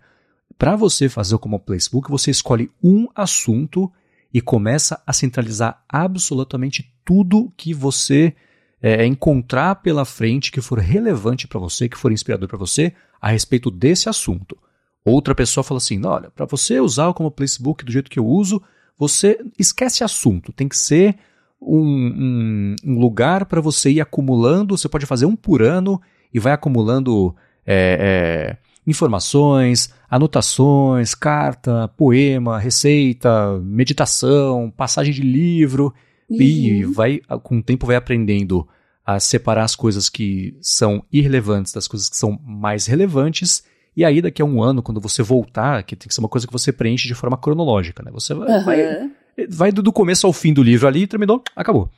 para 0.59 0.77
você 0.77 1.09
fazer 1.09 1.35
o 1.35 1.38
Common 1.38 1.59
Placebook, 1.59 2.11
você 2.11 2.31
escolhe 2.31 2.71
um 2.83 3.09
assunto 3.14 3.90
e 4.33 4.40
começa 4.40 5.03
a 5.07 5.12
centralizar 5.12 5.83
absolutamente 5.88 6.92
tudo 7.05 7.53
que 7.57 7.75
você 7.75 8.35
é, 8.83 9.07
encontrar 9.07 9.77
pela 9.77 10.05
frente 10.05 10.51
que 10.51 10.61
for 10.61 10.81
relevante 10.81 11.47
para 11.47 11.61
você, 11.61 11.88
que 11.88 11.97
for 11.97 12.11
inspirador 12.11 12.49
para 12.49 12.59
você, 12.59 12.92
a 13.21 13.31
respeito 13.31 13.71
desse 13.71 14.09
assunto. 14.09 14.59
Outra 15.05 15.35
pessoa 15.35 15.62
fala 15.62 15.79
assim: 15.79 16.05
olha, 16.05 16.31
para 16.31 16.45
você 16.45 16.81
usar 16.81 17.09
o 17.09 17.14
Common 17.14 17.31
Placebook 17.31 17.85
do 17.85 17.92
jeito 17.92 18.11
que 18.11 18.18
eu 18.18 18.27
uso, 18.27 18.61
você 18.99 19.38
esquece 19.59 20.03
assunto, 20.03 20.53
tem 20.53 20.68
que 20.68 20.77
ser 20.77 21.16
um, 21.61 21.79
um, 21.79 22.77
um 22.85 22.99
lugar 22.99 23.47
para 23.47 23.61
você 23.61 23.90
ir 23.90 24.01
acumulando. 24.01 24.77
Você 24.77 24.88
pode 24.88 25.07
fazer 25.07 25.27
um 25.27 25.37
por 25.37 25.62
ano 25.62 26.01
e 26.35 26.40
vai 26.40 26.53
acumulando 26.53 27.35
é, 27.64 28.57
é, 28.57 28.57
informações, 28.87 29.95
anotações, 30.11 31.14
carta, 31.14 31.88
poema, 31.97 32.59
receita, 32.59 33.59
meditação, 33.61 34.73
passagem 34.77 35.12
de 35.12 35.23
livro 35.23 35.95
uhum. 36.28 36.37
e 36.40 36.85
vai 36.85 37.20
com 37.42 37.58
o 37.58 37.62
tempo 37.62 37.87
vai 37.87 37.96
aprendendo 37.96 38.66
a 39.04 39.18
separar 39.18 39.64
as 39.64 39.74
coisas 39.74 40.08
que 40.08 40.56
são 40.61 41.04
irrelevantes 41.12 41.72
das 41.72 41.88
coisas 41.88 42.08
que 42.08 42.16
são 42.16 42.38
mais 42.44 42.87
relevantes. 42.87 43.64
E 43.96 44.04
aí, 44.04 44.22
daqui 44.22 44.40
a 44.40 44.44
um 44.44 44.62
ano, 44.62 44.82
quando 44.82 45.00
você 45.00 45.22
voltar, 45.22 45.82
que 45.82 45.96
tem 45.96 46.08
que 46.08 46.14
ser 46.14 46.20
uma 46.20 46.28
coisa 46.28 46.46
que 46.46 46.52
você 46.52 46.72
preenche 46.72 47.08
de 47.08 47.14
forma 47.14 47.37
cronológica, 47.37 48.02
né? 48.02 48.11
Você 48.12 48.32
vai, 48.32 48.48
uhum. 48.48 48.64
vai, 48.64 49.11
vai 49.48 49.72
do 49.72 49.92
começo 49.92 50.26
ao 50.26 50.32
fim 50.32 50.52
do 50.52 50.62
livro 50.62 50.87
ali, 50.87 51.06
terminou, 51.06 51.42
acabou. 51.54 51.90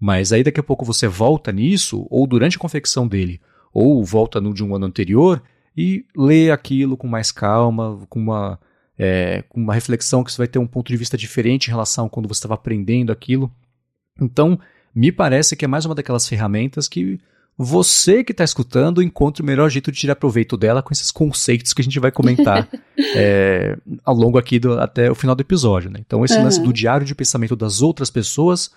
Mas 0.00 0.32
aí 0.32 0.44
daqui 0.44 0.60
a 0.60 0.62
pouco 0.62 0.84
você 0.84 1.08
volta 1.08 1.50
nisso, 1.50 2.06
ou 2.10 2.26
durante 2.26 2.56
a 2.56 2.60
confecção 2.60 3.06
dele, 3.06 3.40
ou 3.72 4.04
volta 4.04 4.40
no 4.40 4.52
de 4.52 4.64
um 4.64 4.74
ano 4.74 4.86
anterior 4.86 5.42
e 5.76 6.04
lê 6.16 6.50
aquilo 6.50 6.96
com 6.96 7.06
mais 7.06 7.30
calma, 7.30 8.00
com 8.08 8.18
uma, 8.18 8.58
é, 8.98 9.42
com 9.48 9.60
uma 9.60 9.74
reflexão 9.74 10.24
que 10.24 10.32
você 10.32 10.38
vai 10.38 10.48
ter 10.48 10.58
um 10.58 10.66
ponto 10.66 10.88
de 10.88 10.96
vista 10.96 11.16
diferente 11.16 11.66
em 11.68 11.70
relação 11.70 12.06
a 12.06 12.10
quando 12.10 12.28
você 12.28 12.38
estava 12.38 12.54
aprendendo 12.54 13.12
aquilo. 13.12 13.50
Então, 14.20 14.58
me 14.94 15.12
parece 15.12 15.56
que 15.56 15.64
é 15.64 15.68
mais 15.68 15.84
uma 15.84 15.94
daquelas 15.94 16.26
ferramentas 16.26 16.88
que 16.88 17.20
você 17.56 18.22
que 18.22 18.30
está 18.30 18.44
escutando 18.44 19.02
encontra 19.02 19.42
o 19.42 19.46
melhor 19.46 19.68
jeito 19.68 19.90
de 19.90 19.98
tirar 19.98 20.14
proveito 20.14 20.56
dela 20.56 20.80
com 20.80 20.92
esses 20.92 21.10
conceitos 21.10 21.72
que 21.72 21.82
a 21.82 21.84
gente 21.84 21.98
vai 21.98 22.12
comentar 22.12 22.68
é, 23.16 23.76
ao 24.04 24.14
longo 24.14 24.38
aqui 24.38 24.60
do, 24.60 24.78
até 24.78 25.10
o 25.10 25.14
final 25.14 25.34
do 25.34 25.40
episódio. 25.40 25.90
Né? 25.90 25.98
Então, 26.00 26.24
esse 26.24 26.36
uhum. 26.36 26.44
lance 26.44 26.62
do 26.62 26.72
diário 26.72 27.04
de 27.04 27.16
pensamento 27.16 27.56
das 27.56 27.82
outras 27.82 28.10
pessoas, 28.10 28.70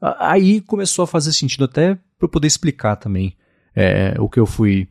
aí 0.00 0.60
começou 0.60 1.02
a 1.02 1.06
fazer 1.06 1.32
sentido 1.32 1.64
até 1.64 1.94
para 1.94 2.26
eu 2.26 2.28
poder 2.28 2.46
explicar 2.46 2.94
também 2.94 3.36
é, 3.74 4.14
o 4.20 4.28
que 4.28 4.38
eu 4.38 4.46
fui 4.46 4.86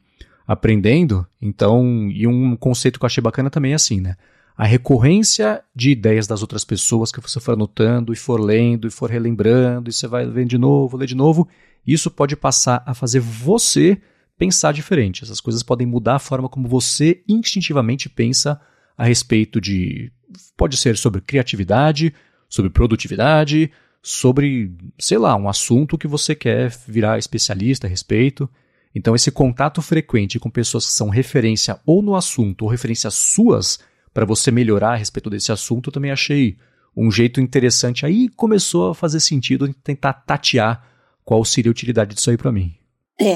aprendendo. 0.45 1.25
Então, 1.41 2.09
e 2.11 2.27
um 2.27 2.53
conceito 2.57 2.99
que 2.99 3.05
eu 3.05 3.07
achei 3.07 3.21
bacana 3.21 3.49
também 3.49 3.71
é 3.71 3.75
assim, 3.75 4.01
né? 4.01 4.15
A 4.57 4.65
recorrência 4.65 5.63
de 5.75 5.91
ideias 5.91 6.25
das 6.25 6.41
outras 6.41 6.65
pessoas 6.65 7.11
que 7.11 7.21
você 7.21 7.39
for 7.39 7.51
anotando 7.51 8.11
e 8.11 8.15
for 8.15 8.39
lendo 8.39 8.87
e 8.87 8.91
for 8.91 9.07
relembrando, 9.07 9.87
e 9.87 9.93
você 9.93 10.07
vai 10.07 10.25
vendo 10.25 10.49
de 10.49 10.57
novo, 10.57 10.97
ler 10.97 11.05
de 11.05 11.13
novo, 11.13 11.47
isso 11.85 12.09
pode 12.09 12.35
passar 12.35 12.81
a 12.83 12.95
fazer 12.95 13.19
você 13.19 14.01
pensar 14.35 14.73
diferente. 14.73 15.23
Essas 15.23 15.39
coisas 15.39 15.61
podem 15.61 15.85
mudar 15.85 16.15
a 16.15 16.19
forma 16.19 16.49
como 16.49 16.67
você 16.67 17.21
instintivamente 17.29 18.09
pensa 18.09 18.59
a 18.97 19.05
respeito 19.05 19.61
de. 19.61 20.11
Pode 20.57 20.75
ser 20.75 20.97
sobre 20.97 21.21
criatividade, 21.21 22.11
sobre 22.49 22.71
produtividade, 22.71 23.71
sobre, 24.01 24.73
sei 24.97 25.19
lá, 25.19 25.35
um 25.35 25.47
assunto 25.47 25.99
que 25.99 26.07
você 26.07 26.33
quer 26.33 26.75
virar 26.87 27.19
especialista 27.19 27.85
a 27.85 27.89
respeito. 27.89 28.49
Então, 28.95 29.15
esse 29.15 29.29
contato 29.31 29.83
frequente 29.83 30.39
com 30.39 30.49
pessoas 30.49 30.87
que 30.87 30.93
são 30.93 31.09
referência 31.09 31.79
ou 31.85 32.01
no 32.01 32.15
assunto 32.15 32.63
ou 32.63 32.67
referências 32.71 33.13
suas 33.13 33.79
para 34.17 34.25
você 34.25 34.49
melhorar 34.49 34.93
a 34.93 34.95
respeito 34.95 35.29
desse 35.29 35.51
assunto, 35.51 35.89
eu 35.89 35.93
também 35.93 36.09
achei 36.09 36.57
um 36.95 37.11
jeito 37.11 37.39
interessante. 37.39 38.03
Aí 38.03 38.27
começou 38.29 38.89
a 38.89 38.95
fazer 38.95 39.19
sentido 39.19 39.71
tentar 39.83 40.11
tatear 40.11 40.83
qual 41.23 41.45
seria 41.45 41.69
a 41.69 41.71
utilidade 41.71 42.15
disso 42.15 42.31
aí 42.31 42.35
para 42.35 42.51
mim. 42.51 42.73
É. 43.21 43.35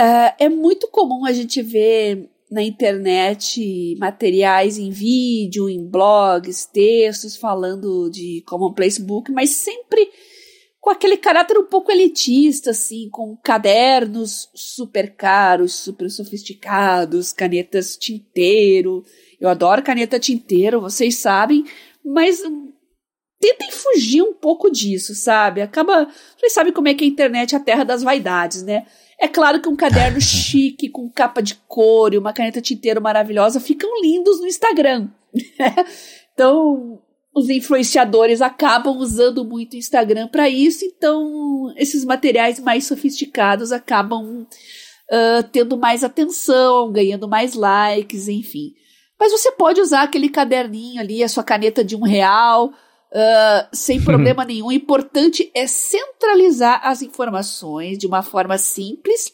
Uh, 0.00 0.34
é 0.38 0.48
muito 0.48 0.86
comum 0.86 1.26
a 1.26 1.32
gente 1.32 1.60
ver 1.60 2.30
na 2.48 2.62
internet 2.62 3.96
materiais 3.98 4.78
em 4.78 4.90
vídeo, 4.90 5.68
em 5.68 5.84
blogs, 5.84 6.66
textos 6.66 7.36
falando 7.36 8.08
de 8.10 8.44
Commonplace 8.46 9.02
Book, 9.02 9.32
mas 9.32 9.50
sempre 9.50 10.08
com 10.80 10.90
aquele 10.90 11.16
caráter 11.16 11.58
um 11.58 11.66
pouco 11.66 11.90
elitista, 11.90 12.70
assim, 12.70 13.08
com 13.10 13.36
cadernos 13.42 14.48
super 14.54 15.16
caros, 15.16 15.74
super 15.74 16.08
sofisticados, 16.08 17.32
canetas 17.32 17.96
tinteiro. 17.96 19.02
Eu 19.44 19.50
adoro 19.50 19.82
caneta 19.82 20.18
tinteiro, 20.18 20.80
vocês 20.80 21.18
sabem, 21.18 21.66
mas 22.02 22.40
tentem 23.38 23.70
fugir 23.70 24.22
um 24.22 24.32
pouco 24.32 24.70
disso, 24.70 25.14
sabe? 25.14 25.60
Acaba. 25.60 26.08
Vocês 26.38 26.54
sabem 26.54 26.72
como 26.72 26.88
é 26.88 26.94
que 26.94 27.04
a 27.04 27.06
internet 27.06 27.54
é 27.54 27.58
a 27.58 27.60
terra 27.60 27.84
das 27.84 28.02
vaidades, 28.02 28.62
né? 28.62 28.86
É 29.20 29.28
claro 29.28 29.60
que 29.60 29.68
um 29.68 29.76
caderno 29.76 30.18
chique, 30.18 30.88
com 30.88 31.10
capa 31.10 31.42
de 31.42 31.56
couro 31.68 32.14
e 32.14 32.18
uma 32.18 32.32
caneta 32.32 32.62
tinteiro 32.62 33.02
maravilhosa 33.02 33.60
ficam 33.60 34.00
lindos 34.00 34.40
no 34.40 34.46
Instagram. 34.46 35.10
então, 36.32 37.02
os 37.34 37.50
influenciadores 37.50 38.40
acabam 38.40 38.96
usando 38.96 39.44
muito 39.44 39.74
o 39.74 39.78
Instagram 39.78 40.26
para 40.28 40.48
isso, 40.48 40.86
então 40.86 41.70
esses 41.76 42.02
materiais 42.02 42.58
mais 42.58 42.86
sofisticados 42.86 43.72
acabam 43.72 44.46
uh, 44.46 45.42
tendo 45.52 45.76
mais 45.76 46.02
atenção, 46.02 46.90
ganhando 46.90 47.28
mais 47.28 47.52
likes, 47.52 48.26
enfim. 48.26 48.72
Mas 49.18 49.32
você 49.32 49.52
pode 49.52 49.80
usar 49.80 50.02
aquele 50.02 50.28
caderninho 50.28 51.00
ali, 51.00 51.22
a 51.22 51.28
sua 51.28 51.44
caneta 51.44 51.84
de 51.84 51.96
um 51.96 52.02
real, 52.02 52.66
uh, 52.66 53.68
sem 53.72 54.02
problema 54.02 54.44
nenhum. 54.44 54.66
O 54.66 54.72
importante 54.72 55.50
é 55.54 55.66
centralizar 55.66 56.80
as 56.84 57.00
informações 57.02 57.96
de 57.96 58.06
uma 58.06 58.22
forma 58.22 58.58
simples, 58.58 59.32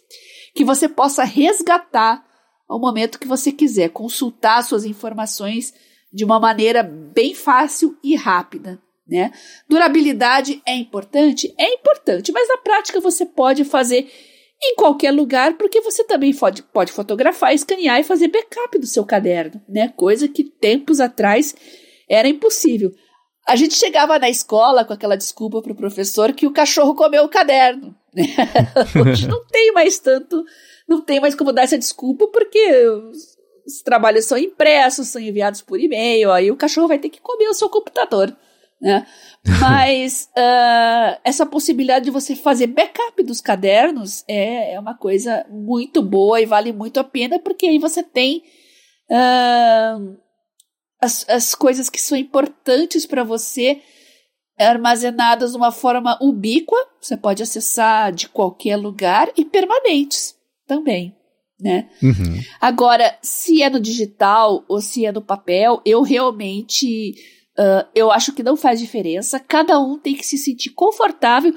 que 0.55 0.65
você 0.65 0.89
possa 0.89 1.25
resgatar 1.25 2.25
ao 2.69 2.79
momento 2.79 3.19
que 3.19 3.27
você 3.27 3.51
quiser, 3.51 3.89
consultar 3.89 4.63
suas 4.63 4.85
informações 4.85 5.75
de 6.13 6.25
uma 6.25 6.39
maneira 6.39 6.83
bem 6.83 7.35
fácil 7.35 7.97
e 8.03 8.15
rápida. 8.15 8.81
Né? 9.09 9.33
Durabilidade 9.69 10.63
é 10.65 10.77
importante? 10.77 11.53
É 11.59 11.75
importante, 11.75 12.31
mas 12.31 12.47
na 12.49 12.59
prática 12.59 13.01
você 13.01 13.27
pode 13.27 13.65
fazer 13.65 14.09
em 14.63 14.75
qualquer 14.75 15.11
lugar, 15.11 15.57
porque 15.57 15.81
você 15.81 16.05
também 16.05 16.35
pode, 16.35 16.63
pode 16.63 16.93
fotografar, 16.93 17.55
escanear 17.55 17.99
e 17.99 18.05
fazer 18.05 18.29
backup 18.29 18.79
do 18.79 18.87
seu 18.87 19.05
caderno, 19.05 19.61
né? 19.69 19.89
Coisa 19.97 20.29
que 20.29 20.45
tempos 20.45 21.01
atrás 21.01 21.55
era 22.09 22.29
impossível. 22.29 22.93
A 23.49 23.57
gente 23.57 23.75
chegava 23.75 24.19
na 24.19 24.29
escola 24.29 24.85
com 24.85 24.93
aquela 24.93 25.17
desculpa 25.17 25.63
para 25.63 25.73
o 25.73 25.77
professor 25.77 26.33
que 26.33 26.47
o 26.47 26.53
cachorro 26.53 26.95
comeu 26.95 27.25
o 27.25 27.29
caderno. 27.29 27.97
Né? 28.15 28.25
Hoje 29.01 29.27
não 29.27 29.45
tem 29.47 29.73
mais 29.73 29.99
tanto, 29.99 30.45
não 30.87 31.01
tem 31.01 31.21
mais 31.21 31.35
como 31.35 31.53
dar 31.53 31.63
essa 31.63 31.79
desculpa, 31.79 32.29
porque 32.29 32.87
os, 32.89 33.39
os 33.67 33.83
trabalhos 33.83 34.27
são 34.27 34.37
impressos, 34.37 35.09
são 35.09 35.23
enviados 35.23 35.63
por 35.63 35.81
e-mail, 35.81 36.31
aí 36.31 36.51
o 36.51 36.57
cachorro 36.57 36.89
vai 36.89 36.99
ter 36.99 37.09
que 37.09 37.21
comer 37.21 37.49
o 37.49 37.55
seu 37.55 37.71
computador. 37.71 38.37
Né? 38.81 39.07
Mas 39.61 40.31
uh, 40.37 41.21
essa 41.25 41.45
possibilidade 41.45 42.07
de 42.07 42.11
você 42.11 42.35
fazer 42.35 42.69
backup 42.69 43.23
dos 43.23 43.41
cadernos 43.41 44.25
é, 44.27 44.75
é, 44.75 44.81
uma 44.81 44.97
coisa 44.97 45.45
muito 45.51 46.03
boa 46.03 46.41
e 46.41 46.47
vale 46.47 46.73
muito 46.73 46.99
a 46.99 47.05
pena, 47.05 47.39
porque 47.39 47.67
aí 47.67 47.79
você 47.79 48.03
tem 48.03 48.43
uh, 49.11 50.17
as, 51.01 51.29
as 51.29 51.55
coisas 51.55 51.91
que 51.91 52.01
são 52.01 52.17
importantes 52.17 53.05
para 53.05 53.23
você 53.23 53.83
armazenadas 54.59 55.53
de 55.53 55.57
uma 55.57 55.73
forma 55.73 56.19
ubíqua, 56.21 56.77
você 57.01 57.17
pode 57.17 57.43
acessar 57.43 58.13
de 58.13 58.29
qualquer 58.29 58.77
lugar 58.77 59.31
e 59.37 59.45
permanentes 59.45 60.35
também, 60.67 61.17
né? 61.59 61.89
Uhum. 62.03 62.41
Agora, 62.61 63.19
se 63.23 63.63
é 63.63 63.71
no 63.71 63.81
digital 63.81 64.65
ou 64.69 64.81
se 64.81 65.07
é 65.07 65.13
no 65.13 65.23
papel, 65.23 65.81
eu 65.85 66.03
realmente 66.03 67.15
uh, 67.59 67.89
eu 67.95 68.11
acho 68.11 68.33
que 68.33 68.43
não 68.43 68.57
faz 68.57 68.81
diferença. 68.81 69.41
Cada 69.41 69.79
um 69.79 69.99
tem 69.99 70.15
que 70.15 70.27
se 70.27 70.39
sentir 70.39 70.71
confortável 70.71 71.55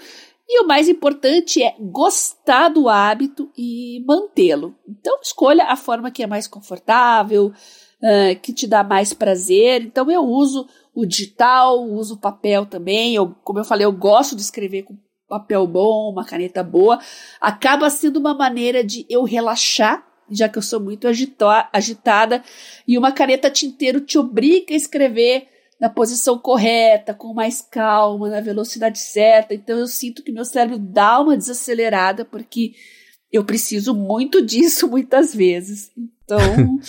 e 0.48 0.62
o 0.62 0.68
mais 0.68 0.90
importante 0.90 1.64
é 1.64 1.76
gostar 1.80 2.70
do 2.70 2.90
hábito 2.90 3.50
e 3.58 4.04
mantê-lo. 4.06 4.76
Então, 4.88 5.20
escolha 5.22 5.66
a 5.66 5.76
forma 5.76 6.12
que 6.12 6.22
é 6.22 6.28
mais 6.28 6.48
confortável, 6.48 7.54
uh, 8.04 8.40
que 8.42 8.54
te 8.54 8.68
dá 8.68 8.84
mais 8.84 9.14
prazer. 9.14 9.82
Então 9.82 10.12
eu 10.12 10.24
uso 10.24 10.68
o 10.94 11.06
digital, 11.06 11.82
uso 11.82 12.16
o 12.16 12.20
papel 12.20 12.66
também. 12.66 13.16
Eu, 13.16 13.36
como 13.44 13.60
eu 13.60 13.64
falei, 13.64 13.86
eu 13.86 13.92
gosto 13.92 14.36
de 14.36 14.42
escrever 14.42 14.84
com 14.84 14.98
papel 15.28 15.66
bom, 15.66 16.12
uma 16.12 16.26
caneta 16.26 16.64
boa. 16.64 17.00
Acaba 17.40 17.90
sendo 17.90 18.18
uma 18.18 18.34
maneira 18.34 18.84
de 18.84 19.06
eu 19.10 19.24
relaxar, 19.24 20.06
já 20.30 20.48
que 20.50 20.58
eu 20.58 20.62
sou 20.62 20.80
muito 20.80 21.08
agitada, 21.08 22.44
e 22.88 22.98
uma 22.98 23.12
caneta 23.12 23.50
tinteiro 23.50 24.02
te 24.02 24.18
obriga 24.18 24.74
a 24.74 24.78
escrever 24.78 25.48
na 25.84 25.90
posição 25.90 26.40
correta, 26.40 27.14
com 27.14 27.34
mais 27.34 27.62
calma, 27.62 28.30
na 28.30 28.40
velocidade 28.40 28.98
certa. 29.00 29.54
Então 29.54 29.78
eu 29.78 29.86
sinto 29.86 30.24
que 30.24 30.32
meu 30.32 30.46
cérebro 30.46 30.80
dá 30.80 31.20
uma 31.20 31.36
desacelerada, 31.36 32.24
porque 32.24 32.72
eu 33.30 33.44
preciso 33.44 33.94
muito 33.94 34.40
disso 34.46 34.88
muitas 34.88 35.36
vezes. 35.36 35.92
Então. 35.98 36.40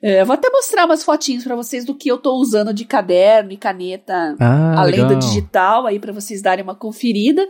É, 0.00 0.24
vou 0.24 0.34
até 0.34 0.48
mostrar 0.48 0.84
umas 0.86 1.02
fotinhos 1.02 1.42
para 1.42 1.56
vocês 1.56 1.84
do 1.84 1.92
que 1.92 2.08
eu 2.08 2.18
tô 2.18 2.36
usando 2.36 2.72
de 2.72 2.84
caderno 2.84 3.50
e 3.50 3.56
caneta, 3.56 4.36
ah, 4.38 4.80
além 4.80 5.00
legal. 5.00 5.08
do 5.08 5.18
digital, 5.18 5.86
aí 5.88 5.98
para 5.98 6.12
vocês 6.12 6.40
darem 6.40 6.62
uma 6.62 6.76
conferida. 6.76 7.44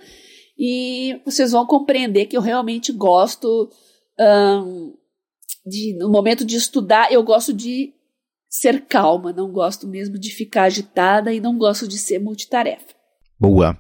E 0.58 1.20
vocês 1.26 1.52
vão 1.52 1.66
compreender 1.66 2.24
que 2.24 2.34
eu 2.34 2.40
realmente 2.40 2.90
gosto 2.90 3.68
um, 4.18 4.94
de, 5.66 5.94
no 5.98 6.08
momento 6.08 6.42
de 6.42 6.56
estudar, 6.56 7.12
eu 7.12 7.22
gosto 7.22 7.52
de 7.52 7.92
ser 8.48 8.84
calma, 8.86 9.32
não 9.32 9.50
gosto 9.50 9.86
mesmo 9.86 10.18
de 10.18 10.30
ficar 10.30 10.64
agitada 10.64 11.32
e 11.32 11.40
não 11.40 11.58
gosto 11.58 11.86
de 11.86 11.98
ser 11.98 12.18
multitarefa. 12.18 12.94
Boa. 13.38 13.76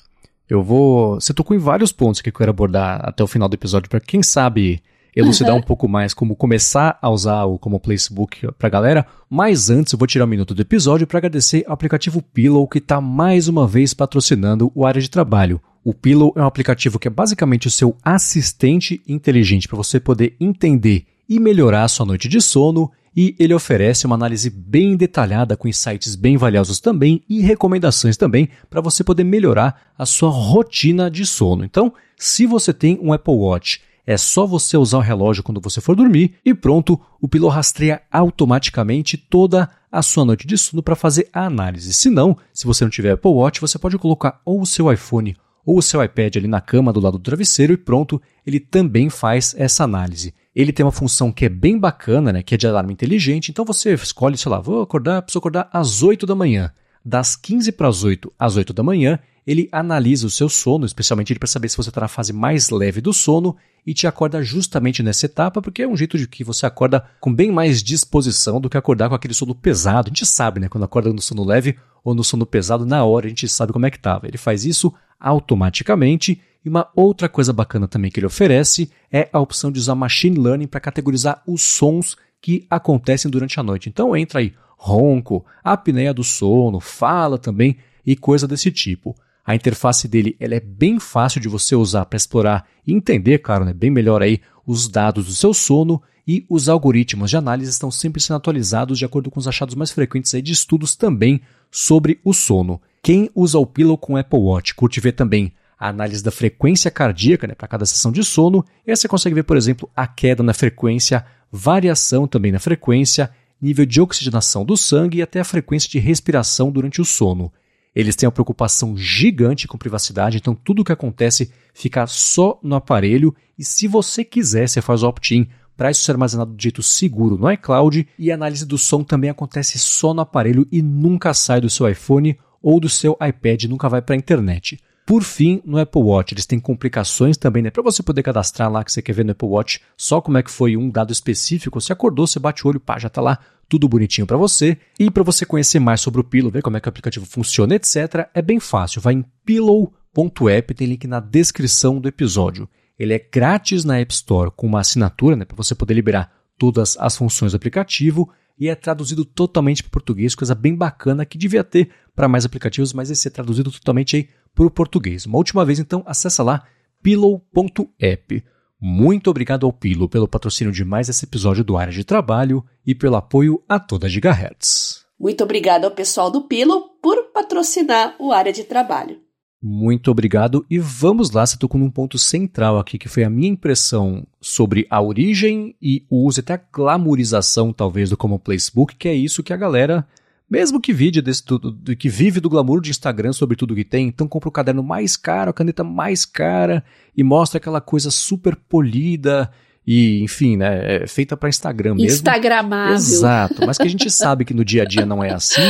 Eu 0.48 0.62
vou. 0.62 1.14
Você 1.20 1.34
tocou 1.34 1.56
em 1.56 1.60
vários 1.60 1.92
pontos 1.92 2.20
que 2.20 2.30
eu 2.30 2.32
quero 2.32 2.50
abordar 2.50 3.00
até 3.06 3.22
o 3.22 3.26
final 3.26 3.48
do 3.48 3.54
episódio, 3.54 3.90
para 3.90 4.00
quem 4.00 4.22
sabe 4.22 4.82
elucidar 5.14 5.52
uhum. 5.52 5.58
um 5.58 5.62
pouco 5.62 5.88
mais 5.88 6.14
como 6.14 6.36
começar 6.36 6.96
a 7.02 7.10
usar 7.10 7.44
o 7.44 7.58
como 7.58 7.80
Placebook 7.80 8.52
pra 8.56 8.68
galera, 8.68 9.04
mas 9.28 9.68
antes 9.68 9.92
eu 9.92 9.98
vou 9.98 10.06
tirar 10.06 10.24
um 10.24 10.28
minuto 10.28 10.54
do 10.54 10.62
episódio 10.62 11.06
para 11.06 11.18
agradecer 11.18 11.64
ao 11.66 11.74
aplicativo 11.74 12.22
Pillow 12.22 12.66
que 12.68 12.78
está 12.78 13.00
mais 13.00 13.48
uma 13.48 13.66
vez 13.66 13.92
patrocinando 13.92 14.70
o 14.74 14.86
área 14.86 15.00
de 15.00 15.10
trabalho. 15.10 15.60
O 15.84 15.92
Pillow 15.92 16.32
é 16.36 16.40
um 16.40 16.46
aplicativo 16.46 16.98
que 16.98 17.08
é 17.08 17.10
basicamente 17.10 17.66
o 17.66 17.70
seu 17.70 17.96
assistente 18.02 19.02
inteligente 19.08 19.66
para 19.66 19.76
você 19.76 19.98
poder 19.98 20.36
entender 20.38 21.04
e 21.28 21.40
melhorar 21.40 21.84
a 21.84 21.88
sua 21.88 22.06
noite 22.06 22.28
de 22.28 22.40
sono 22.40 22.90
e 23.20 23.34
ele 23.36 23.52
oferece 23.52 24.06
uma 24.06 24.14
análise 24.14 24.48
bem 24.48 24.96
detalhada 24.96 25.56
com 25.56 25.66
insights 25.66 26.14
bem 26.14 26.36
valiosos 26.36 26.78
também 26.78 27.20
e 27.28 27.40
recomendações 27.40 28.16
também 28.16 28.48
para 28.70 28.80
você 28.80 29.02
poder 29.02 29.24
melhorar 29.24 29.90
a 29.98 30.06
sua 30.06 30.30
rotina 30.30 31.10
de 31.10 31.26
sono. 31.26 31.64
Então, 31.64 31.92
se 32.16 32.46
você 32.46 32.72
tem 32.72 32.96
um 33.02 33.12
Apple 33.12 33.34
Watch 33.34 33.80
é 34.06 34.16
só 34.16 34.46
você 34.46 34.76
usar 34.76 34.98
o 34.98 35.00
relógio 35.00 35.42
quando 35.42 35.60
você 35.60 35.80
for 35.80 35.96
dormir 35.96 36.34
e 36.44 36.54
pronto, 36.54 36.96
o 37.20 37.26
Pillow 37.26 37.50
rastreia 37.50 38.02
automaticamente 38.08 39.18
toda 39.18 39.68
a 39.90 40.00
sua 40.00 40.24
noite 40.24 40.46
de 40.46 40.56
sono 40.56 40.80
para 40.80 40.94
fazer 40.94 41.28
a 41.32 41.44
análise. 41.44 41.92
Se 41.92 42.08
não, 42.08 42.36
se 42.54 42.66
você 42.66 42.84
não 42.84 42.90
tiver 42.90 43.10
Apple 43.10 43.32
Watch, 43.32 43.60
você 43.60 43.80
pode 43.80 43.98
colocar 43.98 44.40
ou 44.44 44.60
o 44.60 44.66
seu 44.66 44.92
iPhone 44.92 45.36
ou 45.66 45.78
o 45.78 45.82
seu 45.82 46.00
iPad 46.04 46.36
ali 46.36 46.46
na 46.46 46.60
cama 46.60 46.92
do 46.92 47.00
lado 47.00 47.18
do 47.18 47.24
travesseiro 47.24 47.72
e 47.72 47.76
pronto, 47.76 48.22
ele 48.46 48.60
também 48.60 49.10
faz 49.10 49.56
essa 49.58 49.82
análise. 49.82 50.32
Ele 50.58 50.72
tem 50.72 50.84
uma 50.84 50.90
função 50.90 51.30
que 51.30 51.44
é 51.44 51.48
bem 51.48 51.78
bacana, 51.78 52.32
né, 52.32 52.42
que 52.42 52.52
é 52.52 52.58
de 52.58 52.66
alarme 52.66 52.92
inteligente, 52.92 53.52
então 53.52 53.64
você 53.64 53.94
escolhe, 53.94 54.36
sei 54.36 54.50
lá, 54.50 54.58
vou 54.58 54.82
acordar, 54.82 55.22
preciso 55.22 55.38
acordar 55.38 55.70
às 55.72 56.02
8 56.02 56.26
da 56.26 56.34
manhã. 56.34 56.72
Das 57.04 57.36
15 57.36 57.70
para 57.70 57.86
as 57.86 58.02
8 58.02 58.32
às 58.36 58.56
8 58.56 58.72
da 58.72 58.82
manhã, 58.82 59.20
ele 59.46 59.68
analisa 59.70 60.26
o 60.26 60.30
seu 60.30 60.48
sono, 60.48 60.84
especialmente 60.84 61.32
para 61.36 61.46
saber 61.46 61.68
se 61.68 61.76
você 61.76 61.90
está 61.90 62.00
na 62.00 62.08
fase 62.08 62.32
mais 62.32 62.70
leve 62.70 63.00
do 63.00 63.12
sono 63.12 63.56
e 63.86 63.94
te 63.94 64.08
acorda 64.08 64.42
justamente 64.42 65.00
nessa 65.00 65.26
etapa, 65.26 65.62
porque 65.62 65.82
é 65.82 65.86
um 65.86 65.96
jeito 65.96 66.18
de 66.18 66.26
que 66.26 66.42
você 66.42 66.66
acorda 66.66 67.04
com 67.20 67.32
bem 67.32 67.52
mais 67.52 67.80
disposição 67.80 68.60
do 68.60 68.68
que 68.68 68.76
acordar 68.76 69.08
com 69.08 69.14
aquele 69.14 69.34
sono 69.34 69.54
pesado. 69.54 70.08
A 70.08 70.10
gente 70.10 70.26
sabe, 70.26 70.58
né? 70.58 70.68
Quando 70.68 70.82
acorda 70.82 71.12
no 71.12 71.22
sono 71.22 71.44
leve 71.44 71.78
ou 72.02 72.16
no 72.16 72.24
sono 72.24 72.44
pesado, 72.44 72.84
na 72.84 73.04
hora 73.04 73.26
a 73.26 73.28
gente 73.28 73.46
sabe 73.48 73.72
como 73.72 73.86
é 73.86 73.92
que 73.92 73.96
estava. 73.96 74.26
Ele 74.26 74.36
faz 74.36 74.64
isso 74.64 74.92
automaticamente. 75.20 76.42
E 76.64 76.68
uma 76.68 76.88
outra 76.94 77.28
coisa 77.28 77.52
bacana 77.52 77.86
também 77.86 78.10
que 78.10 78.18
ele 78.18 78.26
oferece 78.26 78.90
é 79.12 79.28
a 79.32 79.40
opção 79.40 79.70
de 79.70 79.78
usar 79.78 79.94
machine 79.94 80.38
learning 80.38 80.66
para 80.66 80.80
categorizar 80.80 81.42
os 81.46 81.62
sons 81.62 82.16
que 82.40 82.66
acontecem 82.68 83.30
durante 83.30 83.58
a 83.58 83.62
noite. 83.62 83.88
Então 83.88 84.16
entra 84.16 84.40
aí 84.40 84.52
ronco, 84.76 85.44
apneia 85.62 86.14
do 86.14 86.22
sono, 86.22 86.80
fala 86.80 87.38
também 87.38 87.76
e 88.06 88.16
coisa 88.16 88.46
desse 88.46 88.70
tipo. 88.70 89.14
A 89.44 89.54
interface 89.54 90.06
dele 90.06 90.36
ela 90.38 90.54
é 90.54 90.60
bem 90.60 91.00
fácil 91.00 91.40
de 91.40 91.48
você 91.48 91.74
usar 91.74 92.04
para 92.04 92.16
explorar 92.16 92.66
e 92.86 92.92
entender, 92.92 93.38
claro, 93.38 93.64
né, 93.64 93.72
bem 93.72 93.90
melhor 93.90 94.22
aí 94.22 94.40
os 94.66 94.88
dados 94.88 95.26
do 95.26 95.32
seu 95.32 95.54
sono 95.54 96.02
e 96.26 96.44
os 96.50 96.68
algoritmos 96.68 97.30
de 97.30 97.36
análise 97.38 97.70
estão 97.70 97.90
sempre 97.90 98.20
sendo 98.20 98.36
atualizados 98.36 98.98
de 98.98 99.04
acordo 99.06 99.30
com 99.30 99.40
os 99.40 99.48
achados 99.48 99.74
mais 99.74 99.90
frequentes 99.90 100.34
aí 100.34 100.42
de 100.42 100.52
estudos 100.52 100.94
também 100.94 101.40
sobre 101.70 102.20
o 102.22 102.34
sono. 102.34 102.80
Quem 103.02 103.30
usa 103.34 103.58
o 103.58 103.64
Pillow 103.64 103.96
com 103.96 104.16
Apple 104.16 104.38
Watch 104.38 104.74
curte 104.74 105.00
ver 105.00 105.12
também 105.12 105.54
a 105.78 105.88
análise 105.88 106.22
da 106.22 106.30
frequência 106.30 106.90
cardíaca 106.90 107.46
né, 107.46 107.54
para 107.54 107.68
cada 107.68 107.86
sessão 107.86 108.10
de 108.10 108.24
sono, 108.24 108.64
e 108.86 108.90
aí 108.90 108.96
você 108.96 109.06
consegue 109.06 109.34
ver, 109.34 109.44
por 109.44 109.56
exemplo, 109.56 109.88
a 109.94 110.06
queda 110.06 110.42
na 110.42 110.52
frequência, 110.52 111.24
variação 111.52 112.26
também 112.26 112.50
na 112.50 112.58
frequência, 112.58 113.30
nível 113.60 113.86
de 113.86 114.00
oxigenação 114.00 114.64
do 114.64 114.76
sangue 114.76 115.18
e 115.18 115.22
até 115.22 115.40
a 115.40 115.44
frequência 115.44 115.88
de 115.88 115.98
respiração 115.98 116.70
durante 116.70 117.00
o 117.00 117.04
sono. 117.04 117.52
Eles 117.94 118.16
têm 118.16 118.26
uma 118.26 118.32
preocupação 118.32 118.96
gigante 118.96 119.66
com 119.66 119.78
privacidade, 119.78 120.36
então 120.36 120.54
tudo 120.54 120.82
o 120.82 120.84
que 120.84 120.92
acontece 120.92 121.52
fica 121.72 122.06
só 122.06 122.58
no 122.62 122.76
aparelho 122.76 123.34
e 123.58 123.64
se 123.64 123.88
você 123.88 124.24
quiser, 124.24 124.68
você 124.68 124.80
faz 124.80 125.02
opt-in 125.02 125.48
para 125.76 125.90
isso 125.92 126.02
ser 126.02 126.12
armazenado 126.12 126.54
de 126.54 126.62
jeito 126.62 126.82
seguro 126.82 127.38
no 127.38 127.50
iCloud 127.52 128.06
e 128.18 128.32
a 128.32 128.34
análise 128.34 128.66
do 128.66 128.76
som 128.76 129.04
também 129.04 129.30
acontece 129.30 129.78
só 129.78 130.12
no 130.12 130.20
aparelho 130.20 130.66
e 130.72 130.82
nunca 130.82 131.32
sai 131.32 131.60
do 131.60 131.70
seu 131.70 131.88
iPhone 131.88 132.36
ou 132.60 132.80
do 132.80 132.88
seu 132.88 133.16
iPad, 133.26 133.64
nunca 133.64 133.88
vai 133.88 134.02
para 134.02 134.16
a 134.16 134.18
internet. 134.18 134.78
Por 135.08 135.22
fim, 135.22 135.62
no 135.64 135.78
Apple 135.78 136.02
Watch, 136.02 136.34
eles 136.34 136.44
têm 136.44 136.60
complicações 136.60 137.38
também, 137.38 137.62
né? 137.62 137.70
Para 137.70 137.82
você 137.82 138.02
poder 138.02 138.22
cadastrar 138.22 138.70
lá 138.70 138.84
que 138.84 138.92
você 138.92 139.00
quer 139.00 139.14
ver 139.14 139.24
no 139.24 139.32
Apple 139.32 139.48
Watch 139.48 139.80
só 139.96 140.20
como 140.20 140.36
é 140.36 140.42
que 140.42 140.50
foi 140.50 140.76
um 140.76 140.90
dado 140.90 141.10
específico. 141.10 141.80
Você 141.80 141.94
acordou, 141.94 142.26
você 142.26 142.38
bate 142.38 142.62
o 142.62 142.68
olho, 142.68 142.78
pá, 142.78 142.98
já 142.98 143.08
tá 143.08 143.22
lá 143.22 143.38
tudo 143.70 143.88
bonitinho 143.88 144.26
para 144.26 144.36
você. 144.36 144.76
E 145.00 145.10
para 145.10 145.22
você 145.22 145.46
conhecer 145.46 145.78
mais 145.78 146.02
sobre 146.02 146.20
o 146.20 146.24
Pillow, 146.24 146.52
ver 146.52 146.60
como 146.60 146.76
é 146.76 146.80
que 146.80 146.88
o 146.88 146.90
aplicativo 146.90 147.24
funciona, 147.24 147.74
etc., 147.74 148.28
é 148.34 148.42
bem 148.42 148.60
fácil. 148.60 149.00
Vai 149.00 149.14
em 149.14 149.24
pillow.app, 149.46 150.74
tem 150.74 150.86
link 150.86 151.06
na 151.06 151.20
descrição 151.20 151.98
do 151.98 152.06
episódio. 152.06 152.68
Ele 152.98 153.14
é 153.14 153.28
grátis 153.32 153.86
na 153.86 153.98
App 153.98 154.12
Store 154.12 154.50
com 154.54 154.66
uma 154.66 154.80
assinatura, 154.80 155.36
né, 155.36 155.46
para 155.46 155.56
você 155.56 155.74
poder 155.74 155.94
liberar 155.94 156.30
todas 156.58 156.98
as 156.98 157.16
funções 157.16 157.52
do 157.52 157.56
aplicativo 157.56 158.28
e 158.58 158.68
é 158.68 158.74
traduzido 158.74 159.24
totalmente 159.24 159.82
para 159.82 159.90
português, 159.90 160.34
coisa 160.34 160.54
bem 160.54 160.74
bacana 160.74 161.24
que 161.24 161.38
devia 161.38 161.62
ter 161.62 161.90
para 162.14 162.28
mais 162.28 162.44
aplicativos, 162.44 162.92
mas 162.92 163.10
esse 163.10 163.28
é 163.28 163.30
traduzido 163.30 163.70
totalmente 163.70 164.16
aí 164.16 164.28
para 164.58 164.66
o 164.66 164.70
português. 164.70 165.24
Uma 165.24 165.38
última 165.38 165.64
vez, 165.64 165.78
então, 165.78 166.02
acessa 166.04 166.42
lá 166.42 166.64
pillow.app. 167.00 168.44
Muito 168.80 169.30
obrigado 169.30 169.64
ao 169.64 169.72
Pillow 169.72 170.08
pelo 170.08 170.26
patrocínio 170.26 170.72
de 170.72 170.84
mais 170.84 171.08
esse 171.08 171.24
episódio 171.24 171.62
do 171.62 171.76
Área 171.76 171.92
de 171.92 172.02
Trabalho 172.02 172.64
e 172.84 172.92
pelo 172.92 173.14
apoio 173.14 173.62
a 173.68 173.78
toda 173.78 174.08
Gigahertz. 174.08 175.04
Muito 175.18 175.44
obrigado 175.44 175.84
ao 175.84 175.92
pessoal 175.92 176.28
do 176.28 176.42
Pillow 176.42 176.88
por 177.00 177.30
patrocinar 177.32 178.16
o 178.18 178.32
Área 178.32 178.52
de 178.52 178.64
Trabalho. 178.64 179.20
Muito 179.62 180.10
obrigado 180.10 180.66
e 180.68 180.78
vamos 180.78 181.30
lá, 181.30 181.46
você 181.46 181.56
tocou 181.56 181.80
num 181.80 181.90
ponto 181.90 182.18
central 182.18 182.78
aqui, 182.78 182.98
que 182.98 183.08
foi 183.08 183.22
a 183.22 183.30
minha 183.30 183.50
impressão 183.50 184.26
sobre 184.40 184.86
a 184.90 185.00
origem 185.00 185.76
e 185.80 186.04
o 186.10 186.26
uso, 186.26 186.40
até 186.40 186.54
a 186.54 186.60
glamorização 186.72 187.72
talvez 187.72 188.10
do 188.10 188.16
Common 188.16 188.38
Placebook, 188.38 188.96
que 188.96 189.08
é 189.08 189.14
isso 189.14 189.42
que 189.42 189.52
a 189.52 189.56
galera, 189.56 190.06
mesmo 190.50 190.80
que 190.80 190.92
vive, 190.92 191.20
desse, 191.20 191.44
do, 191.44 191.58
do, 191.58 191.96
que 191.96 192.08
vive 192.08 192.40
do 192.40 192.48
glamour 192.48 192.80
de 192.80 192.90
Instagram 192.90 193.32
sobre 193.32 193.56
tudo 193.56 193.74
que 193.74 193.84
tem, 193.84 194.08
então 194.08 194.26
compra 194.26 194.48
o 194.48 194.52
caderno 194.52 194.82
mais 194.82 195.16
caro, 195.16 195.50
a 195.50 195.54
caneta 195.54 195.84
mais 195.84 196.24
cara 196.24 196.82
e 197.16 197.22
mostra 197.22 197.58
aquela 197.58 197.80
coisa 197.80 198.10
super 198.10 198.56
polida 198.56 199.50
e, 199.86 200.22
enfim, 200.22 200.56
né, 200.56 201.02
é 201.02 201.06
feita 201.06 201.36
para 201.36 201.48
Instagram 201.48 201.94
mesmo. 201.94 202.08
Instagramável. 202.08 202.94
Exato, 202.94 203.66
mas 203.66 203.76
que 203.76 203.84
a 203.84 203.90
gente 203.90 204.10
sabe 204.10 204.44
que 204.44 204.54
no 204.54 204.64
dia 204.64 204.82
a 204.82 204.86
dia 204.86 205.06
não 205.06 205.22
é 205.22 205.32
assim. 205.32 205.62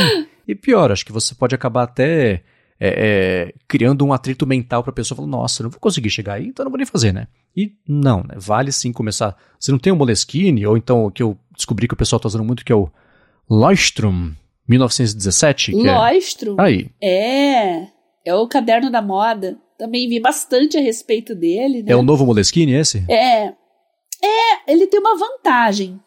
E 0.47 0.55
pior, 0.55 0.91
acho 0.91 1.05
que 1.05 1.11
você 1.11 1.35
pode 1.35 1.53
acabar 1.53 1.83
até 1.83 2.41
é, 2.79 2.89
é, 2.89 3.53
criando 3.67 4.05
um 4.05 4.13
atrito 4.13 4.47
mental 4.47 4.81
para 4.81 4.91
a 4.91 4.93
pessoa, 4.93 5.15
falando, 5.15 5.31
nossa, 5.31 5.61
eu 5.61 5.65
não 5.65 5.71
vou 5.71 5.79
conseguir 5.79 6.09
chegar 6.09 6.33
aí, 6.33 6.47
então 6.47 6.63
eu 6.63 6.65
não 6.65 6.71
vou 6.71 6.77
nem 6.77 6.85
fazer, 6.85 7.13
né? 7.13 7.27
E 7.55 7.73
não, 7.87 8.23
né? 8.23 8.35
Vale 8.37 8.71
sim 8.71 8.91
começar. 8.91 9.35
Você 9.59 9.71
não 9.71 9.77
tem 9.77 9.93
o 9.93 9.95
Moleskine, 9.95 10.65
ou 10.65 10.75
então 10.75 11.05
o 11.05 11.11
que 11.11 11.21
eu 11.21 11.37
descobri 11.55 11.87
que 11.87 11.93
o 11.93 11.97
pessoal 11.97 12.17
está 12.17 12.27
usando 12.27 12.43
muito, 12.43 12.65
que 12.65 12.71
é 12.71 12.75
o 12.75 12.89
Leuchtturm 13.49 14.31
1917. 14.69 15.73
Leuchtturm? 15.73 16.59
É... 16.59 16.63
Aí. 16.63 16.89
É, 17.01 17.87
é 18.25 18.35
o 18.35 18.47
caderno 18.47 18.91
da 18.91 19.01
moda. 19.01 19.57
Também 19.77 20.07
vi 20.07 20.19
bastante 20.19 20.77
a 20.77 20.81
respeito 20.81 21.33
dele, 21.33 21.83
né? 21.83 21.91
É 21.91 21.95
o 21.95 22.03
novo 22.03 22.25
Moleskine 22.25 22.73
esse? 22.73 23.03
É. 23.09 23.53
É, 24.21 24.71
ele 24.71 24.87
tem 24.87 24.99
uma 24.99 25.17
vantagem 25.17 25.99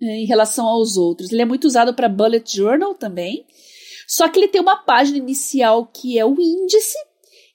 né, 0.00 0.16
em 0.16 0.26
relação 0.26 0.66
aos 0.66 0.96
outros. 0.96 1.32
Ele 1.32 1.42
é 1.42 1.44
muito 1.44 1.64
usado 1.64 1.94
para 1.94 2.08
bullet 2.08 2.56
journal 2.56 2.94
também. 2.94 3.44
Só 4.08 4.28
que 4.28 4.40
ele 4.40 4.48
tem 4.48 4.60
uma 4.60 4.76
página 4.76 5.18
inicial 5.18 5.86
que 5.86 6.18
é 6.18 6.24
o 6.24 6.34
índice 6.40 6.96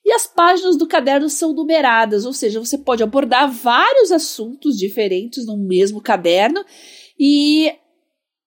e 0.06 0.12
as 0.12 0.28
páginas 0.28 0.78
do 0.78 0.88
caderno 0.88 1.28
são 1.28 1.52
numeradas, 1.52 2.26
ou 2.26 2.32
seja, 2.32 2.60
você 2.60 2.78
pode 2.78 3.02
abordar 3.02 3.52
vários 3.52 4.12
assuntos 4.12 4.78
diferentes 4.78 5.48
no 5.48 5.58
mesmo 5.58 6.00
caderno 6.00 6.64
e 7.20 7.74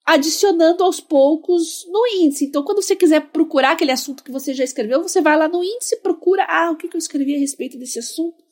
adicionando 0.08 0.82
aos 0.82 1.00
poucos 1.00 1.84
no 1.86 2.06
índice. 2.22 2.46
Então, 2.46 2.62
quando 2.62 2.80
você 2.80 2.96
quiser 2.96 3.28
procurar 3.28 3.72
aquele 3.72 3.92
assunto 3.92 4.24
que 4.24 4.32
você 4.32 4.54
já 4.54 4.64
escreveu, 4.64 5.02
você 5.02 5.20
vai 5.20 5.36
lá 5.36 5.46
no 5.46 5.62
índice, 5.62 6.00
procura, 6.00 6.46
ah, 6.48 6.70
o 6.70 6.76
que, 6.76 6.88
que 6.88 6.96
eu 6.96 6.98
escrevi 6.98 7.36
a 7.36 7.38
respeito 7.38 7.78
desse 7.78 7.98
assunto? 7.98 8.42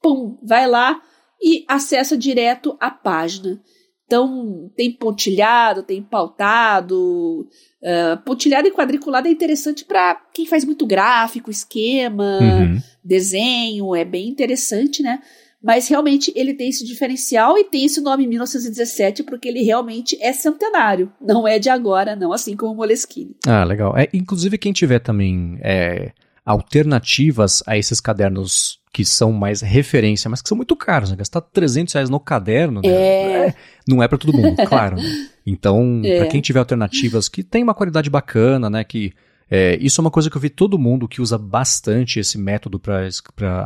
Pum, 0.00 0.38
vai 0.42 0.66
lá 0.66 1.02
e 1.40 1.66
acessa 1.68 2.16
direto 2.16 2.78
a 2.80 2.90
página. 2.90 3.60
Então, 4.06 4.70
tem 4.74 4.90
pontilhado, 4.90 5.82
tem 5.82 6.02
pautado. 6.02 7.46
Uh, 7.82 8.16
pontilhado 8.24 8.68
e 8.68 8.72
quadriculado 8.72 9.28
é 9.28 9.30
interessante 9.30 9.84
para 9.84 10.14
quem 10.32 10.46
faz 10.46 10.64
muito 10.64 10.86
gráfico, 10.86 11.50
esquema, 11.50 12.38
uhum. 12.40 12.78
desenho, 13.04 13.94
é 13.94 14.04
bem 14.04 14.28
interessante, 14.28 15.02
né? 15.02 15.20
Mas 15.62 15.86
realmente 15.88 16.32
ele 16.34 16.54
tem 16.54 16.68
esse 16.68 16.84
diferencial 16.84 17.56
e 17.56 17.64
tem 17.64 17.84
esse 17.84 18.00
nome 18.00 18.26
1917 18.26 19.22
porque 19.22 19.48
ele 19.48 19.62
realmente 19.62 20.18
é 20.20 20.32
centenário, 20.32 21.12
não 21.20 21.46
é 21.46 21.58
de 21.58 21.68
agora, 21.68 22.16
não, 22.16 22.32
assim 22.32 22.56
como 22.56 22.72
o 22.72 22.76
Moleskine. 22.76 23.36
Ah, 23.46 23.62
legal. 23.62 23.96
É, 23.96 24.08
inclusive, 24.12 24.58
quem 24.58 24.72
tiver 24.72 24.98
também 24.98 25.58
é, 25.62 26.10
alternativas 26.44 27.62
a 27.66 27.78
esses 27.78 28.00
cadernos 28.00 28.80
que 28.92 29.04
são 29.04 29.32
mais 29.32 29.62
referência, 29.62 30.28
mas 30.28 30.42
que 30.42 30.48
são 30.48 30.56
muito 30.56 30.76
caros, 30.76 31.10
né? 31.10 31.16
Gastar 31.16 31.40
300 31.40 31.94
reais 31.94 32.10
no 32.10 32.20
caderno, 32.20 32.82
né? 32.82 32.88
é... 32.88 33.46
É, 33.48 33.54
não 33.88 34.02
é 34.02 34.08
para 34.08 34.18
todo 34.18 34.36
mundo, 34.36 34.56
claro. 34.68 34.96
Né? 34.96 35.28
Então, 35.46 36.02
é. 36.04 36.18
para 36.18 36.26
quem 36.26 36.40
tiver 36.40 36.58
alternativas 36.58 37.28
que 37.28 37.42
tem 37.42 37.62
uma 37.62 37.74
qualidade 37.74 38.10
bacana, 38.10 38.68
né? 38.68 38.84
Que 38.84 39.12
é, 39.50 39.78
isso 39.80 40.00
é 40.00 40.02
uma 40.02 40.10
coisa 40.10 40.28
que 40.28 40.36
eu 40.36 40.40
vi 40.40 40.50
todo 40.50 40.78
mundo 40.78 41.08
que 41.08 41.22
usa 41.22 41.38
bastante 41.38 42.18
esse 42.18 42.38
método 42.38 42.78
para 42.78 43.08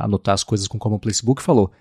anotar 0.00 0.34
as 0.34 0.44
coisas 0.44 0.68
com 0.68 0.78
Common 0.78 0.98
Placebook 0.98 1.42
falou. 1.42 1.72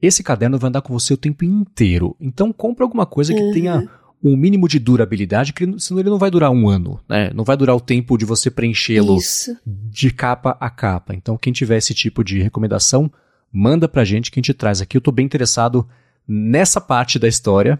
Esse 0.00 0.22
caderno 0.22 0.58
vai 0.58 0.68
andar 0.68 0.82
com 0.82 0.92
você 0.92 1.14
o 1.14 1.18
tempo 1.18 1.44
inteiro. 1.44 2.16
Então, 2.20 2.52
compra 2.52 2.84
alguma 2.84 3.06
coisa 3.06 3.32
que 3.32 3.40
uhum. 3.40 3.52
tenha 3.52 3.88
um 4.22 4.36
mínimo 4.36 4.66
de 4.66 4.78
durabilidade, 4.78 5.52
que 5.52 5.66
senão 5.78 6.00
ele 6.00 6.08
não 6.08 6.18
vai 6.18 6.30
durar 6.30 6.50
um 6.50 6.68
ano, 6.68 6.98
né? 7.08 7.30
Não 7.34 7.44
vai 7.44 7.56
durar 7.56 7.76
o 7.76 7.80
tempo 7.80 8.16
de 8.16 8.24
você 8.24 8.50
preenchê-lo 8.50 9.18
de 9.66 10.10
capa 10.10 10.56
a 10.58 10.70
capa. 10.70 11.14
Então, 11.14 11.36
quem 11.36 11.52
tiver 11.52 11.76
esse 11.76 11.92
tipo 11.92 12.24
de 12.24 12.40
recomendação, 12.40 13.10
manda 13.52 13.86
pra 13.86 14.04
gente 14.04 14.30
que 14.30 14.38
a 14.38 14.42
gente 14.42 14.54
traz 14.54 14.80
aqui. 14.80 14.96
Eu 14.96 15.02
tô 15.02 15.12
bem 15.12 15.26
interessado 15.26 15.86
nessa 16.26 16.80
parte 16.80 17.18
da 17.18 17.28
história. 17.28 17.78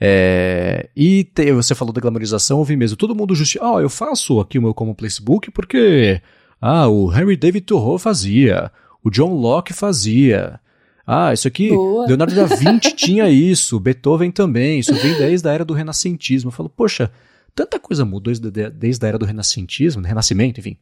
É, 0.00 0.88
e 0.96 1.24
te, 1.24 1.52
você 1.52 1.74
falou 1.74 1.92
da 1.92 2.00
glamorização, 2.00 2.58
eu 2.58 2.64
vi 2.64 2.76
mesmo. 2.76 2.96
Todo 2.96 3.14
mundo 3.14 3.34
justifica. 3.34 3.64
Ah, 3.66 3.72
oh, 3.74 3.80
eu 3.80 3.90
faço 3.90 4.40
aqui 4.40 4.58
o 4.58 4.62
meu 4.62 4.72
como 4.72 4.96
Facebook 4.98 5.50
porque 5.50 6.22
ah, 6.60 6.88
o 6.88 7.12
Henry 7.12 7.36
David 7.36 7.66
Thoreau 7.66 7.98
fazia, 7.98 8.70
o 9.02 9.10
John 9.10 9.34
Locke 9.34 9.72
fazia. 9.72 10.60
Ah, 11.06 11.32
isso 11.32 11.48
aqui, 11.48 11.70
Boa. 11.70 12.06
Leonardo 12.06 12.34
da 12.34 12.44
Vinci 12.44 12.92
tinha 12.96 13.28
isso, 13.28 13.80
Beethoven 13.80 14.30
também, 14.30 14.78
isso 14.78 14.94
vem 14.94 15.16
desde 15.16 15.48
a 15.48 15.52
era 15.52 15.64
do 15.64 15.74
renascentismo. 15.74 16.48
Eu 16.48 16.52
falo, 16.52 16.68
poxa, 16.68 17.10
tanta 17.54 17.78
coisa 17.78 18.04
mudou 18.04 18.32
desde, 18.32 18.70
desde 18.70 19.04
a 19.04 19.08
era 19.08 19.18
do 19.18 19.24
renascentismo, 19.24 20.02
renascimento, 20.02 20.60
enfim. 20.60 20.76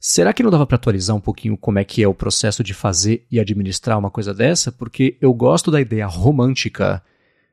Será 0.00 0.32
que 0.32 0.42
não 0.44 0.50
dava 0.50 0.64
para 0.64 0.76
atualizar 0.76 1.16
um 1.16 1.20
pouquinho 1.20 1.56
como 1.56 1.78
é 1.78 1.84
que 1.84 2.02
é 2.02 2.06
o 2.06 2.14
processo 2.14 2.62
de 2.62 2.72
fazer 2.72 3.26
e 3.30 3.40
administrar 3.40 3.98
uma 3.98 4.10
coisa 4.10 4.32
dessa? 4.32 4.70
Porque 4.70 5.16
eu 5.20 5.34
gosto 5.34 5.72
da 5.72 5.80
ideia 5.80 6.06
romântica 6.06 7.02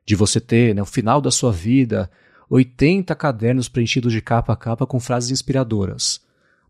de 0.06 0.14
você 0.14 0.40
ter, 0.40 0.72
né, 0.72 0.80
o 0.80 0.86
final 0.86 1.20
da 1.20 1.32
sua 1.32 1.50
vida, 1.50 2.08
80 2.48 3.12
cadernos 3.16 3.68
preenchidos 3.68 4.12
de 4.12 4.20
capa 4.20 4.52
a 4.52 4.56
capa 4.56 4.86
com 4.86 5.00
frases 5.00 5.32
inspiradoras. 5.32 6.20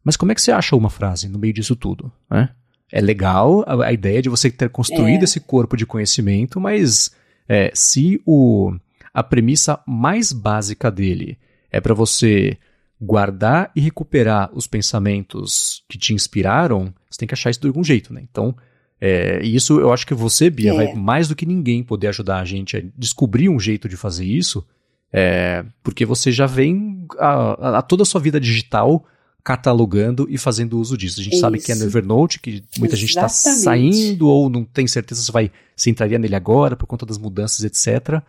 Mas 0.03 0.17
como 0.17 0.33
é 0.33 0.35
que 0.35 0.41
você 0.41 0.51
acha 0.51 0.75
uma 0.75 0.89
frase 0.89 1.29
no 1.29 1.39
meio 1.39 1.53
disso 1.53 1.77
tudo, 1.77 2.11
né? 2.31 2.51
É 2.91 3.01
legal 3.01 3.65
a, 3.67 3.87
a, 3.87 3.93
ideia 3.93 4.23
de 4.23 4.29
você 4.29 4.51
ter 4.51 4.71
construído 4.71 5.23
é. 5.23 5.25
esse 5.25 5.41
corpo 5.41 5.77
de 5.77 5.87
conhecimento, 5.87 6.61
mas 6.61 7.11
é, 7.49 7.71
se 7.75 8.21
o, 8.25 8.75
a 9.13 9.23
premissa 9.23 9.81
mais 9.87 10.33
básica 10.33 10.91
dele 10.91 11.39
é 11.71 11.81
para 11.81 11.95
você 11.95 12.57
guardar 13.01 13.71
e 13.75 13.81
recuperar 13.81 14.51
os 14.55 14.67
pensamentos 14.67 15.85
que 15.89 15.99
te 15.99 16.15
inspiraram, 16.15 16.95
você 17.11 17.19
tem 17.19 17.29
que 17.29 17.35
achar 17.35 17.51
isso 17.51 17.61
de 17.61 17.67
algum 17.67 17.85
jeito, 17.85 18.13
né? 18.13 18.23
Então, 18.31 18.57
é, 19.01 19.45
isso 19.45 19.79
eu 19.79 19.93
acho 19.93 20.07
que 20.07 20.15
você, 20.15 20.49
Bia, 20.49 20.73
vai 20.73 20.87
é. 20.87 20.95
mais 20.95 21.29
do 21.29 21.37
que 21.37 21.45
ninguém 21.45 21.83
poder 21.83 22.09
ajudar 22.09 22.41
a 22.41 22.45
gente 22.45 22.77
a 22.77 22.83
descobrir 22.97 23.49
um 23.49 23.61
jeito 23.61 23.89
de 23.89 23.97
fazer 23.97 24.25
isso, 24.25 24.67
é, 25.13 25.65
porque 25.83 26.07
você 26.07 26.33
já 26.33 26.47
vem 26.47 27.07
a, 27.19 27.79
a, 27.79 27.83
toda 27.83 28.03
a 28.03 28.07
sua 28.07 28.21
vida 28.21 28.41
digital 28.41 29.05
catalogando 29.47 30.27
e 30.29 30.37
fazendo 30.37 30.77
uso 30.77 30.99
disso. 30.99 31.21
A 31.21 31.23
gente 31.23 31.35
Isso. 31.35 31.41
sabe 31.41 31.61
que 31.61 31.71
é 31.71 31.77
no 31.77 31.85
Evernote, 31.85 32.41
que 32.41 32.51
muita 32.51 32.97
Exatamente. 32.97 32.97
gente 32.97 33.11
está 33.11 33.29
saindo 33.29 34.29
ou 34.29 34.51
não 34.51 34.65
tem 34.65 34.89
certeza 34.89 35.23
se 35.23 35.31
vai 35.31 35.53
se 35.77 35.89
entraria 35.89 36.19
nele 36.19 36.35
agora 36.35 36.75
por 36.75 36.85
conta 36.89 37.07
das 37.07 37.17
mudanças, 37.17 37.63
etc. 37.63 38.21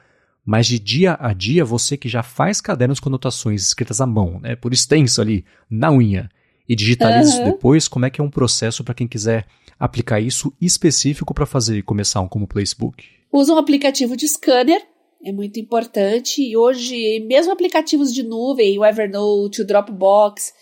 Mas 0.46 0.68
de 0.68 0.78
dia 0.78 1.18
a 1.20 1.34
dia, 1.34 1.66
você 1.66 1.98
que 1.98 2.08
já 2.08 2.22
faz 2.22 2.62
cadernos 2.62 3.00
com 3.00 3.10
anotações 3.10 3.66
escritas 3.66 4.00
à 4.00 4.06
mão, 4.06 4.40
né, 4.40 4.56
por 4.56 4.72
extenso 4.72 5.20
ali, 5.20 5.44
na 5.68 5.92
unha, 5.92 6.30
e 6.70 6.76
digitaliza 6.76 7.32
uhum. 7.32 7.36
isso 7.36 7.52
depois, 7.52 7.88
como 7.88 8.06
é 8.06 8.12
que 8.12 8.22
é 8.22 8.24
um 8.24 8.30
processo 8.30 8.84
para 8.84 8.94
quem 8.94 9.08
quiser 9.08 9.48
aplicar 9.80 10.20
isso 10.20 10.54
específico 10.62 11.34
para 11.34 11.48
fazer 11.48 11.82
começar 11.82 12.22
um 12.22 12.28
como 12.28 12.48
Facebook? 12.54 13.04
Usa 13.34 13.56
um 13.56 13.58
aplicativo 13.58 14.16
de 14.16 14.28
scanner, 14.28 14.86
é 15.24 15.32
muito 15.32 15.60
importante. 15.60 16.44
E 16.44 16.56
hoje, 16.56 17.22
mesmo 17.22 17.52
aplicativos 17.52 18.14
de 18.14 18.22
nuvem, 18.22 18.78
o 18.78 18.86
Evernote, 18.86 19.64
o 19.64 19.66
Dropbox, 19.66 20.54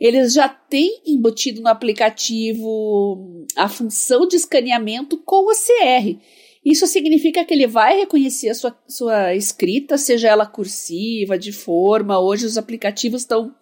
eles 0.00 0.32
já 0.32 0.48
têm 0.48 1.02
embutido 1.06 1.60
no 1.60 1.68
aplicativo 1.68 3.44
a 3.56 3.68
função 3.68 4.26
de 4.26 4.36
escaneamento 4.36 5.18
com 5.18 5.50
o 5.50 5.54
CR. 5.54 6.18
Isso 6.64 6.86
significa 6.86 7.44
que 7.44 7.52
ele 7.52 7.66
vai 7.66 7.98
reconhecer 7.98 8.48
a 8.48 8.54
sua, 8.54 8.78
sua 8.88 9.34
escrita, 9.34 9.98
seja 9.98 10.28
ela 10.28 10.46
cursiva, 10.46 11.38
de 11.38 11.52
forma. 11.52 12.18
Hoje 12.18 12.46
os 12.46 12.56
aplicativos 12.56 13.20
estão 13.20 13.54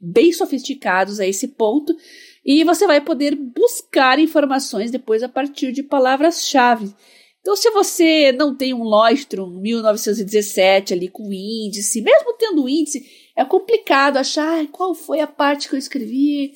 bem 0.00 0.32
sofisticados 0.32 1.20
a 1.20 1.26
esse 1.26 1.48
ponto. 1.48 1.94
E 2.44 2.64
você 2.64 2.86
vai 2.86 3.00
poder 3.00 3.36
buscar 3.36 4.18
informações 4.18 4.90
depois 4.90 5.22
a 5.22 5.28
partir 5.28 5.70
de 5.70 5.82
palavras-chave. 5.82 6.92
Então, 7.40 7.54
se 7.54 7.70
você 7.70 8.32
não 8.32 8.54
tem 8.54 8.74
um 8.74 8.82
Lostrum 8.82 9.60
1917 9.60 10.92
ali 10.92 11.08
com 11.08 11.32
índice, 11.32 12.02
mesmo 12.02 12.34
tendo 12.36 12.68
índice, 12.68 13.06
é 13.38 13.44
complicado 13.44 14.16
achar 14.16 14.66
qual 14.66 14.96
foi 14.96 15.20
a 15.20 15.26
parte 15.26 15.68
que 15.68 15.76
eu 15.76 15.78
escrevi 15.78 16.54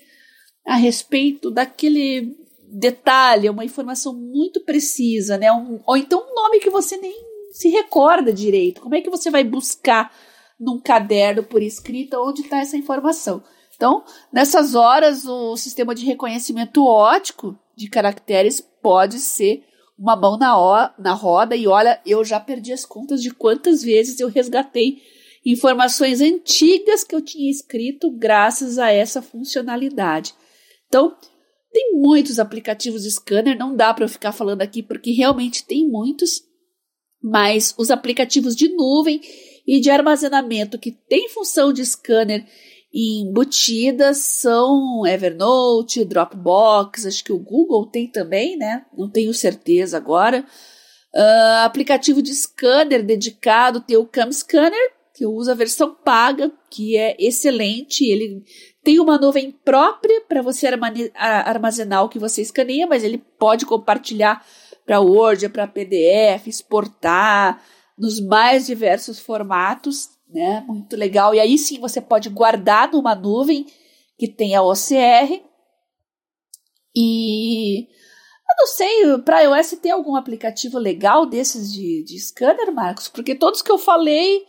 a 0.67 0.75
respeito 0.75 1.49
daquele 1.49 2.37
detalhe, 2.73 3.49
uma 3.49 3.65
informação 3.65 4.13
muito 4.13 4.65
precisa, 4.65 5.39
né? 5.39 5.53
Um, 5.53 5.81
ou 5.87 5.97
então 5.97 6.19
um 6.19 6.35
nome 6.35 6.59
que 6.59 6.71
você 6.71 6.97
nem 6.97 7.15
se 7.53 7.69
recorda 7.69 8.33
direito. 8.33 8.81
Como 8.81 8.97
é 8.97 9.01
que 9.01 9.11
você 9.11 9.31
vai 9.31 9.45
buscar 9.45 10.13
num 10.59 10.81
caderno 10.81 11.45
por 11.45 11.63
escrita 11.63 12.19
onde 12.19 12.43
está 12.43 12.59
essa 12.59 12.77
informação? 12.77 13.45
Então, 13.77 14.03
nessas 14.33 14.75
horas, 14.75 15.25
o 15.25 15.57
sistema 15.57 15.95
de 15.95 16.05
reconhecimento 16.05 16.85
ótico 16.85 17.57
de 17.77 17.89
caracteres 17.89 18.61
pode 18.61 19.21
ser 19.21 19.63
uma 19.97 20.17
mão 20.17 20.37
na, 20.37 20.93
na 20.99 21.13
roda 21.13 21.55
e 21.55 21.69
olha, 21.69 22.01
eu 22.05 22.25
já 22.25 22.41
perdi 22.41 22.73
as 22.73 22.85
contas 22.85 23.23
de 23.23 23.31
quantas 23.31 23.85
vezes 23.85 24.19
eu 24.19 24.27
resgatei 24.27 24.99
informações 25.45 26.21
antigas 26.21 27.03
que 27.05 27.15
eu 27.15 27.21
tinha 27.21 27.51
escrito 27.51 28.11
graças 28.11 28.79
a 28.79 28.91
essa 28.91 29.21
funcionalidade. 29.21 30.35
Então, 30.87 31.17
tem 31.73 31.93
muitos 31.95 32.39
aplicativos 32.39 33.03
de 33.03 33.11
scanner, 33.11 33.59
não 33.59 33.75
dá 33.75 33.93
para 33.95 34.05
eu 34.05 34.09
ficar 34.09 34.33
falando 34.33 34.63
aqui 34.63 34.83
porque 34.83 35.11
realmente 35.11 35.65
tem 35.65 35.89
muitos, 35.89 36.43
mas 37.23 37.75
os 37.79 37.91
aplicativos 37.91 38.55
de 38.55 38.69
nuvem 38.69 39.21
e 39.67 39.81
de 39.81 39.91
armazenamento 39.91 40.79
que 40.79 40.93
tem 40.93 41.29
função 41.29 41.73
de 41.73 41.85
scanner 41.85 42.47
embutidas 42.93 44.19
são 44.19 45.07
Evernote, 45.07 46.05
Dropbox, 46.05 47.07
acho 47.07 47.25
que 47.25 47.33
o 47.33 47.39
Google 47.39 47.87
tem 47.87 48.07
também, 48.07 48.57
né? 48.57 48.85
Não 48.97 49.11
tenho 49.11 49.33
certeza 49.33 49.97
agora. 49.97 50.45
Uh, 51.15 51.65
aplicativo 51.65 52.21
de 52.21 52.35
scanner 52.35 53.03
dedicado 53.03 53.81
tem 53.81 53.97
o 53.97 54.07
Cam 54.07 54.31
Scanner, 54.31 54.93
que 55.15 55.25
eu 55.25 55.31
uso 55.31 55.51
a 55.51 55.55
versão 55.55 55.95
paga, 55.95 56.51
que 56.71 56.97
é 56.97 57.17
excelente. 57.19 58.05
Ele 58.05 58.43
tem 58.83 58.99
uma 58.99 59.19
nuvem 59.19 59.51
própria 59.51 60.21
para 60.23 60.43
você 60.43 60.67
armazenar 61.15 62.05
o 62.05 62.09
que 62.09 62.19
você 62.19 62.43
escaneia, 62.43 62.87
mas 62.87 63.05
ele 63.05 63.19
pode 63.19 63.67
compartilhar 63.67 64.45
para 64.85 65.01
Word, 65.01 65.49
para 65.51 65.67
PDF, 65.67 66.47
exportar 66.47 67.63
nos 67.99 68.21
mais 68.21 68.67
diversos 68.67 69.21
formatos 69.21 70.09
né? 70.33 70.65
Muito 70.67 70.97
legal. 70.97 71.35
E 71.35 71.41
aí 71.41 71.59
sim 71.59 71.79
você 71.79 72.01
pode 72.01 72.29
guardar 72.31 72.91
numa 72.91 73.15
nuvem 73.15 73.67
que 74.19 74.27
tem 74.27 74.55
a 74.55 74.63
OCR. 74.63 75.43
E 76.97 77.83
eu 77.83 78.57
não 78.59 78.67
sei, 78.67 79.19
para 79.25 79.43
iOS 79.43 79.73
tem 79.81 79.93
algum 79.93 80.17
aplicativo 80.17 80.79
legal 80.79 81.25
desses 81.27 81.73
de, 81.73 82.05
de 82.05 82.19
scanner, 82.19 82.73
Marcos? 82.73 83.09
Porque 83.09 83.35
todos 83.35 83.63
que 83.63 83.73
eu 83.73 83.79
falei, 83.79 84.45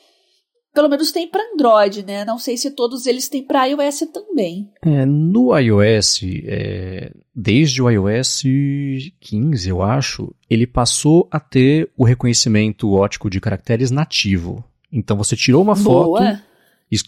pelo 0.74 0.90
menos 0.90 1.12
tem 1.12 1.28
para 1.28 1.44
Android, 1.54 2.04
né? 2.04 2.26
Não 2.26 2.40
sei 2.40 2.58
se 2.58 2.72
todos 2.72 3.06
eles 3.06 3.30
têm 3.30 3.44
para 3.44 3.66
iOS 3.66 4.00
também. 4.12 4.70
É, 4.82 5.06
no 5.06 5.56
iOS, 5.58 6.22
é, 6.46 7.12
desde 7.34 7.82
o 7.82 7.90
iOS 7.90 8.44
15, 9.20 9.70
eu 9.70 9.84
acho, 9.84 10.34
ele 10.50 10.66
passou 10.66 11.28
a 11.32 11.40
ter 11.40 11.92
o 11.96 12.04
reconhecimento 12.04 12.92
ótico 12.92 13.30
de 13.30 13.40
caracteres 13.40 13.92
nativo. 13.92 14.64
Então 14.92 15.16
você 15.16 15.36
tirou 15.36 15.62
uma 15.62 15.76
Boa. 15.76 16.20
foto. 16.20 16.42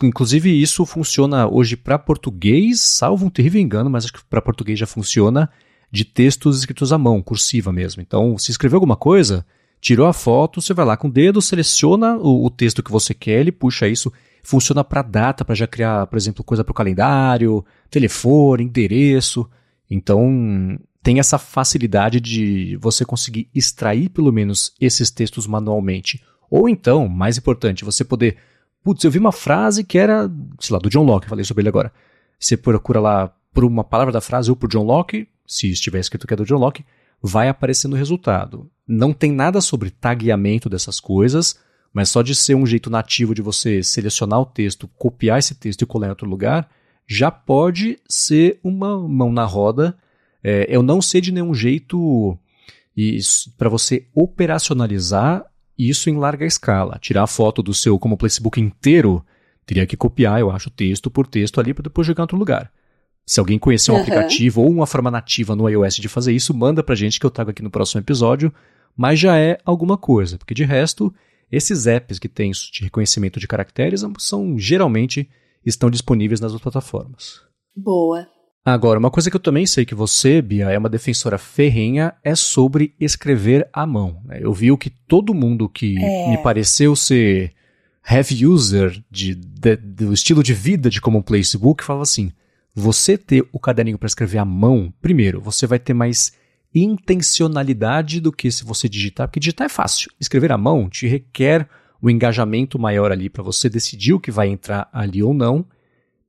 Inclusive, 0.03 0.49
isso 0.49 0.84
funciona 0.86 1.47
hoje 1.47 1.76
para 1.76 1.99
português, 1.99 2.82
salvo 2.82 3.26
um 3.26 3.30
terrível 3.30 3.61
engano, 3.61 3.89
mas 3.89 4.05
acho 4.05 4.13
que 4.13 4.26
para 4.26 4.41
português 4.41 4.80
já 4.80 4.88
funciona, 4.88 5.49
de 5.91 6.03
textos 6.03 6.59
escritos 6.59 6.91
à 6.91 6.97
mão, 6.97 7.22
cursiva 7.22 7.72
mesmo. 7.72 8.01
Então, 8.01 8.36
se 8.38 8.49
escreveu 8.49 8.78
alguma 8.78 8.95
coisa, 8.95 9.45
tirou 9.86 10.08
a 10.08 10.14
foto, 10.14 10.62
você 10.64 10.74
vai 10.74 10.84
lá 10.84 10.98
com 10.98 11.08
o 11.08 11.12
dedo, 11.12 11.40
seleciona 11.40 12.18
o, 12.18 12.48
o 12.48 12.50
texto 12.50 12.82
que 12.82 12.92
você 12.92 13.14
quer, 13.14 13.42
ele 13.42 13.52
puxa 13.52 13.88
isso. 13.88 14.12
Funciona 14.42 14.84
para 14.84 15.04
data, 15.04 15.46
para 15.46 15.54
já 15.54 15.68
criar, 15.68 16.08
por 16.08 16.18
exemplo, 16.18 16.44
coisa 16.44 16.64
para 16.64 16.72
o 16.72 16.76
calendário, 16.76 17.64
telefone, 17.92 18.64
endereço. 18.64 19.48
Então, 19.88 20.76
tem 21.04 21.20
essa 21.20 21.38
facilidade 21.38 22.20
de 22.20 22.76
você 22.82 23.06
conseguir 23.06 23.48
extrair 23.54 24.10
pelo 24.10 24.32
menos 24.32 24.74
esses 24.82 25.12
textos 25.12 25.46
manualmente 25.46 26.20
ou 26.50 26.68
então, 26.68 27.08
mais 27.08 27.38
importante, 27.38 27.86
você 27.86 28.04
poder. 28.04 28.38
Putz, 28.84 29.04
eu 29.04 29.12
vi 29.12 29.20
uma 29.20 29.32
frase 29.32 29.84
que 29.84 30.00
era, 30.00 30.28
sei 30.60 30.74
lá, 30.74 30.80
do 30.80 30.90
John 30.90 31.04
Locke, 31.04 31.30
falei 31.30 31.46
sobre 31.46 31.62
ele 31.62 31.70
agora. 31.70 31.94
Você 32.40 32.58
procura 32.58 33.00
lá 33.00 33.32
por 33.54 33.64
uma 33.64 33.84
palavra 33.84 34.12
da 34.12 34.22
frase 34.22 34.50
ou 34.50 34.56
por 34.56 34.68
John 34.68 34.84
Locke, 34.84 35.28
se 35.46 35.70
estiver 35.70 36.00
escrito 36.00 36.26
que 36.26 36.34
é 36.34 36.38
do 36.38 36.46
John 36.46 36.58
Locke, 36.58 36.84
vai 37.22 37.50
aparecer 37.50 37.88
no 37.88 37.96
resultado. 37.96 38.68
Não 38.88 39.14
tem 39.14 39.32
nada 39.32 39.62
sobre 39.62 39.90
tagueamento 39.90 40.70
dessas 40.70 41.00
coisas, 41.00 41.60
mas 41.94 42.10
só 42.10 42.22
de 42.22 42.36
ser 42.36 42.56
um 42.56 42.66
jeito 42.66 42.90
nativo 42.90 43.34
de 43.34 43.42
você 43.42 43.82
selecionar 43.82 44.40
o 44.40 44.46
texto, 44.46 44.88
copiar 44.98 45.40
esse 45.40 45.56
texto 45.56 45.82
e 45.82 45.86
colar 45.86 46.08
em 46.08 46.10
outro 46.10 46.30
lugar, 46.30 46.70
já 47.08 47.32
pode 47.32 47.98
ser 48.08 48.60
uma 48.64 49.00
mão 49.08 49.32
na 49.32 49.46
roda. 49.46 49.98
É, 50.44 50.68
eu 50.70 50.84
não 50.84 51.02
sei 51.02 51.22
de 51.22 51.32
nenhum 51.32 51.54
jeito 51.54 52.38
para 53.58 53.70
você 53.70 54.08
operacionalizar 54.14 55.46
isso 55.78 56.10
em 56.10 56.18
larga 56.18 56.46
escala. 56.46 56.98
Tirar 57.00 57.24
a 57.24 57.28
foto 57.28 57.62
do 57.62 57.74
seu 57.74 58.00
como 58.00 58.18
Facebook 58.20 58.60
inteiro, 58.60 59.26
teria 59.66 59.86
que 59.86 59.98
copiar, 59.98 60.40
eu 60.40 60.52
acho, 60.52 60.70
texto 60.70 61.10
por 61.10 61.28
texto 61.28 61.60
ali 61.60 61.74
para 61.74 61.84
depois 61.84 62.08
jogar 62.08 62.22
em 62.22 62.24
outro 62.24 62.38
lugar. 62.38 62.72
Se 63.26 63.40
alguém 63.40 63.58
conhecer 63.58 63.92
um 63.92 63.96
uhum. 63.96 64.02
aplicativo 64.02 64.62
ou 64.62 64.70
uma 64.70 64.86
forma 64.86 65.10
nativa 65.10 65.56
no 65.56 65.68
iOS 65.68 65.96
de 65.96 66.08
fazer 66.08 66.32
isso, 66.32 66.54
manda 66.54 66.84
pra 66.84 66.94
gente 66.94 67.20
que 67.20 67.26
eu 67.26 67.32
trago 67.32 67.50
aqui 67.50 67.64
no 67.64 67.72
próximo 67.72 68.00
episódio, 68.00 68.54
mas 68.96 69.20
já 69.20 69.38
é 69.38 69.58
alguma 69.66 69.98
coisa, 69.98 70.38
porque 70.38 70.54
de 70.54 70.64
resto, 70.64 71.14
esses 71.52 71.88
apps 71.88 72.20
que 72.20 72.30
têm 72.30 72.52
de 72.52 72.84
reconhecimento 72.84 73.39
de 73.39 73.48
caracteres 73.48 74.04
são 74.18 74.58
geralmente 74.58 75.30
estão 75.66 75.89
disponíveis 75.89 76.39
nas 76.39 76.56
plataformas. 76.60 77.41
Boa. 77.76 78.28
Agora, 78.64 78.98
uma 78.98 79.12
coisa 79.12 79.30
que 79.30 79.36
eu 79.36 79.41
também 79.41 79.68
sei 79.68 79.86
que 79.86 79.93
você, 79.93 80.41
Bia, 80.41 80.72
é 80.72 80.78
uma 80.78 80.89
defensora 80.89 81.38
ferrenha 81.38 82.16
é 82.24 82.34
sobre 82.34 82.96
escrever 83.00 83.70
à 83.72 83.86
mão. 83.86 84.22
Né? 84.26 84.39
Eu 84.41 84.52
vi 84.54 84.72
o 84.72 84.78
que 84.78 84.89
todo 84.89 85.36
mundo 85.36 85.70
que 85.70 85.96
é. 86.00 86.32
me 86.32 86.38
pareceu 86.39 86.96
ser 86.96 87.54
heavy 88.10 88.46
user 88.46 89.04
de, 89.10 89.36
de, 89.36 89.76
do 89.76 90.14
estilo 90.14 90.41
de 90.41 90.54
vida 90.54 90.89
de 90.89 91.00
Common 91.00 91.22
Place 91.22 91.56
Book 91.58 91.84
fala 91.84 92.02
assim: 92.02 92.32
você 92.74 93.18
ter 93.18 93.48
o 93.54 93.60
caderninho 93.60 94.00
para 94.00 94.08
escrever 94.08 94.39
à 94.39 94.46
mão, 94.46 94.91
primeiro, 95.00 95.39
você 95.39 95.68
vai 95.68 95.78
ter 95.78 95.93
mais 95.93 96.34
intencionalidade 96.76 98.20
do 98.20 98.32
que 98.32 98.52
se 98.52 98.66
você 98.66 98.90
digitar, 98.90 99.28
porque 99.28 99.40
digitar 99.40 99.66
é 99.66 99.70
fácil. 99.70 100.12
Escrever 100.20 100.52
à 100.52 100.58
mão 100.58 100.90
te 100.90 101.08
requer 101.08 101.68
um 102.04 102.10
engajamento 102.10 102.78
maior 102.78 103.12
ali 103.12 103.30
para 103.30 103.42
você 103.42 103.70
decidir 103.70 104.14
o 104.14 104.20
que 104.20 104.30
vai 104.30 104.50
entrar 104.50 104.90
ali 104.92 105.24
ou 105.24 105.34
não. 105.34 105.66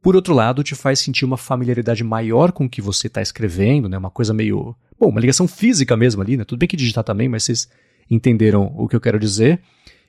Por 0.00 0.14
outro 0.14 0.32
lado, 0.32 0.62
te 0.62 0.74
faz 0.74 1.00
sentir 1.00 1.24
uma 1.24 1.36
familiaridade 1.36 2.04
maior 2.04 2.52
com 2.52 2.66
o 2.66 2.68
que 2.70 2.80
você 2.80 3.08
está 3.08 3.20
escrevendo, 3.20 3.88
né? 3.88 3.98
Uma 3.98 4.10
coisa 4.10 4.32
meio. 4.32 4.76
Bom, 4.98 5.08
uma 5.08 5.20
ligação 5.20 5.48
física 5.48 5.96
mesmo 5.96 6.22
ali, 6.22 6.36
né? 6.36 6.44
Tudo 6.44 6.60
bem 6.60 6.68
que 6.68 6.76
digitar 6.76 7.02
também, 7.02 7.28
mas 7.28 7.42
vocês 7.42 7.68
entenderam 8.08 8.72
o 8.76 8.86
que 8.86 8.94
eu 8.94 9.00
quero 9.00 9.18
dizer. 9.18 9.60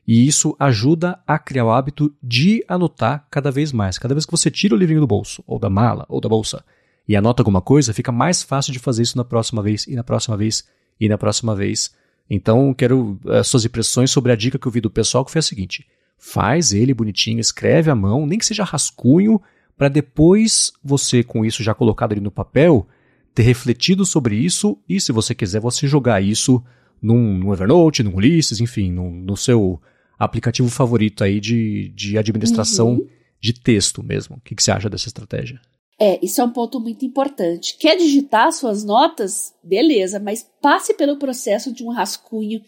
E 0.07 0.25
isso 0.25 0.55
ajuda 0.57 1.19
a 1.27 1.37
criar 1.37 1.65
o 1.65 1.71
hábito 1.71 2.13
de 2.23 2.63
anotar 2.67 3.27
cada 3.29 3.51
vez 3.51 3.73
mais. 3.73 3.97
Cada 3.97 4.13
vez 4.13 4.25
que 4.25 4.31
você 4.31 4.49
tira 4.49 4.75
o 4.75 4.77
livrinho 4.77 5.01
do 5.01 5.07
bolso, 5.07 5.43
ou 5.45 5.59
da 5.59 5.69
mala, 5.69 6.05
ou 6.07 6.21
da 6.21 6.29
bolsa, 6.29 6.63
e 7.07 7.15
anota 7.15 7.41
alguma 7.41 7.61
coisa, 7.61 7.93
fica 7.93 8.11
mais 8.11 8.43
fácil 8.43 8.73
de 8.73 8.79
fazer 8.79 9.03
isso 9.03 9.17
na 9.17 9.23
próxima 9.23 9.63
vez, 9.63 9.87
e 9.87 9.95
na 9.95 10.03
próxima 10.03 10.35
vez, 10.35 10.67
e 10.99 11.07
na 11.07 11.17
próxima 11.17 11.55
vez. 11.55 11.93
Então, 12.29 12.73
quero 12.73 13.19
as 13.25 13.35
eh, 13.35 13.43
suas 13.43 13.65
impressões 13.65 14.11
sobre 14.11 14.31
a 14.31 14.35
dica 14.35 14.59
que 14.59 14.67
eu 14.67 14.71
vi 14.71 14.81
do 14.81 14.89
pessoal, 14.89 15.23
que 15.23 15.31
foi 15.31 15.39
a 15.39 15.43
seguinte: 15.43 15.87
faz 16.17 16.73
ele 16.73 16.93
bonitinho, 16.93 17.39
escreve 17.39 17.89
à 17.89 17.95
mão, 17.95 18.25
nem 18.25 18.37
que 18.37 18.45
seja 18.45 18.63
rascunho, 18.63 19.41
para 19.77 19.87
depois 19.87 20.73
você, 20.83 21.23
com 21.23 21.45
isso 21.45 21.63
já 21.63 21.73
colocado 21.73 22.11
ali 22.11 22.21
no 22.21 22.31
papel, 22.31 22.87
ter 23.33 23.43
refletido 23.43 24.05
sobre 24.05 24.35
isso 24.35 24.77
e, 24.89 24.99
se 24.99 25.11
você 25.11 25.35
quiser, 25.35 25.61
você 25.61 25.87
jogar 25.87 26.21
isso 26.21 26.63
num, 27.01 27.37
num 27.37 27.53
Evernote, 27.53 28.03
num 28.03 28.15
Ulysses, 28.15 28.59
enfim, 28.59 28.91
no, 28.91 29.11
no, 29.11 29.37
seu 29.37 29.79
aplicativo 30.17 30.67
favorito 30.69 31.23
aí 31.23 31.39
de, 31.39 31.89
de 31.95 32.17
administração 32.17 32.93
uhum. 32.93 33.07
de 33.39 33.53
texto 33.53 34.03
mesmo. 34.03 34.37
O 34.37 34.41
que, 34.41 34.55
que, 34.55 34.63
você 34.63 34.71
acha 34.71 34.89
dessa 34.89 35.07
estratégia? 35.07 35.61
É, 35.99 36.23
isso 36.23 36.39
é 36.39 36.43
um 36.43 36.51
ponto 36.51 36.79
muito 36.79 37.03
importante. 37.05 37.75
Quer 37.77 37.95
digitar 37.97 38.51
suas 38.51 38.83
notas? 38.83 39.55
Beleza, 39.63 40.19
mas 40.19 40.47
passe 40.61 40.93
pelo 40.93 41.17
processo 41.17 41.71
de 41.73 41.83
um 41.83 41.89
rascunho 41.89 42.61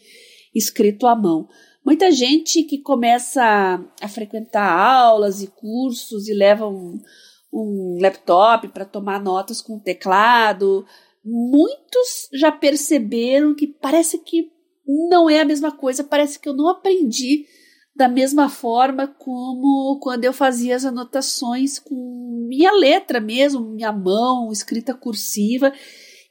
escrito 0.54 1.06
à 1.06 1.14
mão. 1.14 1.48
Muita 1.84 2.10
gente 2.10 2.62
que 2.64 2.78
começa 2.78 3.82
a 4.00 4.08
frequentar 4.08 4.70
aulas 4.70 5.42
e 5.42 5.46
cursos 5.46 6.28
e 6.28 6.34
leva 6.34 6.66
um, 6.66 7.00
um 7.52 7.98
laptop 8.00 8.68
para 8.68 8.84
tomar 8.84 9.20
notas 9.20 9.62
com 9.62 9.78
teclado, 9.78 10.84
muitos 11.24 12.28
já 12.32 12.50
perceberam 12.50 13.54
que 13.54 13.66
parece 13.66 14.18
que 14.18 14.50
não 15.08 15.30
é 15.30 15.40
a 15.40 15.44
mesma 15.44 15.70
coisa, 15.70 16.02
parece 16.02 16.38
que 16.38 16.48
eu 16.48 16.54
não 16.54 16.68
aprendi 16.68 17.46
da 18.00 18.08
mesma 18.08 18.48
forma 18.48 19.06
como 19.06 19.98
quando 20.00 20.24
eu 20.24 20.32
fazia 20.32 20.74
as 20.74 20.86
anotações 20.86 21.78
com 21.78 22.46
minha 22.48 22.72
letra 22.72 23.20
mesmo, 23.20 23.60
minha 23.60 23.92
mão, 23.92 24.50
escrita 24.50 24.94
cursiva. 24.94 25.70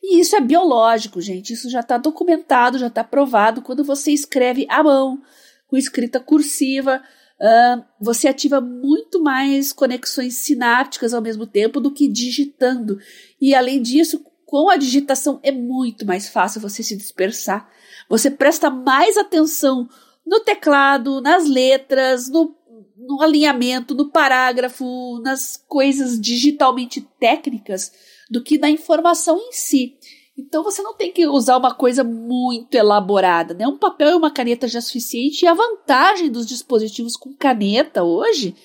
E 0.01 0.19
isso 0.19 0.35
é 0.35 0.41
biológico, 0.41 1.21
gente. 1.21 1.53
Isso 1.53 1.69
já 1.69 1.81
está 1.81 1.99
documentado, 1.99 2.79
já 2.79 2.87
está 2.87 3.03
provado. 3.03 3.61
Quando 3.61 3.83
você 3.83 4.11
escreve 4.11 4.65
à 4.67 4.81
mão, 4.81 5.21
com 5.67 5.77
escrita 5.77 6.19
cursiva, 6.19 7.03
uh, 7.39 7.83
você 8.01 8.27
ativa 8.27 8.59
muito 8.59 9.21
mais 9.21 9.71
conexões 9.71 10.37
sinápticas 10.37 11.13
ao 11.13 11.21
mesmo 11.21 11.45
tempo 11.45 11.79
do 11.79 11.91
que 11.91 12.07
digitando. 12.07 12.97
E 13.39 13.53
além 13.53 13.79
disso, 13.79 14.25
com 14.43 14.71
a 14.71 14.75
digitação 14.75 15.39
é 15.43 15.51
muito 15.51 16.03
mais 16.03 16.29
fácil 16.29 16.61
você 16.61 16.81
se 16.81 16.97
dispersar. 16.97 17.69
Você 18.09 18.31
presta 18.31 18.71
mais 18.71 19.17
atenção 19.17 19.87
no 20.29 20.39
teclado, 20.41 21.19
nas 21.21 21.49
letras, 21.49 22.29
no, 22.29 22.55
no 22.95 23.19
alinhamento, 23.19 23.95
no 23.95 24.11
parágrafo, 24.11 25.19
nas 25.23 25.57
coisas 25.67 26.21
digitalmente 26.21 27.01
técnicas 27.19 27.91
do 28.29 28.43
que 28.43 28.59
na 28.59 28.69
informação 28.69 29.39
em 29.39 29.51
si. 29.51 29.97
Então 30.37 30.63
você 30.63 30.83
não 30.83 30.93
tem 30.95 31.11
que 31.11 31.27
usar 31.27 31.57
uma 31.57 31.73
coisa 31.73 32.03
muito 32.03 32.75
elaborada, 32.75 33.55
né? 33.55 33.67
Um 33.67 33.79
papel 33.79 34.11
e 34.11 34.13
uma 34.13 34.29
caneta 34.29 34.67
já 34.67 34.77
é 34.77 34.81
suficiente. 34.81 35.43
E 35.43 35.47
a 35.47 35.53
vantagem 35.55 36.31
dos 36.31 36.45
dispositivos 36.45 37.17
com 37.17 37.33
caneta 37.33 38.03
hoje 38.03 38.55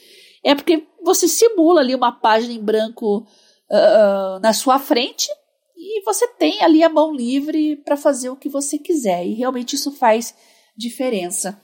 é 0.44 0.54
porque 0.54 0.86
você 1.02 1.26
simula 1.26 1.80
ali 1.80 1.94
uma 1.94 2.12
página 2.12 2.52
em 2.52 2.62
branco 2.62 3.26
uh, 3.70 4.38
na 4.42 4.52
sua 4.52 4.78
frente 4.78 5.28
e 5.74 6.02
você 6.04 6.28
tem 6.28 6.62
ali 6.62 6.82
a 6.82 6.90
mão 6.90 7.12
livre 7.12 7.76
para 7.76 7.96
fazer 7.96 8.28
o 8.28 8.36
que 8.36 8.50
você 8.50 8.78
quiser. 8.78 9.26
E 9.26 9.32
realmente 9.32 9.74
isso 9.74 9.90
faz 9.90 10.34
diferença. 10.76 11.60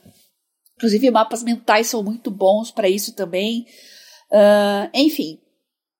Inclusive, 0.75 1.11
mapas 1.11 1.43
mentais 1.43 1.87
são 1.87 2.03
muito 2.03 2.31
bons 2.31 2.71
para 2.71 2.89
isso 2.89 3.13
também. 3.15 3.65
Uh, 4.31 4.89
enfim, 4.93 5.39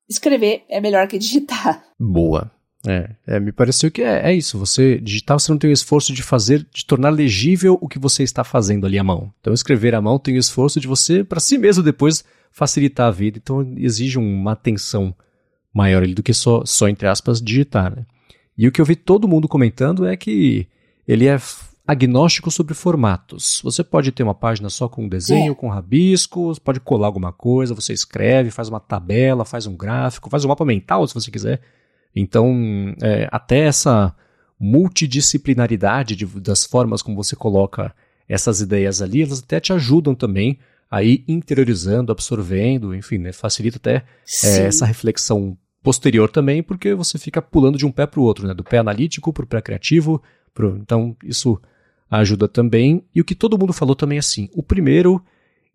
escrever 0.10 0.64
é 0.70 0.82
melhor 0.82 1.08
que 1.08 1.20
digitar. 1.20 1.84
Boa. 2.00 2.52
É, 2.88 3.12
é, 3.28 3.40
me 3.40 3.52
pareceu 3.52 3.92
que 3.92 4.02
é, 4.02 4.32
é, 4.32 4.34
isso. 4.34 4.58
Você 4.58 5.00
digitar, 5.00 5.40
você 5.40 5.52
não 5.52 5.60
tem 5.60 5.70
o 5.70 5.74
esforço 5.74 6.12
de 6.14 6.24
fazer, 6.24 6.66
de 6.74 6.86
tornar 6.86 7.10
legível 7.10 7.78
o 7.80 7.88
que 7.88 8.00
você 8.00 8.24
está 8.24 8.44
fazendo 8.44 8.88
ali 8.88 8.98
à 8.98 9.04
mão. 9.04 9.32
Então, 9.40 9.54
escrever 9.54 9.94
à 9.94 10.02
mão 10.02 10.18
tem 10.18 10.36
o 10.36 10.40
esforço 10.40 10.80
de 10.80 10.88
você, 10.88 11.24
para 11.24 11.40
si 11.40 11.58
mesmo, 11.58 11.84
depois 11.84 12.24
facilitar 12.52 13.08
a 13.08 13.12
vida. 13.12 13.38
Então, 13.38 13.62
exige 13.78 14.18
uma 14.18 14.54
atenção 14.54 15.16
maior 15.74 16.04
ali 16.04 16.14
do 16.14 16.24
que 16.24 16.34
só, 16.34 16.66
só 16.66 16.90
entre 16.90 17.08
aspas, 17.08 17.40
digitar. 17.42 17.96
Né? 17.96 18.06
E 18.58 18.68
o 18.68 18.72
que 18.72 18.82
eu 18.82 18.86
vi 18.86 18.96
todo 18.96 19.28
mundo 19.28 19.48
comentando 19.48 20.06
é 20.06 20.18
que 20.18 20.68
ele 21.08 21.28
é 21.28 21.38
agnóstico 21.92 22.50
sobre 22.50 22.74
formatos. 22.74 23.60
Você 23.64 23.84
pode 23.84 24.12
ter 24.12 24.24
uma 24.24 24.34
página 24.34 24.70
só 24.70 24.88
com 24.88 25.08
desenho, 25.08 25.52
é. 25.52 25.56
com 25.56 25.68
rabiscos, 25.68 26.58
pode 26.58 26.80
colar 26.80 27.08
alguma 27.08 27.34
coisa, 27.34 27.76
você 27.76 27.92
escreve, 27.92 28.50
faz 28.50 28.70
uma 28.70 28.80
tabela, 28.80 29.44
faz 29.44 29.68
um 29.68 29.76
gráfico, 29.76 30.30
faz 30.30 30.46
um 30.46 30.48
mapa 30.48 30.64
mental 30.64 31.06
se 31.06 31.14
você 31.14 31.30
quiser. 31.30 31.62
Então, 32.16 32.96
é, 33.02 33.28
até 33.32 33.60
essa 33.60 34.16
multidisciplinaridade 34.60 36.16
de, 36.16 36.26
das 36.26 36.66
formas 36.66 37.02
como 37.02 37.22
você 37.22 37.36
coloca 37.36 37.94
essas 38.28 38.62
ideias 38.62 39.02
ali, 39.02 39.24
elas 39.24 39.40
até 39.40 39.60
te 39.60 39.74
ajudam 39.74 40.16
também 40.16 40.60
a 40.90 41.04
ir 41.04 41.24
interiorizando, 41.28 42.12
absorvendo, 42.12 42.96
enfim, 42.96 43.18
né, 43.18 43.34
facilita 43.34 43.78
até 43.78 44.04
é, 44.44 44.66
essa 44.68 44.86
reflexão 44.86 45.58
posterior 45.84 46.30
também, 46.30 46.64
porque 46.64 46.94
você 46.94 47.18
fica 47.18 47.42
pulando 47.42 47.78
de 47.78 47.86
um 47.86 47.92
pé 47.92 48.06
para 48.06 48.20
o 48.20 48.24
outro, 48.24 48.48
né? 48.48 48.54
do 48.54 48.64
pé 48.64 48.78
analítico 48.78 49.34
para 49.34 49.44
o 49.44 49.48
pé 49.48 49.62
criativo. 49.62 50.22
Pro... 50.54 50.78
Então, 50.78 51.16
isso 51.24 51.60
ajuda 52.20 52.48
também. 52.48 53.04
E 53.16 53.22
o 53.22 53.26
que 53.26 53.34
todo 53.34 53.58
mundo 53.58 53.74
falou 53.74 53.96
também 53.96 54.18
é 54.18 54.20
assim: 54.20 54.50
o 54.54 54.62
primeiro, 54.62 55.24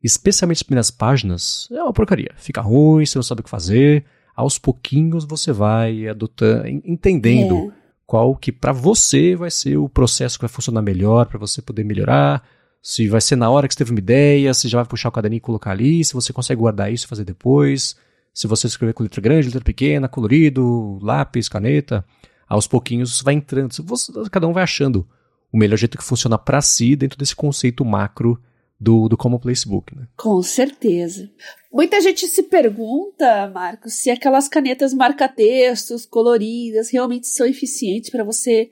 especialmente 0.03 0.59
as 0.59 0.63
primeiras 0.63 0.91
páginas, 0.91 1.69
é 1.71 1.83
uma 1.83 1.93
porcaria. 1.93 2.31
Fica 2.37 2.61
ruim, 2.61 3.07
você 3.07 3.19
não 3.19 3.23
sabe 3.23 3.41
o 3.41 3.45
que 3.45 3.51
fazer. 3.51 4.05
Aos 4.35 4.59
pouquinhos 4.59 5.25
você 5.25 5.51
vai 5.51 6.07
adotando, 6.07 6.69
entendendo 6.69 7.71
é. 7.71 7.73
qual 8.07 8.37
que 8.37 8.53
para 8.53 8.71
você 8.71 9.35
vai 9.35 9.51
ser 9.51 9.79
o 9.79 9.89
processo 9.89 10.39
que 10.39 10.43
vai 10.43 10.51
funcionar 10.51 10.83
melhor, 10.83 11.27
para 11.27 11.39
você 11.39 11.63
poder 11.63 11.85
melhorar. 11.85 12.47
Se 12.83 13.09
vai 13.09 13.21
ser 13.21 13.35
na 13.35 13.51
hora 13.51 13.67
que 13.67 13.75
você 13.75 13.79
teve 13.79 13.91
uma 13.91 13.99
ideia, 13.99 14.53
se 14.53 14.69
já 14.69 14.79
vai 14.79 14.87
puxar 14.87 15.09
o 15.09 15.13
caderninho 15.13 15.39
e 15.39 15.41
colocar 15.41 15.71
ali, 15.73 16.05
se 16.05 16.13
você 16.13 16.33
consegue 16.33 16.61
guardar 16.61 16.93
isso 16.93 17.07
e 17.07 17.09
fazer 17.09 17.25
depois 17.25 17.97
se 18.37 18.47
você 18.47 18.67
escrever 18.67 18.93
com 18.93 19.03
letra 19.03 19.23
grande, 19.23 19.47
letra 19.47 19.65
pequena, 19.65 20.09
colorido, 20.09 20.99
lápis, 21.01 21.49
caneta, 21.49 22.05
aos 22.47 22.67
pouquinhos 22.67 23.23
vai 23.23 23.33
entrando. 23.33 23.73
Você, 23.73 24.13
cada 24.31 24.47
um 24.47 24.53
vai 24.53 24.63
achando 24.63 25.09
o 25.57 25.59
melhor 25.59 25.77
jeito 25.77 25.97
que 25.97 26.05
funciona 26.05 26.39
para 26.39 26.61
si 26.61 26.95
dentro 26.95 27.19
desse 27.19 27.35
conceito 27.35 27.85
macro 27.85 28.39
do, 28.79 29.09
do 29.09 29.17
Common 29.17 29.39
Place 29.39 29.67
Book. 29.67 29.97
Né? 29.97 30.07
Com 30.15 30.43
certeza. 30.43 31.31
Muita 31.73 31.99
gente 32.01 32.27
se 32.27 32.43
pergunta, 32.43 33.51
Marcos, 33.55 33.95
se 33.95 34.11
aquelas 34.11 34.49
canetas 34.49 34.93
marca-textos 34.93 36.05
coloridas 36.05 36.91
realmente 36.91 37.27
são 37.27 37.47
eficientes 37.47 38.11
para 38.11 38.23
você 38.23 38.71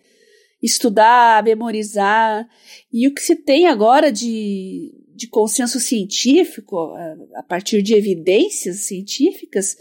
estudar, 0.62 1.42
memorizar. 1.42 2.46
E 2.92 3.08
o 3.08 3.14
que 3.14 3.22
se 3.22 3.34
tem 3.34 3.66
agora 3.66 4.12
de 4.12 4.92
de 5.16 5.28
consenso 5.28 5.78
científico, 5.78 6.92
a 7.36 7.42
partir 7.44 7.82
de 7.82 7.94
evidências 7.94 8.80
científicas, 8.80 9.76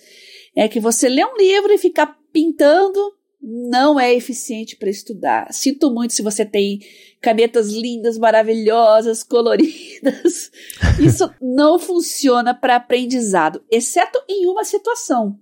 é 0.55 0.67
que 0.67 0.79
você 0.79 1.09
lê 1.09 1.25
um 1.25 1.35
livro 1.35 1.73
e 1.73 1.77
ficar 1.79 2.15
pintando 2.31 2.99
não 3.45 3.99
é 3.99 4.13
eficiente 4.13 4.77
para 4.77 4.89
estudar. 4.89 5.51
Sinto 5.51 5.91
muito 5.91 6.13
se 6.13 6.21
você 6.21 6.45
tem 6.45 6.79
canetas 7.21 7.71
lindas, 7.71 8.17
maravilhosas, 8.17 9.21
coloridas. 9.21 10.49
Isso 10.97 11.29
não 11.41 11.77
funciona 11.77 12.53
para 12.53 12.77
aprendizado, 12.77 13.61
exceto 13.69 14.17
em 14.29 14.47
uma 14.47 14.63
situação. 14.63 15.37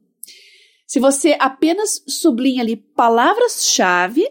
Se 0.87 0.99
você 0.99 1.37
apenas 1.39 2.03
sublinha 2.07 2.63
ali 2.63 2.75
palavras-chave 2.75 4.27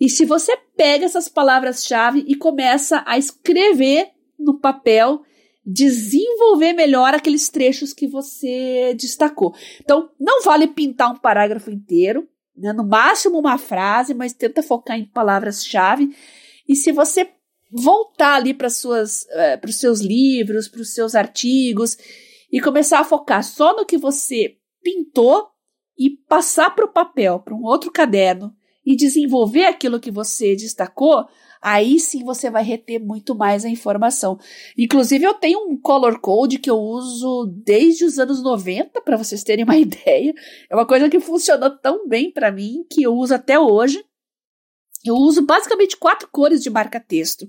e 0.00 0.08
se 0.08 0.24
você 0.24 0.56
pega 0.74 1.04
essas 1.04 1.28
palavras-chave 1.28 2.24
e 2.26 2.34
começa 2.34 3.04
a 3.06 3.18
escrever 3.18 4.10
no 4.38 4.58
papel 4.58 5.22
desenvolver 5.70 6.72
melhor 6.72 7.12
aqueles 7.12 7.50
trechos 7.50 7.92
que 7.92 8.08
você 8.08 8.94
destacou. 8.94 9.54
Então, 9.82 10.08
não 10.18 10.42
vale 10.42 10.66
pintar 10.66 11.12
um 11.12 11.18
parágrafo 11.18 11.70
inteiro, 11.70 12.26
né? 12.58 12.72
no 12.72 12.84
máximo 12.84 13.38
uma 13.38 13.58
frase, 13.58 14.14
mas 14.14 14.32
tenta 14.32 14.62
focar 14.62 14.98
em 14.98 15.06
palavras-chave. 15.06 16.14
E 16.68 16.76
se 16.76 16.92
você 16.92 17.30
voltar 17.70 18.34
ali 18.34 18.54
para 18.54 18.68
uh, 18.68 19.60
para 19.60 19.70
os 19.70 19.76
seus 19.76 20.00
livros, 20.00 20.68
para 20.68 20.80
os 20.80 20.94
seus 20.94 21.14
artigos 21.14 21.96
e 22.50 22.60
começar 22.60 23.00
a 23.00 23.04
focar 23.04 23.42
só 23.44 23.76
no 23.76 23.84
que 23.84 23.98
você 23.98 24.56
pintou 24.82 25.48
e 25.98 26.10
passar 26.28 26.74
para 26.74 26.84
o 26.84 26.92
papel, 26.92 27.40
para 27.40 27.54
um 27.54 27.64
outro 27.64 27.90
caderno 27.90 28.54
e 28.86 28.96
desenvolver 28.96 29.64
aquilo 29.64 30.00
que 30.00 30.10
você 30.10 30.56
destacou, 30.56 31.26
aí 31.60 31.98
sim 31.98 32.24
você 32.24 32.50
vai 32.50 32.62
reter 32.62 32.98
muito 32.98 33.34
mais 33.34 33.64
a 33.64 33.68
informação. 33.68 34.38
Inclusive, 34.76 35.24
eu 35.24 35.34
tenho 35.34 35.68
um 35.68 35.76
color 35.76 36.20
code 36.20 36.58
que 36.58 36.70
eu 36.70 36.78
uso 36.78 37.46
desde 37.64 38.04
os 38.04 38.18
anos 38.18 38.42
90, 38.42 39.00
para 39.02 39.16
vocês 39.16 39.42
terem 39.42 39.64
uma 39.64 39.76
ideia. 39.78 40.34
É 40.70 40.74
uma 40.74 40.86
coisa 40.86 41.08
que 41.08 41.20
funcionou 41.20 41.70
tão 41.70 42.08
bem 42.08 42.30
para 42.30 42.52
mim 42.52 42.84
que 42.90 43.02
eu 43.02 43.14
uso 43.14 43.34
até 43.34 43.58
hoje. 43.58 44.04
Eu 45.04 45.14
uso 45.14 45.42
basicamente 45.42 45.96
quatro 45.96 46.28
cores 46.30 46.62
de 46.62 46.70
marca-texto. 46.70 47.48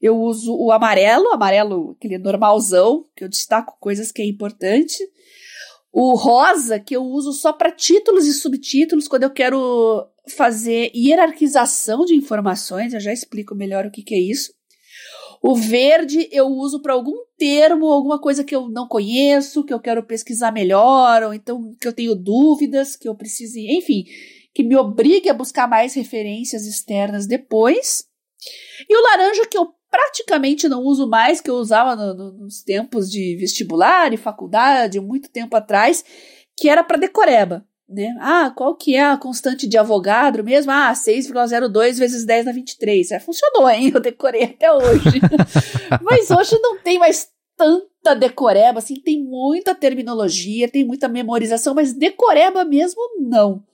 Eu 0.00 0.16
uso 0.16 0.54
o 0.54 0.70
amarelo, 0.70 1.28
amarelo, 1.32 1.96
aquele 1.98 2.18
normalzão, 2.18 3.04
que 3.16 3.24
eu 3.24 3.28
destaco 3.28 3.76
coisas 3.80 4.12
que 4.12 4.22
é 4.22 4.24
importante. 4.24 4.96
O 5.92 6.14
rosa, 6.14 6.78
que 6.78 6.94
eu 6.94 7.02
uso 7.02 7.32
só 7.32 7.52
para 7.52 7.72
títulos 7.72 8.26
e 8.26 8.32
subtítulos, 8.32 9.08
quando 9.08 9.24
eu 9.24 9.30
quero 9.30 10.06
fazer 10.32 10.90
hierarquização 10.94 12.04
de 12.04 12.14
informações, 12.14 12.94
eu 12.94 13.00
já 13.00 13.12
explico 13.12 13.54
melhor 13.54 13.86
o 13.86 13.90
que, 13.90 14.02
que 14.02 14.14
é 14.14 14.20
isso. 14.20 14.52
O 15.42 15.54
verde 15.54 16.28
eu 16.32 16.46
uso 16.46 16.82
para 16.82 16.92
algum 16.92 17.16
termo, 17.36 17.86
alguma 17.86 18.20
coisa 18.20 18.42
que 18.42 18.54
eu 18.54 18.68
não 18.68 18.88
conheço, 18.88 19.64
que 19.64 19.72
eu 19.72 19.80
quero 19.80 20.02
pesquisar 20.02 20.52
melhor, 20.52 21.22
ou 21.22 21.32
então 21.32 21.74
que 21.80 21.86
eu 21.86 21.92
tenho 21.92 22.14
dúvidas, 22.14 22.96
que 22.96 23.08
eu 23.08 23.14
precise, 23.14 23.66
enfim, 23.70 24.04
que 24.52 24.64
me 24.64 24.76
obrigue 24.76 25.28
a 25.28 25.34
buscar 25.34 25.68
mais 25.68 25.94
referências 25.94 26.66
externas 26.66 27.26
depois. 27.26 28.04
E 28.88 28.96
o 28.96 29.02
laranja 29.02 29.46
que 29.46 29.56
eu 29.56 29.68
praticamente 29.90 30.68
não 30.68 30.82
uso 30.82 31.08
mais, 31.08 31.40
que 31.40 31.50
eu 31.50 31.54
usava 31.54 31.94
no, 31.94 32.14
no, 32.14 32.32
nos 32.32 32.62
tempos 32.62 33.10
de 33.10 33.36
vestibular 33.36 34.12
e 34.12 34.16
faculdade, 34.16 35.00
muito 35.00 35.30
tempo 35.30 35.56
atrás, 35.56 36.04
que 36.56 36.68
era 36.68 36.82
para 36.82 36.98
decoreba. 36.98 37.64
Né? 37.88 38.14
Ah, 38.20 38.52
qual 38.54 38.76
que 38.76 38.94
é 38.94 39.02
a 39.02 39.16
constante 39.16 39.66
de 39.66 39.78
Avogadro 39.78 40.44
mesmo? 40.44 40.70
Ah, 40.70 40.92
6,02 40.92 41.98
vezes 41.98 42.24
10 42.24 42.44
na 42.44 42.52
23. 42.52 43.12
É, 43.12 43.18
funcionou, 43.18 43.68
hein? 43.68 43.90
Eu 43.94 44.00
decorei 44.00 44.44
até 44.44 44.70
hoje. 44.70 45.20
Mas 46.02 46.30
hoje 46.30 46.58
não 46.60 46.78
tem 46.78 46.98
mais 46.98 47.30
tanta 47.56 48.14
decoreba, 48.14 48.78
assim, 48.78 48.94
tem 49.00 49.22
muita 49.22 49.74
terminologia, 49.74 50.68
tem 50.68 50.84
muita 50.84 51.08
memorização, 51.08 51.74
mas 51.74 51.92
decoreba 51.92 52.64
mesmo 52.64 53.00
não. 53.18 53.64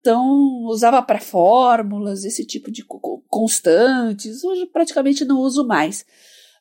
Então, 0.00 0.64
usava 0.64 1.00
para 1.00 1.20
fórmulas, 1.20 2.24
esse 2.24 2.44
tipo 2.44 2.72
de 2.72 2.84
constantes. 3.28 4.42
Hoje 4.42 4.66
praticamente 4.66 5.24
não 5.24 5.38
uso 5.40 5.64
mais. 5.66 6.04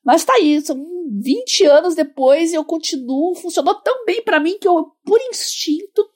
Mas 0.05 0.24
tá 0.24 0.34
aí, 0.34 0.61
são 0.61 0.78
20 1.11 1.65
anos 1.65 1.95
depois 1.95 2.51
e 2.51 2.55
eu 2.55 2.63
continuo, 2.63 3.36
funcionou 3.36 3.76
tão 3.76 4.05
bem 4.05 4.22
para 4.22 4.39
mim 4.39 4.57
que 4.59 4.68
eu, 4.68 4.91
por 5.03 5.20
instinto, 5.32 6.07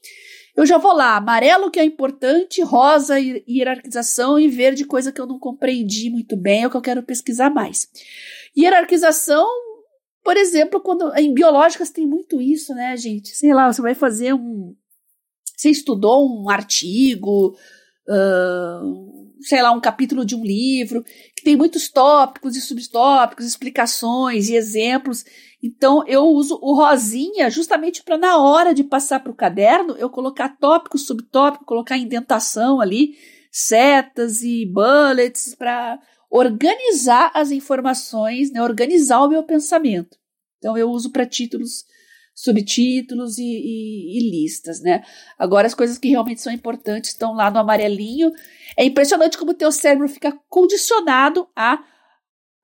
eu 0.56 0.66
já 0.66 0.78
vou 0.78 0.93
lá, 0.93 1.18
amarelo 1.18 1.72
que 1.72 1.80
é 1.80 1.84
importante, 1.84 2.62
rosa 2.62 3.18
hierarquização 3.20 4.39
e 4.39 4.47
verde 4.47 4.86
coisa 4.86 5.12
que 5.12 5.22
eu 5.22 5.28
não 5.28 5.39
compreendi 5.39 6.10
muito 6.10 6.36
bem, 6.36 6.64
é 6.64 6.68
o 6.68 6.70
que 6.70 6.78
eu 6.78 6.82
quero 6.82 7.04
pesquisar 7.04 7.49
mais. 7.49 7.88
Hierarquização, 8.58 9.47
por 10.24 10.38
exemplo, 10.38 10.82
quando 10.82 11.14
em 11.16 11.34
biológicas 11.34 11.89
tem 11.89 12.06
muito 12.06 12.41
isso, 12.41 12.74
né, 12.74 12.95
gente? 12.97 13.30
Sei 13.30 13.54
lá, 13.54 13.72
você 13.72 13.82
vai 13.82 13.95
fazer 13.95 14.34
um 14.34 14.76
você 15.62 15.70
estudou 15.70 16.28
um 16.28 16.49
artigo, 16.49 17.56
uh, 18.10 19.21
sei 19.42 19.62
lá, 19.62 19.72
um 19.72 19.82
capítulo 19.82 20.26
de 20.26 20.36
um 20.36 20.44
livro, 20.44 21.04
que 21.36 21.44
tem 21.44 21.56
muitos 21.56 21.89
tópicos 21.89 22.56
e 22.56 22.62
subtópicos, 22.62 23.46
explicações 23.46 24.50
e 24.50 24.56
exemplos. 24.56 25.26
Então, 25.64 26.06
eu 26.08 26.24
uso 26.26 26.58
o 26.62 26.74
rosinha 26.74 27.50
justamente 27.50 28.04
para, 28.04 28.18
na 28.18 28.38
hora 28.38 28.74
de 28.74 28.84
passar 28.84 29.20
para 29.20 29.32
o 29.32 29.36
caderno, 29.36 29.96
eu 29.98 30.10
colocar 30.10 30.58
tópico, 30.58 30.98
subtópico, 30.98 31.66
colocar 31.66 31.98
indentação 31.98 32.82
ali, 32.82 33.16
setas 33.52 34.42
e 34.44 34.66
bullets, 34.66 35.56
para 35.56 36.00
organizar 36.30 37.32
as 37.34 37.52
informações, 37.52 38.52
né, 38.52 38.62
organizar 38.64 39.22
o 39.22 39.30
meu 39.30 39.44
pensamento. 39.44 40.18
Então, 40.58 40.78
eu 40.78 40.89
uso 40.89 41.12
para 41.12 41.26
títulos 41.26 41.84
subtítulos 42.42 43.38
e, 43.38 43.44
e, 43.44 44.18
e, 44.18 44.32
listas, 44.32 44.82
né? 44.82 45.04
Agora 45.38 45.68
as 45.68 45.76
coisas 45.76 46.00
que 46.00 46.10
realmente 46.10 46.42
são 46.42 46.52
importantes 46.52 47.12
estão 47.12 47.34
lá 47.36 47.52
no 47.52 47.60
amarelinho. 47.60 48.32
É 48.76 48.84
impressionante 48.84 49.38
como 49.38 49.52
o 49.52 49.56
teu 49.56 49.72
cérebro 49.72 50.10
fica 50.10 50.36
condicionado 50.50 51.48
a 51.56 51.84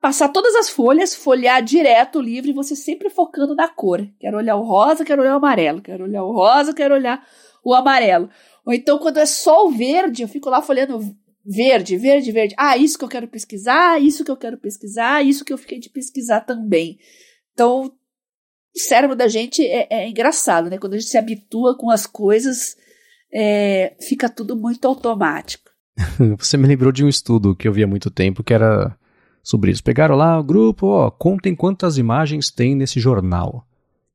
passar 0.02 0.30
todas 0.30 0.56
as 0.56 0.68
folhas, 0.68 1.14
folhear 1.14 1.64
direto 1.64 2.18
o 2.18 2.22
livro 2.22 2.50
e 2.50 2.54
você 2.54 2.76
sempre 2.76 3.08
focando 3.12 3.54
na 3.54 3.68
cor. 3.68 4.08
Quero 4.20 4.38
olhar 4.38 4.56
o 4.56 4.64
rosa, 4.64 5.06
quero 5.06 5.22
olhar 5.22 5.36
o 5.36 5.38
amarelo, 5.38 5.80
quero 5.80 6.06
olhar 6.06 6.24
o 6.24 6.32
rosa, 6.32 6.74
quero 6.74 6.96
olhar 6.96 7.24
o 7.64 7.76
amarelo. 7.76 8.32
Ou 8.66 8.74
então 8.74 8.98
quando 8.98 9.18
é 9.18 9.28
só 9.28 9.68
o 9.68 9.72
verde, 9.72 10.24
eu 10.24 10.28
fico 10.28 10.50
lá 10.50 10.60
folhando 10.60 11.00
verde, 11.46 11.98
verde, 11.98 12.32
verde. 12.32 12.56
Ah, 12.58 12.76
isso 12.76 12.98
que 12.98 13.06
eu 13.06 13.10
quero 13.10 13.28
pesquisar, 13.28 14.02
isso 14.02 14.26
que 14.26 14.32
eu 14.32 14.38
quero 14.38 14.58
pesquisar, 14.58 15.24
isso 15.24 15.46
que 15.46 15.54
eu 15.54 15.58
fiquei 15.58 15.80
de 15.80 15.90
pesquisar 15.90 16.42
também. 16.42 16.98
Então, 17.54 17.92
o 18.76 18.80
cérebro 18.80 19.16
da 19.16 19.28
gente 19.28 19.66
é, 19.66 19.88
é 19.90 20.10
engraçado, 20.10 20.70
né? 20.70 20.78
Quando 20.78 20.94
a 20.94 20.98
gente 20.98 21.10
se 21.10 21.18
habitua 21.18 21.78
com 21.78 21.90
as 21.90 22.06
coisas, 22.06 22.76
é, 23.34 23.96
fica 24.02 24.30
tudo 24.30 24.56
muito 24.56 24.88
automático. 24.88 25.70
Você 26.38 26.58
me 26.58 26.68
lembrou 26.68 26.92
de 26.92 27.04
um 27.04 27.10
estudo 27.10 27.56
que 27.56 27.68
eu 27.68 27.74
vi 27.74 27.84
há 27.84 27.88
muito 27.88 28.10
tempo 28.10 28.44
que 28.44 28.54
era 28.54 28.96
sobre 29.44 29.72
isso. 29.72 29.84
Pegaram 29.84 30.16
lá 30.16 30.40
o 30.40 30.44
grupo, 30.44 30.88
ó, 30.88 31.10
contem 31.10 31.56
quantas 31.56 31.98
imagens 31.98 32.52
tem 32.52 32.76
nesse 32.76 33.00
jornal. 33.00 33.66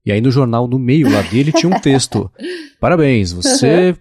E 0.05 0.11
aí 0.11 0.21
no 0.21 0.31
jornal, 0.31 0.67
no 0.67 0.79
meio 0.79 1.11
lá 1.11 1.23
dele, 1.23 1.53
tinha 1.53 1.75
um 1.75 1.81
texto. 1.81 2.31
Parabéns, 2.81 3.33
você 3.33 3.97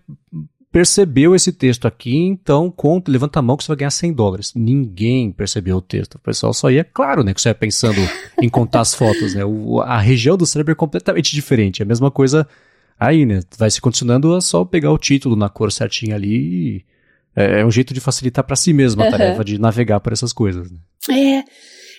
percebeu 0.72 1.36
esse 1.36 1.52
texto 1.52 1.88
aqui, 1.88 2.16
então 2.16 2.72
conta, 2.72 3.12
levanta 3.12 3.40
a 3.40 3.42
mão 3.42 3.58
que 3.58 3.64
você 3.64 3.68
vai 3.68 3.78
ganhar 3.78 3.92
100 3.92 4.14
dólares. 4.14 4.54
Ninguém 4.56 5.32
percebeu 5.32 5.78
o 5.78 5.82
texto. 5.82 6.16
O 6.16 6.20
pessoal 6.20 6.54
só 6.54 6.72
ia, 6.72 6.84
claro, 6.84 7.24
né, 7.24 7.34
que 7.34 7.42
você 7.42 7.50
ia 7.50 7.56
pensando 7.56 8.00
em 8.42 8.48
contar 8.48 8.82
as 8.82 8.94
fotos, 8.94 9.36
né? 9.36 9.44
O, 9.44 9.82
a 9.82 10.00
região 10.00 10.38
do 10.38 10.46
cérebro 10.46 10.72
é 10.72 10.76
completamente 10.76 11.34
diferente. 11.34 11.82
É 11.82 11.84
a 11.84 11.88
mesma 11.88 12.10
coisa 12.10 12.48
aí, 12.98 13.26
né? 13.26 13.42
Vai 13.58 13.70
se 13.70 13.82
condicionando 13.82 14.34
a 14.34 14.40
só 14.40 14.64
pegar 14.64 14.92
o 14.92 14.98
título 14.98 15.36
na 15.36 15.50
cor 15.50 15.72
certinha 15.72 16.16
ali 16.16 16.78
e 16.78 16.86
é, 17.36 17.62
é 17.62 17.66
um 17.66 17.72
jeito 17.72 17.94
de 17.94 18.00
facilitar 18.00 18.46
para 18.46 18.56
si 18.56 18.72
mesmo 18.72 19.02
a 19.02 19.06
uhum. 19.06 19.12
tarefa 19.12 19.44
de 19.44 19.60
navegar 19.60 20.00
por 20.00 20.14
essas 20.14 20.32
coisas. 20.32 20.72
Né? 20.72 20.78
É. 21.10 21.44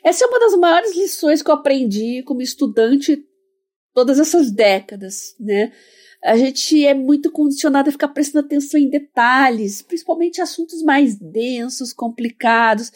Essa 0.04 0.24
é 0.24 0.28
uma 0.28 0.40
das 0.40 0.54
maiores 0.56 0.96
lições 0.96 1.42
que 1.42 1.50
eu 1.50 1.54
aprendi 1.54 2.22
como 2.24 2.42
estudante 2.42 3.18
todas 3.94 4.18
essas 4.18 4.50
décadas, 4.50 5.34
né? 5.38 5.70
A 6.24 6.36
gente 6.36 6.84
é 6.86 6.94
muito 6.94 7.30
condicionado 7.30 7.88
a 7.88 7.92
ficar 7.92 8.08
prestando 8.08 8.46
atenção 8.46 8.78
em 8.78 8.88
detalhes, 8.88 9.82
principalmente 9.82 10.40
assuntos 10.40 10.82
mais 10.82 11.16
densos, 11.16 11.92
complicados. 11.92 12.92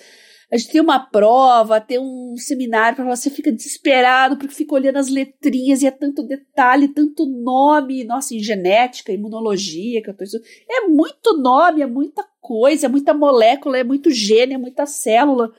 A 0.51 0.57
gente 0.57 0.71
tem 0.71 0.81
uma 0.81 1.01
prova, 1.01 1.81
tem 1.81 1.99
um 1.99 2.37
seminário, 2.37 3.05
você 3.05 3.29
fica 3.29 3.51
desesperado 3.51 4.37
porque 4.37 4.55
fica 4.55 4.77
olhando 4.77 4.99
as 4.99 5.09
letrinhas 5.09 5.83
e 5.83 5.89
é 5.89 5.91
tanto 5.91 6.23
detalhe, 6.23 6.87
tanto 6.87 7.27
nome, 7.27 8.05
nossa, 8.05 8.33
em 8.33 8.39
genética, 8.39 9.13
imunologia, 9.13 10.01
que 10.01 10.09
eu 10.09 10.17
tô 10.17 10.25
É 10.71 10.87
muito 10.87 11.37
nome, 11.37 11.83
é 11.83 11.87
muita 11.87 12.25
coisa, 12.41 12.87
é 12.87 12.89
muita 12.89 13.13
molécula, 13.13 13.77
é 13.77 13.83
muito 13.83 14.09
gene, 14.09 14.55
é 14.55 14.59
muita 14.59 14.87
célula. 14.87 15.53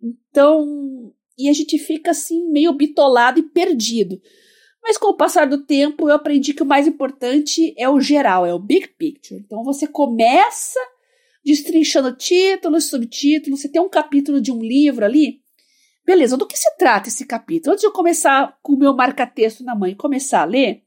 Então, 0.00 1.12
e 1.36 1.48
a 1.48 1.52
gente 1.52 1.76
fica 1.76 2.12
assim 2.12 2.48
meio 2.48 2.72
bitolado 2.72 3.40
e 3.40 3.42
perdido. 3.42 4.20
Mas 4.82 4.96
com 4.96 5.08
o 5.08 5.16
passar 5.16 5.46
do 5.46 5.64
tempo, 5.64 6.08
eu 6.08 6.14
aprendi 6.14 6.54
que 6.54 6.62
o 6.62 6.66
mais 6.66 6.86
importante 6.86 7.74
é 7.76 7.88
o 7.88 8.00
geral, 8.00 8.46
é 8.46 8.54
o 8.54 8.58
big 8.58 8.88
picture. 8.88 9.40
Então 9.40 9.62
você 9.62 9.86
começa 9.86 10.78
destrinchando 11.44 12.16
títulos, 12.16 12.88
subtítulos, 12.88 13.60
você 13.60 13.68
tem 13.68 13.80
um 13.80 13.88
capítulo 13.88 14.40
de 14.40 14.52
um 14.52 14.60
livro 14.60 15.04
ali. 15.04 15.40
Beleza, 16.04 16.36
do 16.36 16.46
que 16.46 16.58
se 16.58 16.74
trata 16.76 17.08
esse 17.08 17.26
capítulo? 17.26 17.72
Antes 17.72 17.82
de 17.82 17.86
eu 17.86 17.92
começar 17.92 18.58
com 18.62 18.72
o 18.72 18.78
meu 18.78 18.94
marca-texto 18.94 19.62
na 19.62 19.74
mão 19.74 19.88
e 19.88 19.94
começar 19.94 20.42
a 20.42 20.46
ler, 20.46 20.82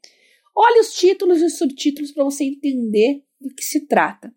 olhe 0.55 0.79
os 0.79 0.93
títulos 0.93 1.41
e 1.41 1.45
os 1.45 1.57
subtítulos 1.57 2.11
para 2.11 2.23
você 2.23 2.43
entender 2.43 3.23
do 3.39 3.53
que 3.53 3.63
se 3.63 3.87
trata. 3.87 4.33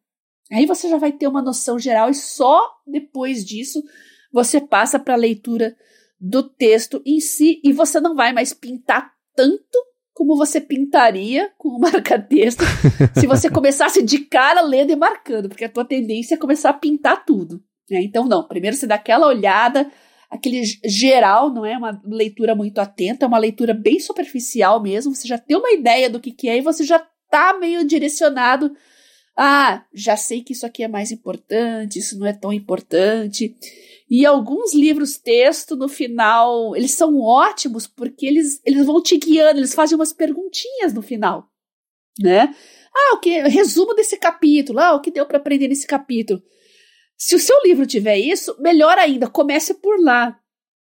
Aí 0.52 0.66
você 0.66 0.88
já 0.88 0.98
vai 0.98 1.10
ter 1.10 1.26
uma 1.26 1.40
noção 1.40 1.78
geral 1.78 2.10
e 2.10 2.14
só 2.14 2.70
depois 2.86 3.44
disso 3.44 3.82
você 4.30 4.60
passa 4.60 4.98
para 4.98 5.14
a 5.14 5.18
leitura 5.18 5.76
do 6.20 6.42
texto 6.42 7.02
em 7.06 7.18
si 7.18 7.60
e 7.64 7.72
você 7.72 8.00
não 8.00 8.14
vai 8.14 8.32
mais 8.32 8.52
pintar 8.52 9.13
tanto 9.34 9.78
como 10.14 10.36
você 10.36 10.60
pintaria 10.60 11.50
com 11.58 11.70
o 11.70 11.80
marca-texto 11.80 12.62
se 13.18 13.26
você 13.26 13.50
começasse 13.50 14.00
de 14.02 14.18
cara 14.18 14.60
lendo 14.60 14.92
e 14.92 14.96
marcando, 14.96 15.48
porque 15.48 15.64
a 15.64 15.68
tua 15.68 15.84
tendência 15.84 16.36
é 16.36 16.38
começar 16.38 16.70
a 16.70 16.74
pintar 16.74 17.24
tudo. 17.24 17.62
Né? 17.90 18.02
Então, 18.02 18.24
não, 18.24 18.46
primeiro 18.46 18.76
você 18.76 18.86
dá 18.86 18.94
aquela 18.94 19.26
olhada, 19.26 19.90
aquele 20.30 20.62
geral, 20.84 21.52
não 21.52 21.66
é 21.66 21.76
uma 21.76 22.00
leitura 22.04 22.54
muito 22.54 22.78
atenta, 22.78 23.24
é 23.24 23.28
uma 23.28 23.38
leitura 23.38 23.74
bem 23.74 23.98
superficial 23.98 24.80
mesmo, 24.80 25.14
você 25.14 25.26
já 25.26 25.36
tem 25.36 25.56
uma 25.56 25.72
ideia 25.72 26.08
do 26.08 26.20
que, 26.20 26.30
que 26.30 26.48
é 26.48 26.58
e 26.58 26.62
você 26.62 26.84
já 26.84 27.04
tá 27.28 27.58
meio 27.58 27.84
direcionado. 27.84 28.72
Ah, 29.36 29.84
já 29.92 30.16
sei 30.16 30.42
que 30.42 30.52
isso 30.52 30.64
aqui 30.64 30.84
é 30.84 30.88
mais 30.88 31.10
importante, 31.10 31.98
isso 31.98 32.16
não 32.16 32.26
é 32.26 32.32
tão 32.32 32.52
importante. 32.52 33.56
E 34.08 34.26
alguns 34.26 34.74
livros 34.74 35.16
texto 35.16 35.76
no 35.76 35.88
final, 35.88 36.76
eles 36.76 36.92
são 36.92 37.20
ótimos 37.20 37.86
porque 37.86 38.26
eles, 38.26 38.60
eles 38.64 38.84
vão 38.84 39.02
te 39.02 39.16
guiando, 39.16 39.58
eles 39.58 39.74
fazem 39.74 39.96
umas 39.96 40.12
perguntinhas 40.12 40.92
no 40.92 41.00
final, 41.00 41.48
né? 42.20 42.54
Ah, 42.94 43.14
o 43.14 43.18
que 43.18 43.40
resumo 43.48 43.94
desse 43.94 44.18
capítulo, 44.18 44.78
ah, 44.78 44.94
o 44.94 45.00
que 45.00 45.10
deu 45.10 45.26
para 45.26 45.38
aprender 45.38 45.68
nesse 45.68 45.86
capítulo. 45.86 46.42
Se 47.16 47.34
o 47.34 47.40
seu 47.40 47.56
livro 47.64 47.86
tiver 47.86 48.18
isso, 48.18 48.54
melhor 48.60 48.98
ainda, 48.98 49.28
comece 49.28 49.74
por 49.74 49.98
lá. 50.00 50.38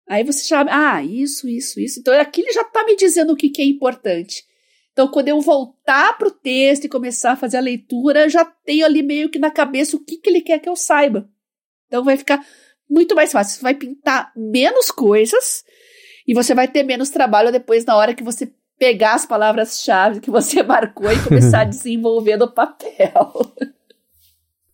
Aí 0.07 0.23
você 0.23 0.47
já, 0.47 0.65
ah, 0.69 1.03
isso, 1.03 1.47
isso, 1.47 1.79
isso. 1.79 1.99
Então 1.99 2.13
aqui 2.19 2.41
ele 2.41 2.51
já 2.51 2.61
está 2.61 2.83
me 2.83 2.95
dizendo 2.95 3.33
o 3.33 3.35
que, 3.35 3.49
que 3.49 3.61
é 3.61 3.65
importante. 3.65 4.43
Então, 4.95 5.09
quando 5.09 5.27
eu 5.27 5.41
voltar 5.41 6.17
para 6.17 6.29
o 6.29 6.31
texto 6.31 6.85
e 6.85 6.89
começar 6.89 7.33
a 7.33 7.35
fazer 7.35 7.57
a 7.57 7.61
leitura, 7.61 8.21
eu 8.23 8.29
já 8.29 8.45
tenho 8.45 8.85
ali 8.85 9.03
meio 9.03 9.29
que 9.29 9.37
na 9.37 9.51
cabeça 9.51 9.97
o 9.97 9.99
que, 9.99 10.15
que 10.15 10.29
ele 10.29 10.39
quer 10.39 10.57
que 10.59 10.69
eu 10.69 10.75
saiba. 10.75 11.29
Então 11.87 12.01
vai 12.01 12.15
ficar 12.15 12.45
muito 12.89 13.15
mais 13.15 13.31
fácil. 13.31 13.57
Você 13.57 13.63
vai 13.63 13.73
pintar 13.73 14.31
menos 14.35 14.91
coisas 14.91 15.63
e 16.27 16.33
você 16.33 16.53
vai 16.53 16.67
ter 16.67 16.83
menos 16.83 17.09
trabalho 17.09 17.51
depois 17.51 17.85
na 17.85 17.95
hora 17.95 18.13
que 18.13 18.23
você 18.23 18.51
pegar 18.77 19.15
as 19.15 19.25
palavras-chave 19.25 20.19
que 20.19 20.29
você 20.29 20.61
marcou 20.63 21.11
e 21.11 21.21
começar 21.23 21.61
a 21.61 21.65
desenvolver 21.65 22.37
no 22.37 22.51
papel. 22.51 23.53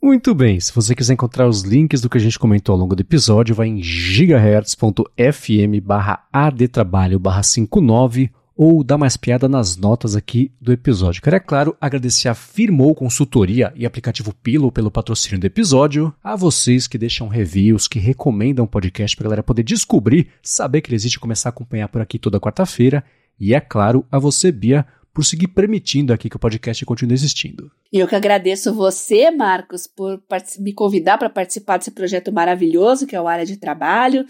Muito 0.01 0.33
bem, 0.33 0.59
se 0.59 0.73
você 0.73 0.95
quiser 0.95 1.13
encontrar 1.13 1.47
os 1.47 1.61
links 1.61 2.01
do 2.01 2.09
que 2.09 2.17
a 2.17 2.21
gente 2.21 2.39
comentou 2.39 2.73
ao 2.73 2.79
longo 2.79 2.95
do 2.95 3.01
episódio, 3.01 3.53
vai 3.53 3.67
em 3.67 3.83
gigahertz.fm 3.83 5.79
barra 5.83 6.27
adtrabalho 6.33 7.19
barra 7.19 7.43
59 7.43 8.31
ou 8.63 8.83
dar 8.83 8.95
mais 8.95 9.17
piada 9.17 9.49
nas 9.49 9.75
notas 9.75 10.15
aqui 10.15 10.51
do 10.61 10.71
episódio. 10.71 11.19
Quero, 11.19 11.35
é 11.35 11.39
claro, 11.39 11.75
agradecer 11.81 12.29
a 12.29 12.35
Firmou 12.35 12.93
Consultoria 12.93 13.73
e 13.75 13.87
aplicativo 13.87 14.35
Pilo 14.35 14.71
pelo 14.71 14.91
patrocínio 14.91 15.39
do 15.39 15.47
episódio, 15.47 16.13
a 16.23 16.35
vocês 16.35 16.85
que 16.85 16.95
deixam 16.95 17.27
reviews, 17.27 17.87
que 17.87 17.97
recomendam 17.97 18.65
o 18.65 18.67
podcast 18.67 19.17
para 19.17 19.25
a 19.25 19.29
galera 19.29 19.41
poder 19.41 19.63
descobrir, 19.63 20.27
saber 20.43 20.81
que 20.81 20.89
ele 20.89 20.95
existe 20.95 21.15
e 21.15 21.19
começar 21.19 21.49
a 21.49 21.53
acompanhar 21.53 21.87
por 21.87 22.01
aqui 22.01 22.19
toda 22.19 22.39
quarta-feira, 22.39 23.03
e 23.39 23.55
é 23.55 23.59
claro, 23.59 24.05
a 24.11 24.19
você, 24.19 24.51
Bia, 24.51 24.85
por 25.13 25.25
seguir 25.25 25.47
permitindo 25.47 26.13
aqui 26.13 26.29
que 26.29 26.35
o 26.35 26.39
podcast 26.39 26.85
continue 26.85 27.13
existindo. 27.13 27.71
E 27.91 27.99
eu 27.99 28.07
que 28.07 28.15
agradeço 28.15 28.73
você, 28.73 29.29
Marcos, 29.29 29.85
por 29.85 30.21
me 30.59 30.73
convidar 30.73 31.17
para 31.17 31.29
participar 31.29 31.77
desse 31.77 31.91
projeto 31.91 32.31
maravilhoso 32.31 33.05
que 33.05 33.15
é 33.15 33.21
o 33.21 33.27
Área 33.27 33.45
de 33.45 33.57
Trabalho 33.57 34.25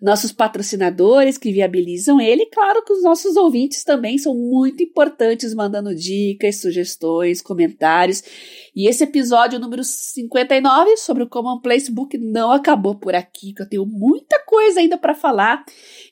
nossos 0.00 0.30
patrocinadores 0.30 1.38
que 1.38 1.52
viabilizam 1.52 2.20
ele, 2.20 2.42
e 2.42 2.50
claro 2.50 2.84
que 2.84 2.92
os 2.92 3.02
nossos 3.02 3.36
ouvintes 3.36 3.82
também 3.82 4.18
são 4.18 4.34
muito 4.34 4.82
importantes, 4.82 5.54
mandando 5.54 5.94
dicas, 5.94 6.60
sugestões, 6.60 7.40
comentários. 7.40 8.22
E 8.74 8.88
esse 8.88 9.04
episódio 9.04 9.58
número 9.58 9.82
59 9.82 10.96
sobre 10.98 11.22
o 11.22 11.28
Common 11.28 11.60
Place 11.60 11.90
Book 11.90 12.18
não 12.18 12.52
acabou 12.52 12.94
por 12.94 13.14
aqui, 13.14 13.54
que 13.54 13.62
eu 13.62 13.68
tenho 13.68 13.86
muita 13.86 14.38
coisa 14.44 14.80
ainda 14.80 14.98
para 14.98 15.14
falar. 15.14 15.64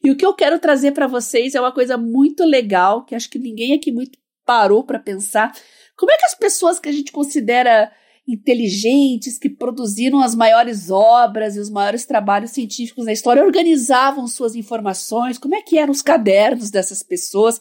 E 0.02 0.10
o 0.10 0.16
que 0.16 0.24
eu 0.24 0.32
quero 0.32 0.58
trazer 0.58 0.92
para 0.92 1.06
vocês 1.06 1.54
é 1.54 1.60
uma 1.60 1.72
coisa 1.72 1.98
muito 1.98 2.44
legal, 2.44 3.04
que 3.04 3.14
acho 3.14 3.28
que 3.28 3.38
ninguém 3.38 3.74
aqui 3.74 3.92
muito 3.92 4.13
parou 4.44 4.84
para 4.84 4.98
pensar. 4.98 5.52
Como 5.96 6.10
é 6.10 6.16
que 6.16 6.26
as 6.26 6.34
pessoas 6.34 6.78
que 6.78 6.88
a 6.88 6.92
gente 6.92 7.12
considera 7.12 7.90
inteligentes 8.26 9.38
que 9.38 9.50
produziram 9.50 10.20
as 10.20 10.34
maiores 10.34 10.90
obras 10.90 11.56
e 11.56 11.60
os 11.60 11.68
maiores 11.70 12.06
trabalhos 12.06 12.52
científicos 12.52 13.04
da 13.04 13.12
história, 13.12 13.44
organizavam 13.44 14.26
suas 14.26 14.54
informações, 14.54 15.38
como 15.38 15.54
é 15.54 15.60
que 15.60 15.78
eram 15.78 15.92
os 15.92 16.00
cadernos 16.00 16.70
dessas 16.70 17.02
pessoas. 17.02 17.60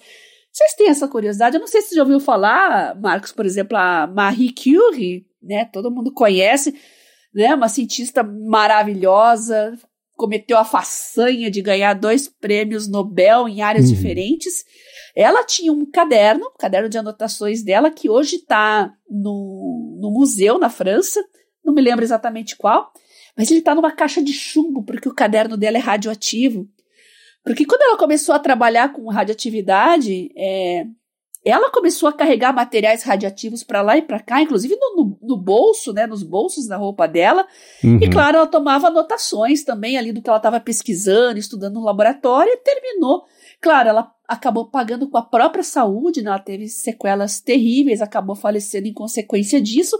Vocês 0.51 0.73
têm 0.75 0.89
essa 0.89 1.07
curiosidade? 1.07 1.57
Eu 1.57 1.59
não 1.59 1.67
sei 1.67 1.81
se 1.81 1.89
você 1.89 1.95
já 1.95 2.01
ouviu 2.03 2.19
falar, 2.19 2.95
Marcos, 2.99 3.31
por 3.31 3.45
exemplo, 3.45 3.77
a 3.77 4.07
Marie 4.07 4.53
Curie, 4.53 5.25
né? 5.41 5.65
Todo 5.65 5.91
mundo 5.91 6.13
conhece, 6.13 6.73
né? 7.33 7.53
Uma 7.55 7.67
cientista 7.67 8.23
maravilhosa, 8.23 9.77
cometeu 10.15 10.57
a 10.57 10.65
façanha 10.65 11.49
de 11.49 11.61
ganhar 11.61 11.93
dois 11.93 12.27
prêmios 12.27 12.87
Nobel 12.87 13.47
em 13.47 13.61
áreas 13.61 13.85
uhum. 13.85 13.95
diferentes. 13.95 14.63
Ela 15.15 15.43
tinha 15.43 15.71
um 15.71 15.85
caderno, 15.85 16.45
um 16.47 16.57
caderno 16.57 16.89
de 16.89 16.97
anotações 16.97 17.63
dela, 17.63 17.91
que 17.91 18.09
hoje 18.09 18.37
está 18.37 18.91
no, 19.09 19.97
no 19.99 20.11
museu 20.11 20.57
na 20.57 20.69
França, 20.69 21.23
não 21.63 21.73
me 21.73 21.81
lembro 21.81 22.03
exatamente 22.03 22.55
qual, 22.55 22.91
mas 23.37 23.49
ele 23.49 23.59
está 23.59 23.73
numa 23.73 23.91
caixa 23.91 24.21
de 24.21 24.33
chumbo, 24.33 24.83
porque 24.83 25.07
o 25.09 25.13
caderno 25.13 25.57
dela 25.57 25.77
é 25.77 25.81
radioativo. 25.81 26.67
Porque 27.43 27.65
quando 27.65 27.81
ela 27.81 27.97
começou 27.97 28.33
a 28.33 28.39
trabalhar 28.39 28.93
com 28.93 29.09
radioatividade, 29.09 30.29
é, 30.37 30.85
ela 31.45 31.69
começou 31.69 32.07
a 32.07 32.13
carregar 32.13 32.53
materiais 32.53 33.03
radiativos 33.03 33.63
para 33.63 33.81
lá 33.81 33.97
e 33.97 34.01
para 34.01 34.19
cá, 34.19 34.41
inclusive 34.41 34.77
no, 34.77 34.95
no, 34.95 35.17
no, 35.21 35.37
bolso, 35.37 35.91
né, 35.91 36.07
nos 36.07 36.23
bolsos 36.23 36.67
da 36.67 36.77
roupa 36.77 37.07
dela. 37.07 37.45
Uhum. 37.83 37.99
E 38.01 38.09
claro, 38.09 38.37
ela 38.37 38.47
tomava 38.47 38.87
anotações 38.87 39.63
também 39.63 39.97
ali 39.97 40.13
do 40.13 40.21
que 40.21 40.29
ela 40.29 40.37
estava 40.37 40.59
pesquisando, 40.59 41.37
estudando 41.37 41.75
no 41.75 41.83
laboratório 41.83 42.53
e 42.53 42.57
terminou. 42.57 43.25
Claro, 43.59 43.89
ela 43.89 44.11
acabou 44.27 44.69
pagando 44.69 45.09
com 45.09 45.17
a 45.17 45.21
própria 45.21 45.63
saúde, 45.63 46.21
né? 46.21 46.29
ela 46.29 46.39
teve 46.39 46.69
sequelas 46.69 47.41
terríveis, 47.41 48.01
acabou 48.01 48.35
falecendo 48.35 48.87
em 48.87 48.93
consequência 48.93 49.61
disso, 49.61 49.99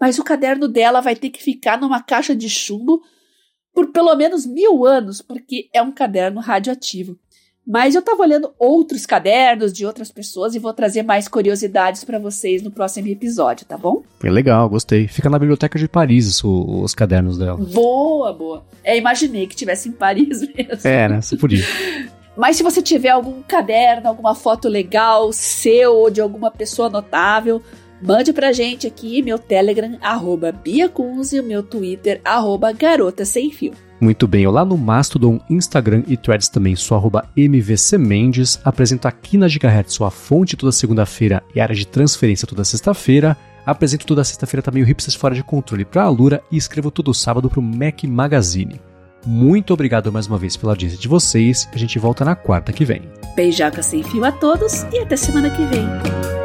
mas 0.00 0.18
o 0.18 0.24
caderno 0.24 0.68
dela 0.68 1.00
vai 1.00 1.16
ter 1.16 1.30
que 1.30 1.42
ficar 1.42 1.80
numa 1.80 2.02
caixa 2.02 2.36
de 2.36 2.48
chumbo 2.48 3.02
por 3.74 3.90
pelo 3.90 4.14
menos 4.14 4.46
mil 4.46 4.86
anos, 4.86 5.20
porque 5.20 5.68
é 5.72 5.82
um 5.82 5.90
caderno 5.90 6.40
radioativo. 6.40 7.18
Mas 7.66 7.94
eu 7.94 8.00
estava 8.00 8.22
olhando 8.22 8.52
outros 8.58 9.06
cadernos 9.06 9.72
de 9.72 9.86
outras 9.86 10.10
pessoas 10.10 10.54
e 10.54 10.58
vou 10.58 10.72
trazer 10.72 11.02
mais 11.02 11.26
curiosidades 11.28 12.04
para 12.04 12.18
vocês 12.18 12.62
no 12.62 12.70
próximo 12.70 13.08
episódio, 13.08 13.64
tá 13.64 13.78
bom? 13.78 14.02
Foi 14.18 14.28
legal, 14.28 14.68
gostei. 14.68 15.08
Fica 15.08 15.30
na 15.30 15.38
biblioteca 15.38 15.78
de 15.78 15.88
Paris 15.88 16.26
os, 16.26 16.44
os 16.44 16.94
cadernos 16.94 17.38
dela. 17.38 17.56
Boa, 17.56 18.32
boa. 18.32 18.64
É, 18.82 18.98
imaginei 18.98 19.46
que 19.46 19.56
tivesse 19.56 19.88
em 19.88 19.92
Paris 19.92 20.40
mesmo. 20.54 20.86
É, 20.86 21.08
né? 21.08 21.20
Você 21.22 21.36
podia. 21.36 21.64
Mas 22.36 22.56
se 22.56 22.62
você 22.62 22.82
tiver 22.82 23.10
algum 23.10 23.42
caderno, 23.42 24.08
alguma 24.08 24.34
foto 24.34 24.68
legal, 24.68 25.32
seu 25.32 25.94
ou 25.94 26.10
de 26.10 26.20
alguma 26.20 26.50
pessoa 26.50 26.90
notável, 26.90 27.62
mande 28.04 28.34
pra 28.34 28.52
gente 28.52 28.86
aqui, 28.86 29.22
meu 29.22 29.38
Telegram, 29.38 29.96
arroba 30.02 30.52
Bia 30.52 30.88
Kunze, 30.88 31.36
e 31.36 31.40
o 31.40 31.42
meu 31.42 31.62
Twitter, 31.62 32.20
arroba 32.22 32.70
Garota 32.70 33.24
Sem 33.24 33.50
Fio. 33.50 33.72
Muito 33.98 34.28
bem, 34.28 34.42
eu 34.42 34.50
lá 34.50 34.64
no 34.64 34.76
Mastodon, 34.76 35.40
Instagram 35.48 36.02
e 36.06 36.16
Threads 36.16 36.50
também 36.50 36.76
sou 36.76 36.98
arroba 36.98 37.24
MVCMendes, 37.34 38.60
apresento 38.62 39.08
aqui 39.08 39.38
na 39.38 39.48
Gigahertz 39.48 39.94
sua 39.94 40.10
fonte 40.10 40.56
toda 40.56 40.70
segunda-feira 40.70 41.42
e 41.54 41.60
área 41.60 41.74
de 41.74 41.86
transferência 41.86 42.46
toda 42.46 42.64
sexta-feira, 42.64 43.34
apresento 43.64 44.04
toda 44.04 44.22
sexta-feira 44.22 44.60
também 44.60 44.82
o 44.82 44.86
Hipsters 44.86 45.14
Fora 45.14 45.34
de 45.34 45.42
Controle 45.42 45.86
para 45.86 46.02
a 46.02 46.08
Lura 46.10 46.42
e 46.52 46.58
escrevo 46.58 46.90
todo 46.90 47.14
sábado 47.14 47.48
para 47.48 47.60
o 47.60 47.62
Mac 47.62 48.04
Magazine. 48.04 48.78
Muito 49.24 49.72
obrigado 49.72 50.12
mais 50.12 50.26
uma 50.26 50.36
vez 50.36 50.54
pela 50.54 50.72
audiência 50.72 50.98
de 50.98 51.08
vocês. 51.08 51.66
A 51.72 51.78
gente 51.78 51.98
volta 51.98 52.26
na 52.26 52.36
quarta 52.36 52.74
que 52.74 52.84
vem. 52.84 53.08
Beijoca 53.34 53.82
sem 53.82 54.02
fio 54.02 54.22
a 54.22 54.30
todos 54.30 54.82
e 54.92 54.98
até 54.98 55.16
semana 55.16 55.48
que 55.48 55.64
vem. 55.64 56.43